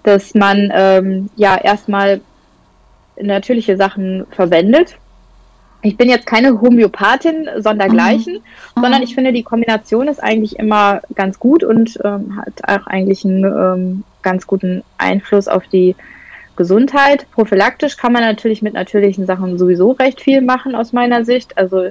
dass 0.03 0.35
man 0.35 0.73
ähm, 0.75 1.31
ja 1.37 1.57
erstmal 1.57 2.21
natürliche 3.21 3.77
Sachen 3.77 4.27
verwendet. 4.31 4.97
Ich 5.83 5.97
bin 5.97 6.09
jetzt 6.09 6.27
keine 6.27 6.61
Homöopathin 6.61 7.49
sondergleichen, 7.59 8.35
mhm. 8.35 8.81
sondern 8.81 9.03
ich 9.03 9.15
finde, 9.15 9.33
die 9.33 9.43
Kombination 9.43 10.09
ist 10.09 10.23
eigentlich 10.23 10.59
immer 10.59 11.03
ganz 11.15 11.39
gut 11.39 11.65
und 11.65 11.99
ähm, 12.05 12.37
hat 12.37 12.63
auch 12.69 12.87
eigentlich 12.87 13.25
einen 13.25 13.45
ähm, 13.45 14.05
ganz 14.23 14.47
guten 14.47 14.85
Einfluss 14.97 15.49
auf 15.49 15.67
die 15.67 15.97
Gesundheit. 16.57 17.27
Prophylaktisch 17.33 17.97
kann 17.97 18.13
man 18.13 18.23
natürlich 18.23 18.63
mit 18.63 18.75
natürlichen 18.75 19.27
Sachen 19.27 19.59
sowieso 19.59 19.93
recht 19.93 20.21
viel 20.21 20.41
machen 20.41 20.75
aus 20.75 20.93
meiner 20.93 21.25
Sicht. 21.25 21.59
Also 21.59 21.89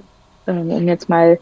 ähm, 0.47 0.69
um 0.69 0.87
jetzt 0.87 1.09
mal 1.09 1.37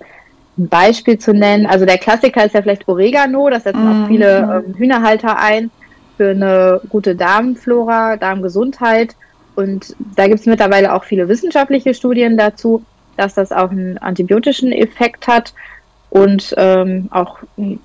ein 0.57 0.67
Beispiel 0.67 1.19
zu 1.19 1.33
nennen, 1.33 1.65
also 1.65 1.85
der 1.85 1.97
Klassiker 1.97 2.45
ist 2.45 2.55
ja 2.55 2.61
vielleicht 2.61 2.87
Oregano, 2.87 3.49
das 3.49 3.63
setzen 3.63 3.85
mm, 3.85 4.03
auch 4.03 4.07
viele 4.07 4.63
ähm, 4.67 4.73
Hühnerhalter 4.75 5.39
ein. 5.39 5.69
für 6.17 6.31
eine 6.31 6.81
gute 6.89 7.15
Darmflora, 7.15 8.17
Darmgesundheit. 8.17 9.15
Und 9.59 9.93
da 10.15 10.27
gibt 10.27 10.39
es 10.39 10.45
mittlerweile 10.45 10.93
auch 10.93 11.03
viele 11.03 11.27
wissenschaftliche 11.27 11.93
Studien 11.93 12.37
dazu, 12.37 12.81
dass 13.17 13.33
das 13.33 13.51
auch 13.51 13.71
einen 13.71 13.97
antibiotischen 13.97 14.71
Effekt 14.71 15.27
hat. 15.27 15.53
Und 16.09 16.55
ähm, 16.55 17.09
auch 17.11 17.39
äh, 17.57 17.77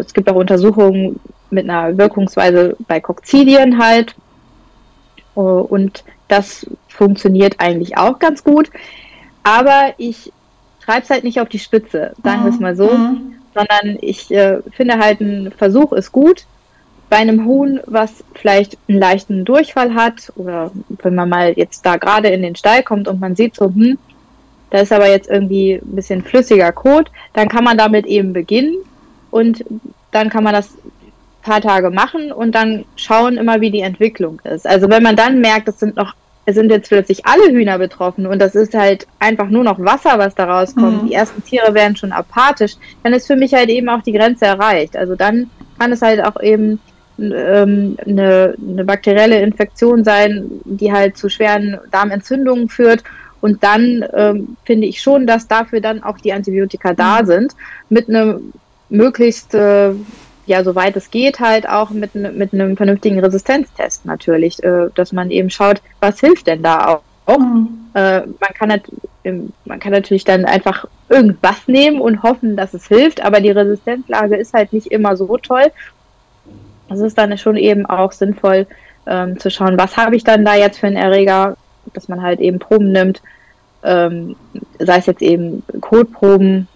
es 0.00 0.12
gibt 0.12 0.28
auch 0.28 0.34
Untersuchungen 0.34 1.18
mit 1.48 1.66
einer 1.66 1.96
Wirkungsweise 1.96 2.76
bei 2.86 3.00
Kokzidien 3.00 3.78
halt. 3.78 4.14
Und 5.34 6.04
das 6.28 6.66
funktioniert 6.88 7.54
eigentlich 7.56 7.96
auch 7.96 8.18
ganz 8.18 8.44
gut. 8.44 8.70
Aber 9.44 9.94
ich 9.96 10.30
treibe 10.84 11.04
es 11.04 11.10
halt 11.10 11.24
nicht 11.24 11.40
auf 11.40 11.48
die 11.48 11.58
Spitze, 11.58 12.12
sagen 12.22 12.44
wir 12.44 12.50
es 12.50 12.60
mal 12.60 12.76
so, 12.76 12.90
mhm. 12.90 13.32
sondern 13.54 13.96
ich 14.02 14.30
äh, 14.30 14.58
finde 14.72 14.98
halt, 14.98 15.20
ein 15.22 15.52
Versuch 15.56 15.92
ist 15.94 16.12
gut. 16.12 16.44
Bei 17.10 17.16
einem 17.16 17.46
Huhn, 17.46 17.80
was 17.86 18.22
vielleicht 18.34 18.76
einen 18.88 18.98
leichten 18.98 19.44
Durchfall 19.44 19.94
hat, 19.94 20.32
oder 20.36 20.70
wenn 21.02 21.14
man 21.14 21.28
mal 21.28 21.52
jetzt 21.56 21.86
da 21.86 21.96
gerade 21.96 22.28
in 22.28 22.42
den 22.42 22.56
Stall 22.56 22.82
kommt 22.82 23.08
und 23.08 23.20
man 23.20 23.34
sieht 23.34 23.54
so, 23.54 23.66
hm, 23.66 23.98
da 24.70 24.80
ist 24.80 24.92
aber 24.92 25.08
jetzt 25.08 25.30
irgendwie 25.30 25.74
ein 25.74 25.96
bisschen 25.96 26.22
flüssiger 26.22 26.72
Kot, 26.72 27.10
dann 27.32 27.48
kann 27.48 27.64
man 27.64 27.78
damit 27.78 28.06
eben 28.06 28.32
beginnen 28.32 28.76
und 29.30 29.64
dann 30.10 30.28
kann 30.28 30.44
man 30.44 30.52
das 30.52 30.74
paar 31.42 31.60
Tage 31.60 31.90
machen 31.90 32.30
und 32.30 32.54
dann 32.54 32.84
schauen 32.96 33.38
immer, 33.38 33.60
wie 33.60 33.70
die 33.70 33.80
Entwicklung 33.80 34.40
ist. 34.44 34.66
Also 34.66 34.90
wenn 34.90 35.02
man 35.02 35.16
dann 35.16 35.40
merkt, 35.40 35.68
es 35.68 35.78
sind 35.78 35.96
noch 35.96 36.14
es 36.44 36.54
sind 36.54 36.70
jetzt 36.70 36.88
plötzlich 36.88 37.26
alle 37.26 37.52
Hühner 37.52 37.76
betroffen 37.76 38.26
und 38.26 38.38
das 38.38 38.54
ist 38.54 38.72
halt 38.72 39.06
einfach 39.18 39.50
nur 39.50 39.64
noch 39.64 39.78
Wasser, 39.78 40.18
was 40.18 40.34
da 40.34 40.44
rauskommt. 40.44 41.02
Mhm. 41.02 41.08
Die 41.08 41.12
ersten 41.12 41.44
Tiere 41.44 41.74
werden 41.74 41.94
schon 41.94 42.10
apathisch, 42.10 42.76
dann 43.02 43.12
ist 43.12 43.26
für 43.26 43.36
mich 43.36 43.52
halt 43.52 43.68
eben 43.68 43.90
auch 43.90 44.00
die 44.00 44.12
Grenze 44.12 44.46
erreicht. 44.46 44.96
Also 44.96 45.14
dann 45.14 45.50
kann 45.78 45.92
es 45.92 46.00
halt 46.00 46.24
auch 46.24 46.40
eben 46.40 46.80
ähm, 47.18 47.96
eine, 48.06 48.54
eine 48.58 48.84
bakterielle 48.84 49.40
Infektion 49.40 50.04
sein, 50.04 50.50
die 50.64 50.92
halt 50.92 51.16
zu 51.16 51.28
schweren 51.28 51.78
Darmentzündungen 51.90 52.68
führt. 52.68 53.02
Und 53.40 53.62
dann 53.62 54.04
ähm, 54.14 54.56
finde 54.64 54.86
ich 54.86 55.00
schon, 55.00 55.26
dass 55.26 55.46
dafür 55.46 55.80
dann 55.80 56.02
auch 56.02 56.18
die 56.18 56.32
Antibiotika 56.32 56.94
da 56.94 57.22
mhm. 57.22 57.26
sind, 57.26 57.52
mit 57.88 58.08
einem 58.08 58.52
möglichst 58.88 59.54
äh, 59.54 59.92
ja, 60.48 60.64
soweit 60.64 60.96
es 60.96 61.10
geht, 61.10 61.40
halt 61.40 61.68
auch 61.68 61.90
mit, 61.90 62.14
mit 62.14 62.54
einem 62.54 62.76
vernünftigen 62.76 63.20
Resistenztest 63.20 64.06
natürlich, 64.06 64.62
äh, 64.64 64.88
dass 64.94 65.12
man 65.12 65.30
eben 65.30 65.50
schaut, 65.50 65.82
was 66.00 66.20
hilft 66.20 66.46
denn 66.46 66.62
da 66.62 67.00
auch. 67.26 67.38
Mhm. 67.38 67.90
Äh, 67.92 68.20
man, 68.20 68.54
kann 68.54 68.80
man 69.66 69.78
kann 69.78 69.92
natürlich 69.92 70.24
dann 70.24 70.46
einfach 70.46 70.86
irgendwas 71.10 71.68
nehmen 71.68 72.00
und 72.00 72.22
hoffen, 72.22 72.56
dass 72.56 72.72
es 72.72 72.88
hilft, 72.88 73.22
aber 73.22 73.40
die 73.40 73.50
Resistenzlage 73.50 74.36
ist 74.36 74.54
halt 74.54 74.72
nicht 74.72 74.86
immer 74.86 75.16
so 75.16 75.36
toll. 75.36 75.70
Es 76.90 77.00
ist 77.00 77.18
dann 77.18 77.36
schon 77.38 77.56
eben 77.56 77.86
auch 77.86 78.12
sinnvoll 78.12 78.66
ähm, 79.06 79.38
zu 79.38 79.50
schauen, 79.50 79.78
was 79.78 79.96
habe 79.96 80.16
ich 80.16 80.24
dann 80.24 80.44
da 80.44 80.54
jetzt 80.54 80.78
für 80.78 80.86
einen 80.86 80.96
Erreger, 80.96 81.56
dass 81.94 82.08
man 82.08 82.22
halt 82.22 82.40
eben 82.40 82.58
Proben 82.58 82.92
nimmt, 82.92 83.22
ähm, 83.82 84.36
sei 84.78 84.98
es 84.98 85.06
jetzt 85.06 85.22
eben 85.22 85.62
Kotproben 85.80 86.68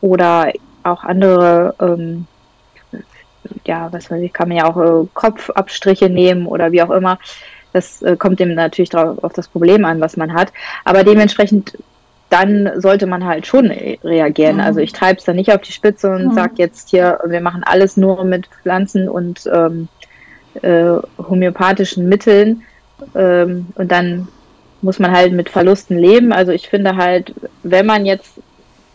oder 0.00 0.52
auch 0.82 1.04
andere 1.04 1.74
ähm, 1.80 2.26
ja, 3.66 3.88
was 3.92 4.10
weiß 4.10 4.22
ich, 4.22 4.32
kann 4.32 4.48
man 4.48 4.58
ja 4.58 4.64
auch 4.64 4.76
äh, 4.76 5.06
Kopfabstriche 5.14 6.08
nehmen 6.08 6.46
oder 6.46 6.72
wie 6.72 6.82
auch 6.82 6.90
immer. 6.90 7.18
Das 7.72 8.02
äh, 8.02 8.16
kommt 8.16 8.40
dem 8.40 8.54
natürlich 8.54 8.90
drauf, 8.90 9.22
auf 9.22 9.32
das 9.32 9.48
Problem 9.48 9.84
an, 9.84 10.00
was 10.00 10.16
man 10.16 10.32
hat. 10.32 10.52
Aber 10.84 11.04
dementsprechend 11.04 11.78
dann 12.30 12.80
sollte 12.80 13.06
man 13.06 13.26
halt 13.26 13.46
schon 13.46 13.70
reagieren. 13.70 14.56
Mhm. 14.56 14.62
Also 14.62 14.80
ich 14.80 14.92
treibe 14.92 15.18
es 15.18 15.24
dann 15.24 15.36
nicht 15.36 15.52
auf 15.52 15.60
die 15.60 15.72
Spitze 15.72 16.10
und 16.10 16.28
mhm. 16.28 16.34
sage 16.34 16.54
jetzt 16.56 16.88
hier, 16.88 17.18
wir 17.26 17.40
machen 17.40 17.62
alles 17.64 17.96
nur 17.96 18.24
mit 18.24 18.46
Pflanzen 18.62 19.08
und 19.08 19.48
ähm, 19.52 19.88
äh, 20.62 20.94
homöopathischen 21.18 22.08
Mitteln. 22.08 22.62
Ähm, 23.14 23.66
und 23.74 23.90
dann 23.90 24.28
muss 24.80 24.98
man 24.98 25.10
halt 25.10 25.32
mit 25.32 25.50
Verlusten 25.50 25.98
leben. 25.98 26.32
Also 26.32 26.52
ich 26.52 26.68
finde 26.68 26.96
halt, 26.96 27.34
wenn 27.62 27.84
man 27.84 28.06
jetzt 28.06 28.34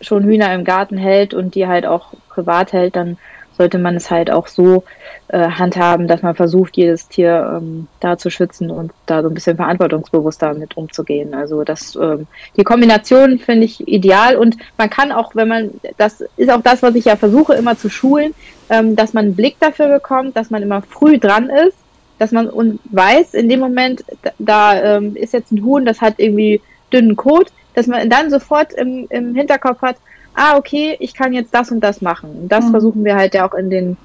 schon 0.01 0.23
Hühner 0.23 0.53
im 0.53 0.63
Garten 0.63 0.97
hält 0.97 1.33
und 1.33 1.55
die 1.55 1.67
halt 1.67 1.85
auch 1.85 2.13
privat 2.29 2.73
hält, 2.73 2.95
dann 2.95 3.17
sollte 3.57 3.77
man 3.77 3.95
es 3.95 4.11
halt 4.11 4.31
auch 4.31 4.47
so 4.47 4.83
äh, 5.27 5.49
handhaben, 5.49 6.07
dass 6.07 6.21
man 6.21 6.35
versucht, 6.35 6.77
jedes 6.77 7.07
Tier 7.07 7.57
ähm, 7.57 7.87
da 7.99 8.17
zu 8.17 8.29
schützen 8.29 8.69
und 8.69 8.91
da 9.05 9.21
so 9.21 9.29
ein 9.29 9.33
bisschen 9.33 9.55
verantwortungsbewusster 9.55 10.53
mit 10.53 10.77
umzugehen. 10.77 11.33
Also 11.33 11.63
das, 11.63 11.95
ähm, 11.95 12.27
die 12.57 12.63
Kombination 12.63 13.39
finde 13.39 13.65
ich 13.65 13.87
ideal 13.87 14.35
und 14.35 14.57
man 14.77 14.89
kann 14.89 15.11
auch, 15.11 15.35
wenn 15.35 15.47
man, 15.47 15.71
das 15.97 16.23
ist 16.37 16.51
auch 16.51 16.61
das, 16.61 16.83
was 16.83 16.95
ich 16.95 17.05
ja 17.05 17.15
versuche 17.15 17.53
immer 17.55 17.77
zu 17.77 17.89
schulen, 17.89 18.33
ähm, 18.69 18.95
dass 18.95 19.13
man 19.13 19.25
einen 19.25 19.35
Blick 19.35 19.57
dafür 19.59 19.87
bekommt, 19.87 20.35
dass 20.35 20.49
man 20.49 20.61
immer 20.61 20.81
früh 20.81 21.17
dran 21.17 21.49
ist, 21.49 21.77
dass 22.19 22.31
man 22.31 22.47
und 22.47 22.79
weiß, 22.85 23.33
in 23.33 23.49
dem 23.49 23.59
Moment, 23.59 24.03
da, 24.39 24.97
ähm, 24.97 25.15
ist 25.15 25.33
jetzt 25.33 25.51
ein 25.51 25.63
Huhn, 25.63 25.85
das 25.85 26.01
hat 26.01 26.15
irgendwie 26.17 26.61
dünnen 26.93 27.15
Kot, 27.15 27.51
dass 27.73 27.87
man 27.87 28.09
dann 28.09 28.29
sofort 28.29 28.73
im, 28.73 29.07
im 29.09 29.35
Hinterkopf 29.35 29.81
hat, 29.81 29.97
ah, 30.35 30.57
okay, 30.57 30.95
ich 30.99 31.13
kann 31.13 31.33
jetzt 31.33 31.53
das 31.53 31.71
und 31.71 31.81
das 31.81 32.01
machen. 32.01 32.29
Und 32.41 32.51
das 32.51 32.65
mhm. 32.65 32.71
versuchen 32.71 33.05
wir 33.05 33.15
halt 33.15 33.33
ja 33.33 33.47
auch 33.47 33.53
in 33.53 33.69
den, 33.69 33.97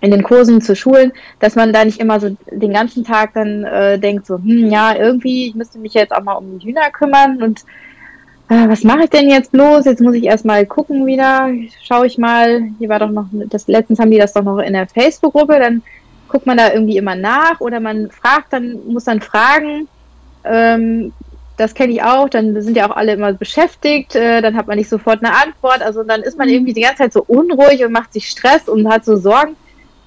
in 0.00 0.10
den 0.10 0.22
Kursen 0.22 0.60
zu 0.60 0.76
schulen, 0.76 1.12
dass 1.40 1.56
man 1.56 1.72
da 1.72 1.84
nicht 1.84 2.00
immer 2.00 2.20
so 2.20 2.36
den 2.50 2.72
ganzen 2.72 3.04
Tag 3.04 3.32
dann 3.34 3.64
äh, 3.64 3.98
denkt, 3.98 4.26
so, 4.26 4.36
hm, 4.36 4.68
ja, 4.68 4.94
irgendwie, 4.94 5.48
ich 5.48 5.54
müsste 5.54 5.78
mich 5.78 5.94
jetzt 5.94 6.14
auch 6.14 6.22
mal 6.22 6.34
um 6.34 6.58
die 6.58 6.66
Hühner 6.66 6.90
kümmern 6.90 7.42
und 7.42 7.64
äh, 8.48 8.68
was 8.68 8.84
mache 8.84 9.04
ich 9.04 9.10
denn 9.10 9.30
jetzt 9.30 9.52
bloß? 9.52 9.86
Jetzt 9.86 10.02
muss 10.02 10.14
ich 10.14 10.24
erstmal 10.24 10.66
gucken 10.66 11.06
wieder, 11.06 11.48
schaue 11.82 12.06
ich 12.06 12.18
mal, 12.18 12.62
hier 12.78 12.90
war 12.90 12.98
doch 12.98 13.10
noch, 13.10 13.26
das 13.32 13.66
letztens 13.68 13.98
haben 13.98 14.10
die 14.10 14.18
das 14.18 14.34
doch 14.34 14.42
noch 14.42 14.58
in 14.58 14.74
der 14.74 14.86
Facebook-Gruppe, 14.86 15.58
dann 15.58 15.82
guckt 16.28 16.46
man 16.46 16.58
da 16.58 16.72
irgendwie 16.72 16.98
immer 16.98 17.14
nach 17.14 17.60
oder 17.60 17.80
man 17.80 18.10
fragt, 18.10 18.52
dann 18.52 18.86
muss 18.86 19.04
dann 19.04 19.20
fragen, 19.20 19.88
ähm, 20.44 21.12
das 21.56 21.74
kenne 21.74 21.92
ich 21.92 22.02
auch, 22.02 22.28
dann 22.28 22.60
sind 22.62 22.76
ja 22.76 22.90
auch 22.90 22.96
alle 22.96 23.12
immer 23.12 23.32
beschäftigt, 23.32 24.16
äh, 24.16 24.42
dann 24.42 24.56
hat 24.56 24.66
man 24.66 24.76
nicht 24.76 24.88
sofort 24.88 25.22
eine 25.22 25.34
Antwort, 25.34 25.82
also 25.82 26.02
dann 26.02 26.22
ist 26.22 26.36
man 26.36 26.48
mhm. 26.48 26.54
irgendwie 26.54 26.72
die 26.72 26.80
ganze 26.80 26.98
Zeit 26.98 27.12
so 27.12 27.24
unruhig 27.26 27.84
und 27.84 27.92
macht 27.92 28.12
sich 28.12 28.28
Stress 28.28 28.68
und 28.68 28.88
hat 28.88 29.04
so 29.04 29.16
Sorgen. 29.16 29.56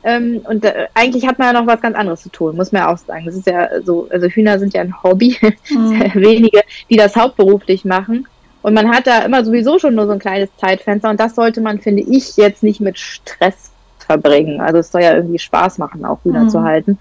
Ähm, 0.03 0.41
und 0.47 0.63
äh, 0.63 0.87
eigentlich 0.93 1.25
hat 1.27 1.39
man 1.39 1.53
ja 1.53 1.59
noch 1.59 1.67
was 1.67 1.81
ganz 1.81 1.95
anderes 1.95 2.21
zu 2.21 2.29
tun, 2.29 2.55
muss 2.55 2.71
man 2.71 2.83
ja 2.83 2.93
auch 2.93 2.97
sagen. 2.97 3.25
Das 3.25 3.35
ist 3.35 3.47
ja 3.47 3.81
so, 3.83 4.07
also 4.11 4.27
Hühner 4.27 4.59
sind 4.59 4.73
ja 4.73 4.81
ein 4.81 5.03
Hobby, 5.03 5.37
mhm. 5.69 6.11
wenige, 6.13 6.61
die 6.89 6.97
das 6.97 7.15
hauptberuflich 7.15 7.85
machen. 7.85 8.27
Und 8.61 8.73
man 8.73 8.89
hat 8.89 9.07
da 9.07 9.19
immer 9.19 9.45
sowieso 9.45 9.79
schon 9.79 9.95
nur 9.95 10.07
so 10.07 10.11
ein 10.11 10.19
kleines 10.19 10.49
Zeitfenster 10.57 11.09
und 11.09 11.19
das 11.19 11.35
sollte 11.35 11.61
man, 11.61 11.79
finde 11.79 12.03
ich, 12.03 12.35
jetzt 12.37 12.63
nicht 12.63 12.81
mit 12.81 12.99
Stress 12.99 13.71
verbringen. 13.99 14.59
Also 14.59 14.79
es 14.79 14.91
soll 14.91 15.03
ja 15.03 15.15
irgendwie 15.15 15.39
Spaß 15.39 15.77
machen, 15.77 16.05
auch 16.05 16.19
Hühner 16.23 16.43
mhm. 16.43 16.49
zu 16.49 16.63
halten. 16.63 16.97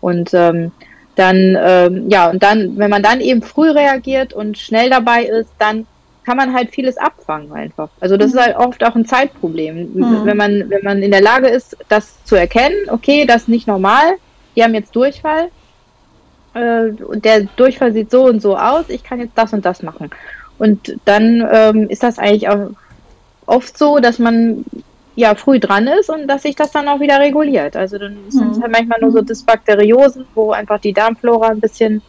Und 0.00 0.30
ähm, 0.32 0.72
dann, 1.16 1.56
ähm, 1.60 2.08
ja, 2.08 2.30
und 2.30 2.42
dann, 2.42 2.78
wenn 2.78 2.90
man 2.90 3.02
dann 3.02 3.20
eben 3.20 3.42
früh 3.42 3.70
reagiert 3.70 4.32
und 4.32 4.58
schnell 4.58 4.90
dabei 4.90 5.24
ist, 5.24 5.50
dann 5.58 5.86
kann 6.24 6.36
man 6.36 6.54
halt 6.54 6.70
vieles 6.70 6.96
abfangen 6.96 7.52
einfach. 7.52 7.88
Also 8.00 8.16
das 8.16 8.32
mhm. 8.32 8.38
ist 8.38 8.44
halt 8.44 8.56
oft 8.56 8.84
auch 8.84 8.94
ein 8.94 9.06
Zeitproblem. 9.06 9.92
Mhm. 9.94 10.20
Wenn 10.24 10.36
man, 10.36 10.70
wenn 10.70 10.84
man 10.84 11.02
in 11.02 11.10
der 11.10 11.20
Lage 11.20 11.48
ist, 11.48 11.76
das 11.88 12.24
zu 12.24 12.36
erkennen, 12.36 12.76
okay, 12.88 13.26
das 13.26 13.42
ist 13.42 13.48
nicht 13.48 13.66
normal, 13.66 14.14
die 14.54 14.62
haben 14.62 14.74
jetzt 14.74 14.94
Durchfall, 14.94 15.48
äh, 16.54 16.90
und 16.90 17.24
der 17.24 17.42
Durchfall 17.56 17.92
sieht 17.92 18.10
so 18.10 18.24
und 18.24 18.40
so 18.40 18.56
aus, 18.56 18.84
ich 18.88 19.02
kann 19.02 19.20
jetzt 19.20 19.36
das 19.36 19.52
und 19.52 19.64
das 19.64 19.82
machen. 19.82 20.10
Und 20.58 20.96
dann 21.04 21.46
ähm, 21.50 21.88
ist 21.88 22.02
das 22.02 22.18
eigentlich 22.18 22.48
auch 22.48 22.70
oft 23.46 23.76
so, 23.76 23.98
dass 23.98 24.18
man 24.18 24.64
ja 25.14 25.34
früh 25.34 25.58
dran 25.58 25.86
ist 25.86 26.08
und 26.08 26.26
dass 26.26 26.42
sich 26.42 26.56
das 26.56 26.70
dann 26.70 26.88
auch 26.88 27.00
wieder 27.00 27.20
reguliert. 27.20 27.76
Also 27.76 27.98
dann 27.98 28.16
sind 28.28 28.52
es 28.52 28.58
mhm. 28.58 28.62
halt 28.62 28.72
manchmal 28.72 29.00
nur 29.00 29.12
so 29.12 29.20
Dysbakteriosen, 29.20 30.26
wo 30.34 30.52
einfach 30.52 30.80
die 30.80 30.92
Darmflora 30.92 31.48
ein 31.48 31.60
bisschen 31.60 32.02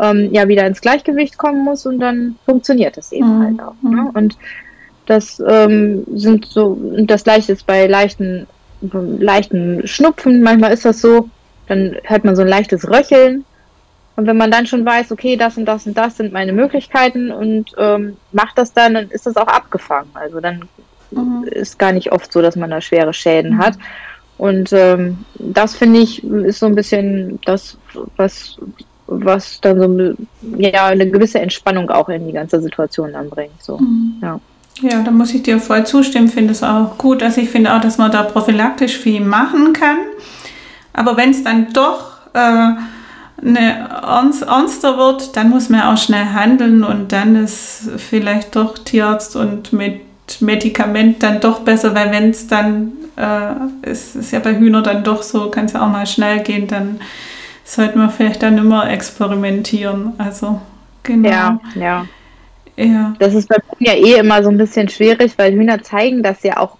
ähm, 0.00 0.30
ja 0.32 0.48
wieder 0.48 0.66
ins 0.66 0.80
Gleichgewicht 0.80 1.38
kommen 1.38 1.64
muss 1.64 1.86
und 1.86 2.00
dann 2.00 2.36
funktioniert 2.44 2.96
das 2.96 3.12
eben 3.12 3.38
mhm. 3.38 3.44
halt 3.44 3.60
auch. 3.60 3.82
Ne? 3.82 4.02
Mhm. 4.02 4.10
Und 4.10 4.38
das 5.06 5.42
ähm, 5.46 6.04
sind 6.14 6.46
so, 6.46 6.78
das 6.98 7.24
gleiche 7.24 7.52
ist 7.52 7.66
bei 7.66 7.86
leichten, 7.86 8.46
leichten 8.80 9.86
Schnupfen, 9.86 10.42
manchmal 10.42 10.72
ist 10.72 10.84
das 10.84 11.00
so, 11.00 11.28
dann 11.68 11.96
hört 12.04 12.24
man 12.24 12.36
so 12.36 12.42
ein 12.42 12.48
leichtes 12.48 12.88
Röcheln. 12.88 13.44
Und 14.16 14.26
wenn 14.26 14.36
man 14.36 14.50
dann 14.50 14.66
schon 14.66 14.84
weiß, 14.84 15.10
okay, 15.10 15.36
das 15.36 15.56
und 15.56 15.66
das 15.66 15.86
und 15.86 15.96
das 15.96 16.16
sind 16.16 16.32
meine 16.32 16.52
Möglichkeiten 16.52 17.32
und 17.32 17.72
ähm, 17.78 18.16
macht 18.32 18.56
das 18.56 18.72
dann, 18.72 18.94
dann 18.94 19.08
ist 19.10 19.26
das 19.26 19.36
auch 19.36 19.48
abgefangen. 19.48 20.10
Also 20.14 20.40
dann 20.40 20.68
mhm. 21.14 21.44
ist 21.44 21.78
gar 21.78 21.92
nicht 21.92 22.12
oft 22.12 22.32
so, 22.32 22.42
dass 22.42 22.56
man 22.56 22.70
da 22.70 22.80
schwere 22.80 23.12
Schäden 23.12 23.54
mhm. 23.54 23.58
hat. 23.58 23.78
Und 24.36 24.72
ähm, 24.72 25.18
das 25.38 25.76
finde 25.76 26.00
ich 26.00 26.24
ist 26.24 26.58
so 26.58 26.66
ein 26.66 26.74
bisschen 26.74 27.38
das, 27.44 27.78
was, 28.16 28.56
was 29.06 29.60
dann 29.60 29.78
so 29.78 30.24
ja, 30.58 30.86
eine 30.86 31.08
gewisse 31.08 31.38
Entspannung 31.38 31.90
auch 31.90 32.08
in 32.08 32.26
die 32.26 32.32
ganze 32.32 32.60
Situation 32.60 33.14
anbringt. 33.14 33.62
So. 33.62 33.78
Mhm. 33.78 34.14
Ja. 34.22 34.40
Ja, 34.82 35.02
da 35.02 35.12
muss 35.12 35.32
ich 35.32 35.44
dir 35.44 35.60
voll 35.60 35.86
zustimmen. 35.86 36.28
Finde 36.28 36.52
es 36.52 36.64
auch 36.64 36.98
gut. 36.98 37.22
Also 37.22 37.40
ich 37.40 37.48
finde 37.48 37.72
auch, 37.74 37.80
dass 37.80 37.96
man 37.96 38.10
da 38.10 38.24
prophylaktisch 38.24 38.98
viel 38.98 39.20
machen 39.20 39.72
kann. 39.72 39.98
Aber 40.92 41.16
wenn 41.16 41.30
es 41.30 41.44
dann 41.44 41.72
doch 41.72 42.18
äh, 42.32 42.72
eine 43.40 43.88
ernster 44.02 44.98
wird, 44.98 45.36
dann 45.36 45.50
muss 45.50 45.68
man 45.68 45.82
auch 45.82 45.96
schnell 45.96 46.26
handeln 46.26 46.82
und 46.82 47.12
dann 47.12 47.36
ist 47.36 47.88
vielleicht 47.98 48.56
doch 48.56 48.78
Tierarzt 48.78 49.36
und 49.36 49.72
mit 49.72 50.00
Medikament 50.40 51.22
dann 51.22 51.40
doch 51.40 51.60
besser, 51.60 51.94
weil 51.94 52.10
wenn 52.10 52.30
es 52.30 52.46
dann 52.46 52.92
äh, 53.16 53.90
ist 53.90 54.16
es 54.16 54.30
ja 54.30 54.38
bei 54.40 54.56
Hühnern 54.56 54.84
dann 54.84 55.04
doch 55.04 55.22
so, 55.22 55.50
kann 55.50 55.66
es 55.66 55.72
ja 55.72 55.84
auch 55.84 55.90
mal 55.90 56.06
schnell 56.06 56.40
gehen, 56.40 56.66
dann 56.66 57.00
sollte 57.64 57.98
man 57.98 58.10
vielleicht 58.10 58.42
dann 58.42 58.58
immer 58.58 58.90
experimentieren. 58.90 60.12
Also, 60.18 60.60
genau. 61.02 61.28
Ja, 61.28 61.60
ja. 61.74 62.06
Ja. 62.76 63.14
Das 63.20 63.34
ist 63.34 63.48
bei 63.48 63.56
Hühnern 63.56 63.78
ja 63.78 63.92
eh 63.94 64.18
immer 64.18 64.42
so 64.42 64.48
ein 64.48 64.58
bisschen 64.58 64.88
schwierig, 64.88 65.34
weil 65.36 65.52
Hühner 65.52 65.82
zeigen 65.82 66.22
das 66.22 66.42
ja 66.42 66.56
auch 66.58 66.76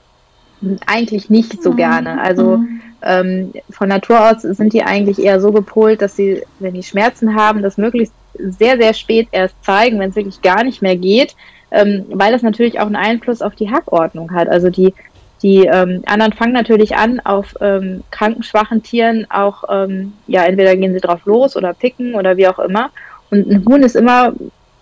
eigentlich 0.87 1.31
nicht 1.31 1.63
so 1.63 1.73
mhm. 1.73 1.77
gerne. 1.77 2.21
Also 2.21 2.59
mhm. 2.59 2.81
ähm, 3.03 3.53
von 3.71 3.89
Natur 3.89 4.31
aus 4.31 4.43
sind 4.43 4.73
die 4.73 4.83
eigentlich 4.83 5.19
eher 5.19 5.41
so 5.41 5.53
gepolt, 5.53 6.03
dass 6.03 6.17
sie, 6.17 6.43
wenn 6.59 6.75
die 6.75 6.83
Schmerzen 6.83 7.35
haben, 7.35 7.63
das 7.63 7.77
möglichst 7.77 8.15
sehr, 8.37 8.77
sehr 8.79 8.95
spät 8.95 9.29
erst 9.31 9.55
zeigen, 9.65 10.01
wenn 10.01 10.11
es 10.11 10.17
wirklich 10.17 10.43
gar 10.43 10.65
nicht 10.65 10.83
mehr 10.83 10.97
geht, 10.97 11.37
ähm, 11.75 12.07
weil 12.09 12.33
das 12.33 12.43
natürlich 12.43 12.79
auch 12.79 12.87
einen 12.87 12.97
Einfluss 12.97 13.43
auf 13.43 13.55
die 13.55 13.71
Hackordnung 13.71 14.33
hat. 14.33 14.49
Also 14.49 14.71
die, 14.71 14.95
die 15.43 15.67
ähm, 15.67 16.03
anderen 16.07 16.33
fangen 16.33 16.53
natürlich 16.53 16.97
an, 16.97 17.21
auf 17.21 17.55
ähm, 17.61 18.05
kranken, 18.11 18.43
schwachen 18.43 18.83
Tieren 18.83 19.27
auch, 19.31 19.65
ähm, 19.69 20.13
ja, 20.27 20.45
entweder 20.45 20.77
gehen 20.77 20.95
sie 20.95 21.01
drauf 21.01 21.27
los 21.27 21.57
oder 21.57 21.75
picken 21.75 22.15
oder 22.15 22.37
wie 22.37 22.49
auch 22.49 22.59
immer. 22.61 22.91
Und 23.31 23.51
ein 23.51 23.65
Huhn 23.67 23.83
ist 23.83 23.97
immer 23.97 24.33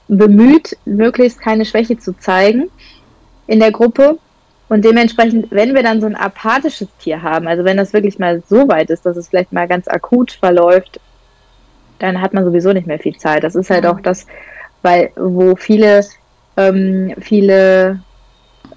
bemüht, 0.09 0.77
möglichst 0.85 1.41
keine 1.41 1.65
Schwäche 1.65 1.99
zu 1.99 2.17
zeigen 2.19 2.71
in 3.47 3.59
der 3.59 3.73
Gruppe. 3.73 4.19
Und 4.69 4.85
dementsprechend, 4.85 5.51
wenn 5.51 5.75
wir 5.75 5.83
dann 5.83 6.01
so 6.01 6.07
ein 6.07 6.17
apathisches 6.17 6.89
Tier 6.99 7.23
haben, 7.23 7.49
also 7.49 7.65
wenn 7.65 7.77
das 7.77 7.93
wirklich 7.93 8.19
mal 8.19 8.43
so 8.47 8.69
weit 8.69 8.91
ist, 8.91 9.05
dass 9.07 9.17
es 9.17 9.29
vielleicht 9.29 9.53
mal 9.53 9.69
ganz 9.69 9.89
akut 9.89 10.33
verläuft, 10.33 11.01
dann 11.99 12.21
hat 12.21 12.35
man 12.35 12.45
sowieso 12.45 12.73
nicht 12.73 12.87
mehr 12.87 12.99
viel 12.99 13.17
Zeit. 13.17 13.45
Das 13.45 13.55
ist 13.55 13.71
halt 13.71 13.87
auch 13.87 14.01
das, 14.01 14.27
weil 14.83 15.11
wo 15.17 15.57
viele, 15.57 16.05
ähm, 16.57 17.15
viele 17.21 18.01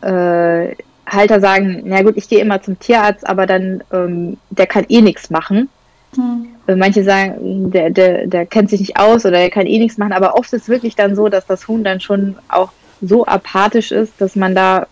äh, 0.02 0.76
Halter 1.08 1.40
sagen, 1.40 1.84
na 1.86 2.02
gut, 2.02 2.18
ich 2.18 2.28
gehe 2.28 2.40
immer 2.40 2.62
zum 2.62 2.80
Tierarzt, 2.80 3.28
aber 3.28 3.46
dann, 3.46 3.84
ähm, 3.92 4.38
der 4.50 4.68
kann 4.68 4.86
eh 4.90 5.02
nichts 5.02 5.30
machen. 5.30 5.70
Mhm. 6.16 6.78
Manche 6.78 7.04
sagen, 7.04 7.72
der, 7.72 7.90
der, 7.92 8.28
der 8.28 8.46
kennt 8.46 8.70
sich 8.70 8.80
nicht 8.80 8.98
aus 8.98 9.26
oder 9.26 9.38
der 9.38 9.52
kann 9.52 9.68
eh 9.68 9.78
nichts 9.78 9.98
machen, 9.98 10.14
aber 10.14 10.36
oft 10.36 10.52
ist 10.54 10.64
es 10.64 10.70
wirklich 10.70 10.96
dann 10.96 11.16
so, 11.16 11.30
dass 11.30 11.46
das 11.46 11.68
Huhn 11.68 11.84
dann 11.84 12.00
schon 12.00 12.36
auch 12.48 12.72
so 13.02 13.26
apathisch 13.26 13.92
ist, 13.92 14.14
dass 14.20 14.36
man 14.36 14.56
da 14.56 14.88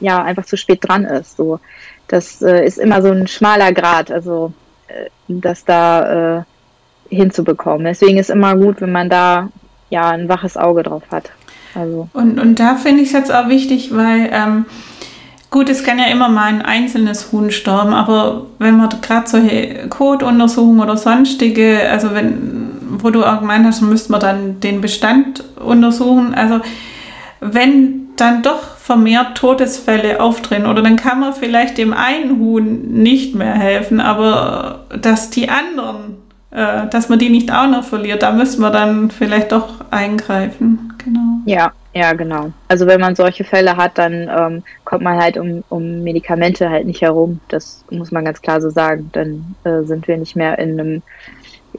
ja 0.00 0.22
einfach 0.22 0.44
zu 0.44 0.56
spät 0.56 0.80
dran 0.82 1.04
ist. 1.04 1.36
So, 1.36 1.60
das 2.08 2.42
äh, 2.42 2.64
ist 2.64 2.78
immer 2.78 3.00
so 3.00 3.10
ein 3.10 3.26
schmaler 3.26 3.72
Grad, 3.72 4.10
also 4.10 4.52
äh, 4.88 5.08
dass 5.28 5.64
da 5.64 6.38
äh, 6.38 6.42
hinzubekommen. 7.08 7.84
Deswegen 7.84 8.18
ist 8.18 8.30
immer 8.30 8.56
gut, 8.56 8.80
wenn 8.80 8.92
man 8.92 9.08
da 9.08 9.48
ja 9.90 10.10
ein 10.10 10.28
waches 10.28 10.56
Auge 10.56 10.82
drauf 10.82 11.04
hat. 11.10 11.30
Also. 11.74 12.08
Und, 12.12 12.38
und 12.40 12.60
da 12.60 12.76
finde 12.76 13.02
ich 13.02 13.08
es 13.08 13.12
jetzt 13.14 13.32
auch 13.32 13.48
wichtig, 13.48 13.94
weil 13.94 14.30
ähm, 14.32 14.66
Gut, 15.54 15.68
es 15.68 15.84
kann 15.84 16.00
ja 16.00 16.06
immer 16.06 16.28
mal 16.28 16.46
ein 16.46 16.62
einzelnes 16.62 17.30
Huhn 17.30 17.52
sterben, 17.52 17.94
aber 17.94 18.46
wenn 18.58 18.76
man 18.76 18.88
gerade 19.00 19.28
solche 19.28 19.86
Kotuntersuchungen 19.88 20.80
oder 20.80 20.96
sonstige, 20.96 21.88
also 21.88 22.12
wenn, 22.12 22.72
wo 22.98 23.10
du 23.10 23.24
auch 23.24 23.38
gemeint 23.38 23.64
hast, 23.64 23.80
müsste 23.80 24.10
man 24.10 24.20
dann 24.20 24.58
den 24.58 24.80
Bestand 24.80 25.44
untersuchen. 25.64 26.34
Also 26.34 26.58
wenn 27.40 28.08
dann 28.16 28.42
doch 28.42 28.76
vermehrt 28.78 29.36
Todesfälle 29.36 30.20
auftreten 30.20 30.66
oder 30.66 30.82
dann 30.82 30.96
kann 30.96 31.20
man 31.20 31.32
vielleicht 31.32 31.78
dem 31.78 31.92
einen 31.92 32.40
Huhn 32.40 32.92
nicht 32.92 33.36
mehr 33.36 33.54
helfen, 33.54 34.00
aber 34.00 34.86
dass 35.00 35.30
die 35.30 35.50
anderen, 35.50 36.16
äh, 36.54 36.86
dass 36.88 37.08
man 37.08 37.18
die 37.18 37.30
nicht 37.30 37.52
auch 37.52 37.66
noch 37.66 37.82
verliert, 37.84 38.22
da 38.22 38.30
müssen 38.30 38.60
wir 38.60 38.70
dann 38.70 39.10
vielleicht 39.10 39.50
doch 39.50 39.90
eingreifen. 39.90 40.92
Genau. 41.04 41.40
Ja, 41.46 41.72
ja, 41.92 42.12
genau. 42.12 42.52
Also 42.68 42.86
wenn 42.86 43.00
man 43.00 43.16
solche 43.16 43.44
Fälle 43.44 43.76
hat, 43.76 43.98
dann 43.98 44.28
ähm, 44.28 44.62
kommt 44.84 45.02
man 45.02 45.18
halt 45.18 45.36
um, 45.36 45.64
um 45.68 46.02
Medikamente 46.02 46.70
halt 46.70 46.86
nicht 46.86 47.02
herum. 47.02 47.40
Das 47.48 47.84
muss 47.90 48.12
man 48.12 48.24
ganz 48.24 48.40
klar 48.40 48.60
so 48.60 48.70
sagen. 48.70 49.10
Dann 49.12 49.56
äh, 49.64 49.82
sind 49.82 50.06
wir 50.06 50.16
nicht 50.16 50.36
mehr 50.36 50.58
in 50.60 50.80
einem, 50.80 51.02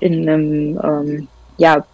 in 0.02 0.30
einem 0.30 0.80
ähm, 0.84 1.28
ja, 1.58 1.86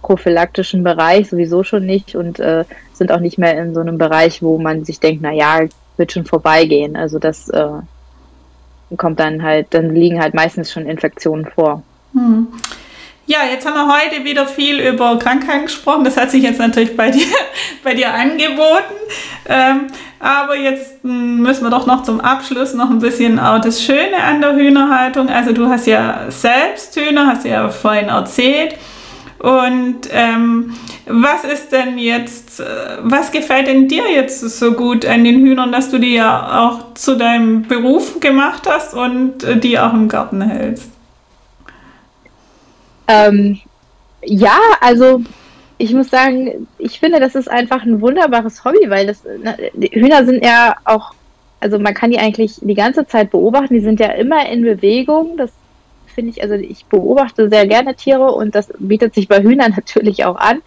prophylaktischen 0.00 0.84
Bereich, 0.84 1.28
sowieso 1.28 1.64
schon 1.64 1.84
nicht 1.84 2.14
und 2.14 2.38
äh, 2.38 2.64
sind 2.92 3.10
auch 3.10 3.20
nicht 3.20 3.38
mehr 3.38 3.60
in 3.60 3.74
so 3.74 3.80
einem 3.80 3.98
Bereich, 3.98 4.40
wo 4.40 4.56
man 4.56 4.84
sich 4.84 5.00
denkt, 5.00 5.20
na 5.22 5.32
ja, 5.32 5.60
wird 5.96 6.12
schon 6.12 6.24
vorbeigehen. 6.24 6.96
Also 6.96 7.18
das 7.18 7.48
äh, 7.48 7.68
kommt 8.96 9.18
dann 9.18 9.42
halt, 9.42 9.66
dann 9.70 9.94
liegen 9.94 10.20
halt 10.20 10.32
meistens 10.34 10.72
schon 10.72 10.86
Infektionen 10.86 11.46
vor. 11.46 11.82
Hm. 12.12 12.48
Ja, 13.26 13.38
jetzt 13.48 13.64
haben 13.64 13.74
wir 13.74 13.86
heute 13.86 14.24
wieder 14.24 14.44
viel 14.44 14.80
über 14.80 15.16
Krankheiten 15.16 15.66
gesprochen. 15.66 16.02
Das 16.02 16.16
hat 16.16 16.32
sich 16.32 16.42
jetzt 16.42 16.58
natürlich 16.58 16.96
bei 16.96 17.12
dir, 17.12 17.26
bei 17.84 17.94
dir 17.94 18.12
angeboten. 18.12 18.94
Ähm, 19.48 19.86
aber 20.18 20.56
jetzt 20.56 21.02
hm, 21.02 21.40
müssen 21.40 21.62
wir 21.62 21.70
doch 21.70 21.86
noch 21.86 22.02
zum 22.02 22.20
Abschluss 22.20 22.74
noch 22.74 22.90
ein 22.90 22.98
bisschen 22.98 23.38
auch 23.38 23.60
das 23.60 23.84
Schöne 23.84 24.16
an 24.22 24.40
der 24.40 24.56
Hühnerhaltung. 24.56 25.28
Also 25.28 25.52
du 25.52 25.68
hast 25.68 25.86
ja 25.86 26.26
selbst 26.28 26.96
Hühner, 26.96 27.28
hast 27.28 27.44
ja 27.44 27.68
vorhin 27.68 28.08
erzählt. 28.08 28.74
Und 29.38 30.00
ähm, 30.10 30.74
was 31.06 31.44
ist 31.44 31.70
denn 31.70 31.98
jetzt, 31.98 32.60
äh, 32.60 32.64
was 33.02 33.30
gefällt 33.30 33.68
denn 33.68 33.86
dir 33.86 34.10
jetzt 34.10 34.40
so 34.40 34.72
gut 34.72 35.06
an 35.06 35.24
den 35.24 35.40
Hühnern, 35.40 35.72
dass 35.72 35.88
du 35.88 35.98
die 35.98 36.14
ja 36.14 36.66
auch 36.66 36.94
zu 36.94 37.16
deinem 37.16 37.62
Beruf 37.62 38.20
gemacht 38.20 38.68
hast 38.68 38.92
und 38.92 39.44
äh, 39.44 39.56
die 39.56 39.78
auch 39.78 39.94
im 39.94 40.08
Garten 40.08 40.42
hältst? 40.42 40.90
Ähm, 43.10 43.58
ja, 44.22 44.58
also 44.80 45.22
ich 45.78 45.92
muss 45.94 46.10
sagen, 46.10 46.68
ich 46.78 47.00
finde, 47.00 47.20
das 47.20 47.34
ist 47.34 47.50
einfach 47.50 47.82
ein 47.82 48.00
wunderbares 48.00 48.64
Hobby, 48.64 48.88
weil 48.88 49.06
das 49.06 49.22
Hühner 49.92 50.26
sind 50.26 50.44
ja 50.44 50.76
auch, 50.84 51.14
also 51.58 51.78
man 51.78 51.94
kann 51.94 52.10
die 52.10 52.18
eigentlich 52.18 52.56
die 52.60 52.74
ganze 52.74 53.06
Zeit 53.06 53.30
beobachten, 53.30 53.74
die 53.74 53.80
sind 53.80 53.98
ja 53.98 54.08
immer 54.08 54.46
in 54.48 54.62
Bewegung. 54.62 55.36
Das 55.38 55.50
finde 56.14 56.32
ich, 56.32 56.42
also 56.42 56.54
ich 56.54 56.84
beobachte 56.84 57.48
sehr 57.48 57.66
gerne 57.66 57.94
Tiere 57.94 58.32
und 58.32 58.54
das 58.54 58.68
bietet 58.78 59.14
sich 59.14 59.26
bei 59.26 59.42
Hühnern 59.42 59.72
natürlich 59.76 60.24
auch 60.24 60.36
an. 60.36 60.62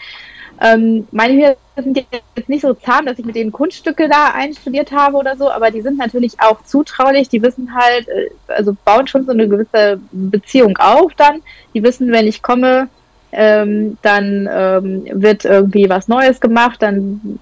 Ähm, 0.60 1.08
meine 1.12 1.34
Hühner 1.34 1.56
sind 1.76 1.98
jetzt 1.98 2.50
nicht 2.50 2.62
so 2.62 2.74
zahm, 2.74 3.06
dass 3.06 3.18
ich 3.18 3.26
mit 3.26 3.36
denen 3.36 3.52
Kunststücke 3.52 4.08
da 4.08 4.32
einstudiert 4.34 4.92
habe 4.92 5.18
oder 5.18 5.36
so, 5.36 5.50
aber 5.50 5.72
die 5.72 5.82
sind 5.82 5.98
natürlich 5.98 6.40
auch 6.40 6.64
zutraulich. 6.64 7.30
Die 7.30 7.42
wissen 7.42 7.74
halt, 7.76 8.08
äh, 8.08 8.30
also 8.48 8.76
bauen 8.86 9.08
schon 9.08 9.26
so 9.26 9.32
eine 9.32 9.48
gewisse 9.48 10.00
Beziehung 10.12 10.78
auf 10.78 11.14
dann. 11.16 11.42
Die 11.74 11.84
wissen, 11.84 12.12
wenn 12.12 12.28
ich 12.28 12.44
komme, 12.44 12.90
ähm, 13.32 13.98
dann 14.04 14.48
ähm, 14.52 15.06
wird 15.12 15.46
irgendwie 15.46 15.90
was 15.90 16.08
Neues 16.08 16.40
gemacht, 16.40 16.82
dann 16.82 17.40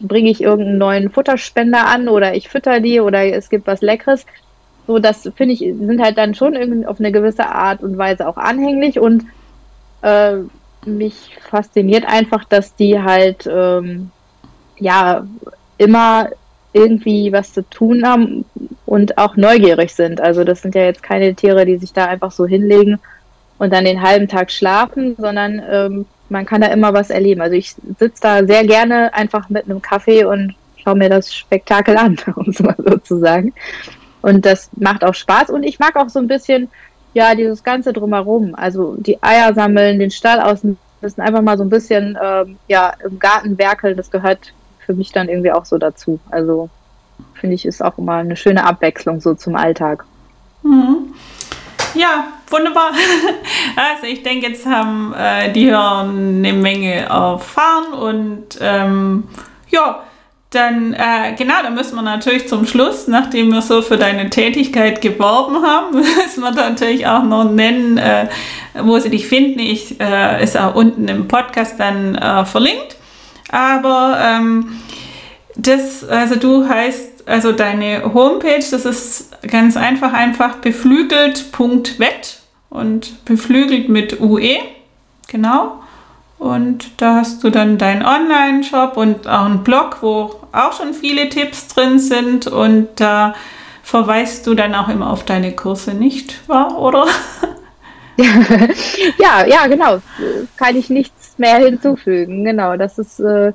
bringe 0.00 0.30
ich 0.30 0.42
irgendeinen 0.42 0.78
neuen 0.78 1.10
Futterspender 1.10 1.86
an 1.86 2.08
oder 2.08 2.34
ich 2.34 2.48
fütter 2.48 2.80
die 2.80 3.00
oder 3.00 3.24
es 3.24 3.48
gibt 3.48 3.66
was 3.66 3.80
Leckeres. 3.80 4.26
So, 4.86 4.98
das 4.98 5.30
finde 5.34 5.54
ich, 5.54 5.60
sind 5.60 6.02
halt 6.02 6.18
dann 6.18 6.34
schon 6.34 6.54
irgendwie 6.54 6.86
auf 6.86 7.00
eine 7.00 7.12
gewisse 7.12 7.46
Art 7.46 7.82
und 7.82 7.96
Weise 7.96 8.28
auch 8.28 8.36
anhänglich 8.36 8.98
und 8.98 9.24
äh, 10.02 10.38
mich 10.86 11.36
fasziniert 11.50 12.04
einfach, 12.06 12.44
dass 12.44 12.74
die 12.74 13.00
halt 13.00 13.48
ähm, 13.50 14.10
ja 14.78 15.26
immer 15.78 16.28
irgendwie 16.72 17.32
was 17.32 17.52
zu 17.52 17.68
tun 17.70 18.06
haben 18.06 18.44
und 18.84 19.16
auch 19.18 19.36
neugierig 19.36 19.94
sind. 19.94 20.20
Also 20.20 20.44
das 20.44 20.62
sind 20.62 20.74
ja 20.74 20.82
jetzt 20.82 21.02
keine 21.02 21.34
Tiere, 21.34 21.64
die 21.64 21.76
sich 21.76 21.92
da 21.92 22.06
einfach 22.06 22.32
so 22.32 22.46
hinlegen 22.46 22.98
und 23.58 23.72
dann 23.72 23.84
den 23.84 24.02
halben 24.02 24.28
Tag 24.28 24.50
schlafen, 24.50 25.14
sondern 25.16 25.62
ähm, 25.70 26.06
man 26.28 26.44
kann 26.44 26.60
da 26.60 26.68
immer 26.68 26.92
was 26.92 27.10
erleben. 27.10 27.40
Also 27.40 27.54
ich 27.54 27.74
sitze 27.98 28.20
da 28.22 28.44
sehr 28.44 28.66
gerne 28.66 29.14
einfach 29.14 29.48
mit 29.48 29.64
einem 29.64 29.80
Kaffee 29.80 30.24
und 30.24 30.54
schaue 30.82 30.96
mir 30.96 31.08
das 31.08 31.34
Spektakel 31.34 31.96
an, 31.96 32.18
um 32.36 32.48
es 32.48 32.60
mal 32.60 32.76
so 32.76 32.96
zu 32.98 33.18
sagen. 33.18 33.54
Und 34.22 34.44
das 34.44 34.70
macht 34.76 35.04
auch 35.04 35.14
Spaß 35.14 35.50
und 35.50 35.62
ich 35.62 35.78
mag 35.78 35.96
auch 35.96 36.08
so 36.08 36.18
ein 36.18 36.28
bisschen 36.28 36.68
ja, 37.14 37.34
dieses 37.34 37.62
Ganze 37.62 37.92
drumherum, 37.92 38.54
also 38.54 38.96
die 38.98 39.22
Eier 39.22 39.54
sammeln, 39.54 39.98
den 39.98 40.10
Stall 40.10 40.40
ausmisten, 40.40 41.22
einfach 41.24 41.42
mal 41.42 41.56
so 41.56 41.64
ein 41.64 41.70
bisschen 41.70 42.18
ähm, 42.22 42.58
ja, 42.68 42.92
im 43.04 43.18
Garten 43.18 43.56
werkeln, 43.56 43.96
das 43.96 44.10
gehört 44.10 44.52
für 44.84 44.94
mich 44.94 45.12
dann 45.12 45.28
irgendwie 45.28 45.52
auch 45.52 45.64
so 45.64 45.78
dazu. 45.78 46.18
Also 46.30 46.68
finde 47.34 47.54
ich, 47.54 47.64
ist 47.64 47.82
auch 47.82 47.96
immer 47.98 48.16
eine 48.16 48.36
schöne 48.36 48.64
Abwechslung 48.64 49.20
so 49.20 49.34
zum 49.34 49.54
Alltag. 49.56 50.04
Mhm. 50.62 51.14
Ja, 51.94 52.28
wunderbar. 52.48 52.92
Also 53.76 54.06
ich 54.06 54.22
denke, 54.22 54.48
jetzt 54.48 54.66
haben 54.66 55.12
äh, 55.18 55.50
die 55.50 55.70
hören 55.70 56.44
eine 56.44 56.52
Menge 56.52 57.06
erfahren 57.06 57.92
und 57.92 58.58
ähm, 58.60 59.24
ja, 59.68 60.04
dann, 60.54 60.94
äh, 60.94 61.34
genau, 61.36 61.54
dann 61.62 61.74
müssen 61.74 61.96
wir 61.96 62.02
natürlich 62.02 62.48
zum 62.48 62.66
Schluss, 62.66 63.08
nachdem 63.08 63.52
wir 63.52 63.62
so 63.62 63.82
für 63.82 63.96
deine 63.96 64.30
Tätigkeit 64.30 65.00
geworben 65.00 65.62
haben, 65.62 65.96
müssen 65.96 66.42
wir 66.42 66.50
natürlich 66.52 67.06
auch 67.06 67.22
noch 67.22 67.50
nennen, 67.50 67.98
äh, 67.98 68.28
wo 68.82 68.98
sie 68.98 69.10
dich 69.10 69.26
finden. 69.26 69.58
Ich 69.60 70.00
äh, 70.00 70.42
ist 70.42 70.58
auch 70.58 70.74
unten 70.74 71.08
im 71.08 71.28
Podcast 71.28 71.78
dann 71.78 72.14
äh, 72.14 72.44
verlinkt. 72.44 72.96
Aber 73.50 74.18
ähm, 74.20 74.80
das, 75.56 76.04
also 76.08 76.36
du 76.36 76.68
heißt, 76.68 77.28
also 77.28 77.52
deine 77.52 78.12
Homepage, 78.12 78.64
das 78.70 78.84
ist 78.84 79.30
ganz 79.46 79.76
einfach, 79.76 80.12
einfach 80.12 80.56
beflügelt.wet 80.56 82.40
und 82.70 83.24
beflügelt 83.24 83.88
mit 83.88 84.20
UE. 84.20 84.58
Genau. 85.28 85.83
Und 86.44 87.00
da 87.00 87.14
hast 87.14 87.42
du 87.42 87.48
dann 87.48 87.78
deinen 87.78 88.04
Online-Shop 88.04 88.98
und 88.98 89.26
auch 89.26 89.46
einen 89.46 89.64
Blog, 89.64 90.02
wo 90.02 90.30
auch 90.52 90.74
schon 90.74 90.92
viele 90.92 91.30
Tipps 91.30 91.68
drin 91.68 91.98
sind. 91.98 92.46
Und 92.46 92.88
da 92.96 93.34
verweist 93.82 94.46
du 94.46 94.54
dann 94.54 94.74
auch 94.74 94.90
immer 94.90 95.10
auf 95.10 95.24
deine 95.24 95.52
Kurse, 95.52 95.94
nicht 95.94 96.46
wahr, 96.46 96.78
oder? 96.78 97.06
ja, 98.18 99.46
ja, 99.46 99.66
genau. 99.68 100.02
Kann 100.58 100.76
ich 100.76 100.90
nichts 100.90 101.38
mehr 101.38 101.56
hinzufügen. 101.56 102.44
Genau, 102.44 102.76
das 102.76 102.98
ist, 102.98 103.20
äh, 103.20 103.54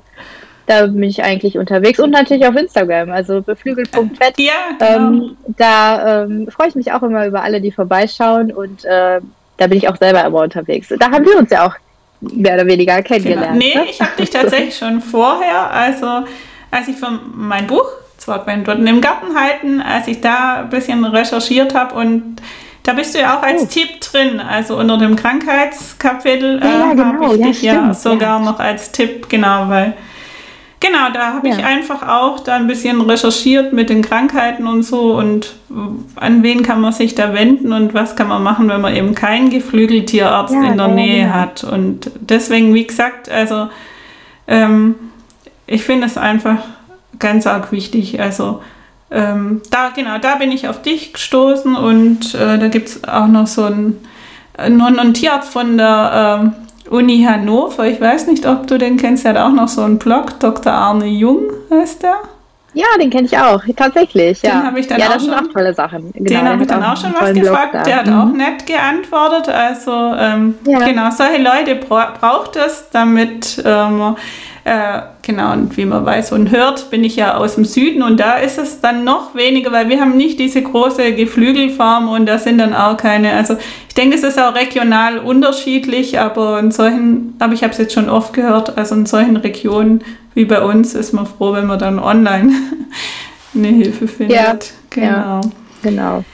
da 0.66 0.86
bin 0.88 1.04
ich 1.04 1.22
eigentlich 1.22 1.58
unterwegs 1.58 2.00
und 2.00 2.10
natürlich 2.10 2.44
auf 2.44 2.56
Instagram, 2.56 3.12
also 3.12 3.40
beflügel.fett. 3.40 4.36
Ja, 4.36 4.52
genau. 4.80 4.96
ähm, 4.96 5.36
da 5.46 6.24
ähm, 6.24 6.48
freue 6.50 6.66
ich 6.66 6.74
mich 6.74 6.90
auch 6.90 7.04
immer 7.04 7.24
über 7.24 7.44
alle, 7.44 7.60
die 7.60 7.70
vorbeischauen 7.70 8.50
und 8.50 8.84
äh, 8.84 9.20
da 9.58 9.66
bin 9.68 9.78
ich 9.78 9.88
auch 9.88 9.96
selber 9.96 10.24
immer 10.24 10.40
unterwegs. 10.40 10.88
Da 10.98 11.12
haben 11.12 11.24
wir 11.24 11.38
uns 11.38 11.50
ja 11.50 11.68
auch 11.68 11.76
mehr 12.20 12.54
oder 12.54 12.66
weniger 12.66 13.02
kennengelernt. 13.02 13.60
Genau. 13.60 13.74
Nee, 13.74 13.74
ne? 13.74 13.90
ich 13.90 14.00
habe 14.00 14.12
dich 14.18 14.30
tatsächlich 14.30 14.76
schon 14.76 15.00
vorher, 15.00 15.70
also 15.70 16.24
als 16.70 16.88
ich 16.88 16.96
von 16.96 17.18
mein 17.34 17.66
Buch 17.66 17.86
Zwartbein 18.18 18.64
dort 18.64 18.86
im 18.86 19.00
Garten 19.00 19.34
halten, 19.34 19.80
als 19.80 20.06
ich 20.06 20.20
da 20.20 20.60
ein 20.60 20.68
bisschen 20.68 21.04
recherchiert 21.04 21.74
habe 21.74 21.94
und 21.94 22.36
da 22.82 22.92
bist 22.92 23.14
du 23.14 23.20
ja 23.20 23.38
auch 23.38 23.42
als 23.42 23.62
oh. 23.62 23.66
Tipp 23.66 24.00
drin, 24.00 24.40
also 24.40 24.76
unter 24.76 24.98
dem 24.98 25.16
Krankheitskapitel 25.16 26.60
äh, 26.62 26.64
ja, 26.64 26.78
ja, 26.78 26.92
genau. 26.92 27.04
habe 27.04 27.34
ich 27.34 27.40
ja, 27.40 27.46
dich 27.46 27.58
stimmt. 27.58 27.74
ja 27.74 27.94
sogar 27.94 28.40
noch 28.40 28.58
als 28.58 28.92
Tipp, 28.92 29.28
genau, 29.28 29.68
weil 29.68 29.94
genau, 30.80 31.10
da 31.12 31.34
habe 31.34 31.48
ich 31.48 31.64
einfach 31.64 32.06
auch 32.06 32.40
da 32.40 32.56
ein 32.56 32.66
bisschen 32.66 33.00
recherchiert 33.02 33.72
mit 33.72 33.90
den 33.90 34.02
Krankheiten 34.02 34.66
und 34.66 34.82
so 34.82 35.14
und 35.16 35.54
an 36.16 36.42
wen 36.42 36.62
kann 36.62 36.80
man 36.80 36.92
sich 36.92 37.14
da 37.14 37.32
wenden 37.34 37.72
und 37.72 37.94
was 37.94 38.16
kann 38.16 38.28
man 38.28 38.42
machen, 38.42 38.68
wenn 38.68 38.80
man 38.80 38.96
eben 38.96 39.14
keinen 39.14 39.50
Geflügeltierarzt 39.50 40.54
in 40.54 40.76
der 40.76 40.88
Nähe 40.88 41.24
genau. 41.24 41.34
hat. 41.34 41.64
Und 41.64 42.10
deswegen, 42.20 42.74
wie 42.74 42.86
gesagt, 42.86 43.30
also 43.30 43.68
ähm, 44.48 44.96
ich 45.66 45.84
finde 45.84 46.06
es 46.06 46.18
einfach 46.18 46.58
ganz 47.18 47.46
arg 47.46 47.70
wichtig. 47.70 48.20
Also 48.20 48.60
ähm, 49.10 49.62
da, 49.70 49.90
genau, 49.94 50.18
da 50.18 50.36
bin 50.36 50.50
ich 50.50 50.68
auf 50.68 50.82
dich 50.82 51.12
gestoßen 51.12 51.76
und 51.76 52.34
äh, 52.34 52.58
da 52.58 52.68
gibt 52.68 52.88
es 52.88 53.04
auch 53.04 53.28
noch 53.28 53.46
so 53.46 53.64
einen, 53.64 54.04
einen 54.56 55.14
Tierarzt 55.14 55.52
von 55.52 55.76
der 55.76 56.52
äh, 56.56 56.69
Uni 56.90 57.22
Hannover. 57.22 57.86
Ich 57.86 58.00
weiß 58.00 58.26
nicht, 58.26 58.46
ob 58.46 58.66
du 58.66 58.78
den 58.78 58.96
kennst. 58.96 59.24
Der 59.24 59.34
hat 59.34 59.40
auch 59.40 59.52
noch 59.52 59.68
so 59.68 59.82
einen 59.82 59.98
Blog. 59.98 60.38
Dr. 60.40 60.72
Arne 60.72 61.06
Jung 61.06 61.44
heißt 61.70 62.02
der. 62.02 62.16
Ja, 62.72 62.86
den 63.00 63.10
kenne 63.10 63.26
ich 63.26 63.36
auch, 63.36 63.62
tatsächlich. 63.76 64.40
Den 64.42 64.50
ja, 64.50 64.62
habe 64.62 64.78
ich 64.78 64.86
dann 64.86 65.00
ja, 65.00 65.06
auch 65.06 65.14
das 65.14 65.24
schon, 65.24 65.34
sind 65.34 65.48
auch 65.48 65.52
tolle 65.52 65.74
Sachen. 65.74 66.12
Genau, 66.12 66.28
den 66.28 66.48
habe 66.48 66.62
ich 66.62 66.68
dann 66.68 66.84
auch 66.84 66.96
schon 66.96 67.12
was 67.18 67.32
gefragt. 67.32 67.84
Der 67.84 67.96
hat 67.96 68.06
mhm. 68.06 68.20
auch 68.20 68.26
nett 68.26 68.64
geantwortet. 68.64 69.48
Also 69.48 69.90
ähm, 69.92 70.54
ja. 70.64 70.78
genau, 70.78 71.10
solche 71.10 71.42
Leute 71.42 71.74
bra 71.76 72.14
braucht 72.20 72.54
es, 72.56 72.88
damit 72.92 73.60
ähm, 73.64 74.14
äh, 74.64 75.00
genau, 75.22 75.52
und 75.52 75.76
wie 75.76 75.84
man 75.84 76.04
weiß 76.04 76.32
und 76.32 76.50
hört, 76.50 76.90
bin 76.90 77.02
ich 77.02 77.16
ja 77.16 77.36
aus 77.36 77.54
dem 77.54 77.64
Süden 77.64 78.02
und 78.02 78.20
da 78.20 78.34
ist 78.34 78.58
es 78.58 78.80
dann 78.80 79.04
noch 79.04 79.34
weniger, 79.34 79.72
weil 79.72 79.88
wir 79.88 80.00
haben 80.00 80.16
nicht 80.16 80.38
diese 80.38 80.62
große 80.62 81.14
Geflügelfarm 81.14 82.08
und 82.08 82.26
da 82.26 82.38
sind 82.38 82.58
dann 82.58 82.74
auch 82.74 82.96
keine, 82.96 83.32
also 83.32 83.56
ich 83.88 83.94
denke, 83.94 84.16
es 84.16 84.22
ist 84.22 84.38
auch 84.38 84.54
regional 84.54 85.18
unterschiedlich, 85.18 86.20
aber 86.20 86.58
in 86.58 86.70
solchen, 86.70 87.34
aber 87.38 87.54
ich 87.54 87.62
habe 87.62 87.72
es 87.72 87.78
jetzt 87.78 87.94
schon 87.94 88.10
oft 88.10 88.32
gehört, 88.32 88.76
also 88.76 88.94
in 88.94 89.06
solchen 89.06 89.36
Regionen 89.36 90.04
wie 90.34 90.44
bei 90.44 90.62
uns 90.62 90.94
ist 90.94 91.12
man 91.12 91.26
froh, 91.26 91.52
wenn 91.54 91.66
man 91.66 91.78
dann 91.78 91.98
online 91.98 92.52
eine 93.54 93.68
Hilfe 93.68 94.06
findet. 94.06 94.36
Ja, 94.36 94.58
genau. 94.90 95.06
Ja, 95.08 95.40
genau. 95.82 96.24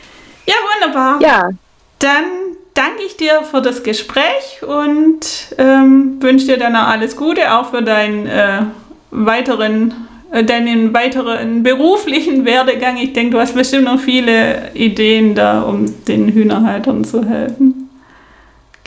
Ja, 0.47 0.55
wunderbar. 0.74 1.20
Ja. 1.20 1.51
Dann 1.99 2.45
danke 2.77 3.03
ich 3.05 3.16
dir 3.16 3.43
für 3.43 3.61
das 3.61 3.83
Gespräch 3.83 4.62
und 4.62 5.20
ähm, 5.59 6.22
wünsche 6.22 6.47
dir 6.47 6.59
dann 6.59 6.77
auch 6.77 6.89
alles 6.89 7.16
Gute, 7.16 7.53
auch 7.53 7.70
für 7.70 7.83
deinen 7.83 8.27
äh, 8.27 8.62
weiteren, 9.11 9.95
äh, 10.31 10.45
deinen 10.45 10.93
weiteren 10.95 11.62
beruflichen 11.62 12.45
Werdegang. 12.45 12.99
Ich 12.99 13.12
denke, 13.12 13.33
du 13.33 13.41
hast 13.41 13.55
bestimmt 13.55 13.85
noch 13.85 13.99
viele 13.99 14.70
Ideen 14.74 15.35
da, 15.35 15.62
um 15.62 16.05
den 16.05 16.29
Hühnerhaltern 16.29 17.05
zu 17.05 17.24
helfen. 17.24 17.89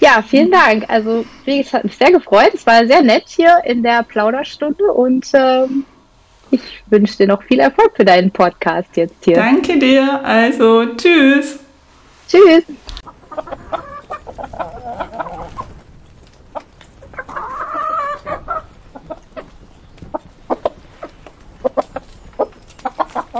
Ja, 0.02 0.24
vielen 0.26 0.52
Dank. 0.52 0.86
Also, 0.88 1.26
gesagt, 1.46 1.74
hat 1.74 1.84
mich 1.84 1.98
sehr 1.98 2.12
gefreut. 2.12 2.52
Es 2.54 2.66
war 2.66 2.86
sehr 2.86 3.02
nett 3.02 3.26
hier 3.28 3.58
in 3.66 3.84
der 3.84 4.04
Plauderstunde 4.04 4.86
und 4.94 5.28
ähm, 5.34 5.84
ich 6.52 6.62
wünsche 6.88 7.18
dir 7.18 7.28
noch 7.28 7.44
viel 7.44 7.60
Erfolg 7.60 7.92
für 7.96 8.06
deinen 8.06 8.32
Podcast 8.32 8.96
jetzt 8.96 9.26
hier. 9.26 9.36
Danke 9.36 9.78
dir. 9.78 10.24
Also, 10.24 10.86
tschüss. 10.96 11.60
Tschüss. 12.30 12.64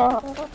Oh. 0.02 0.50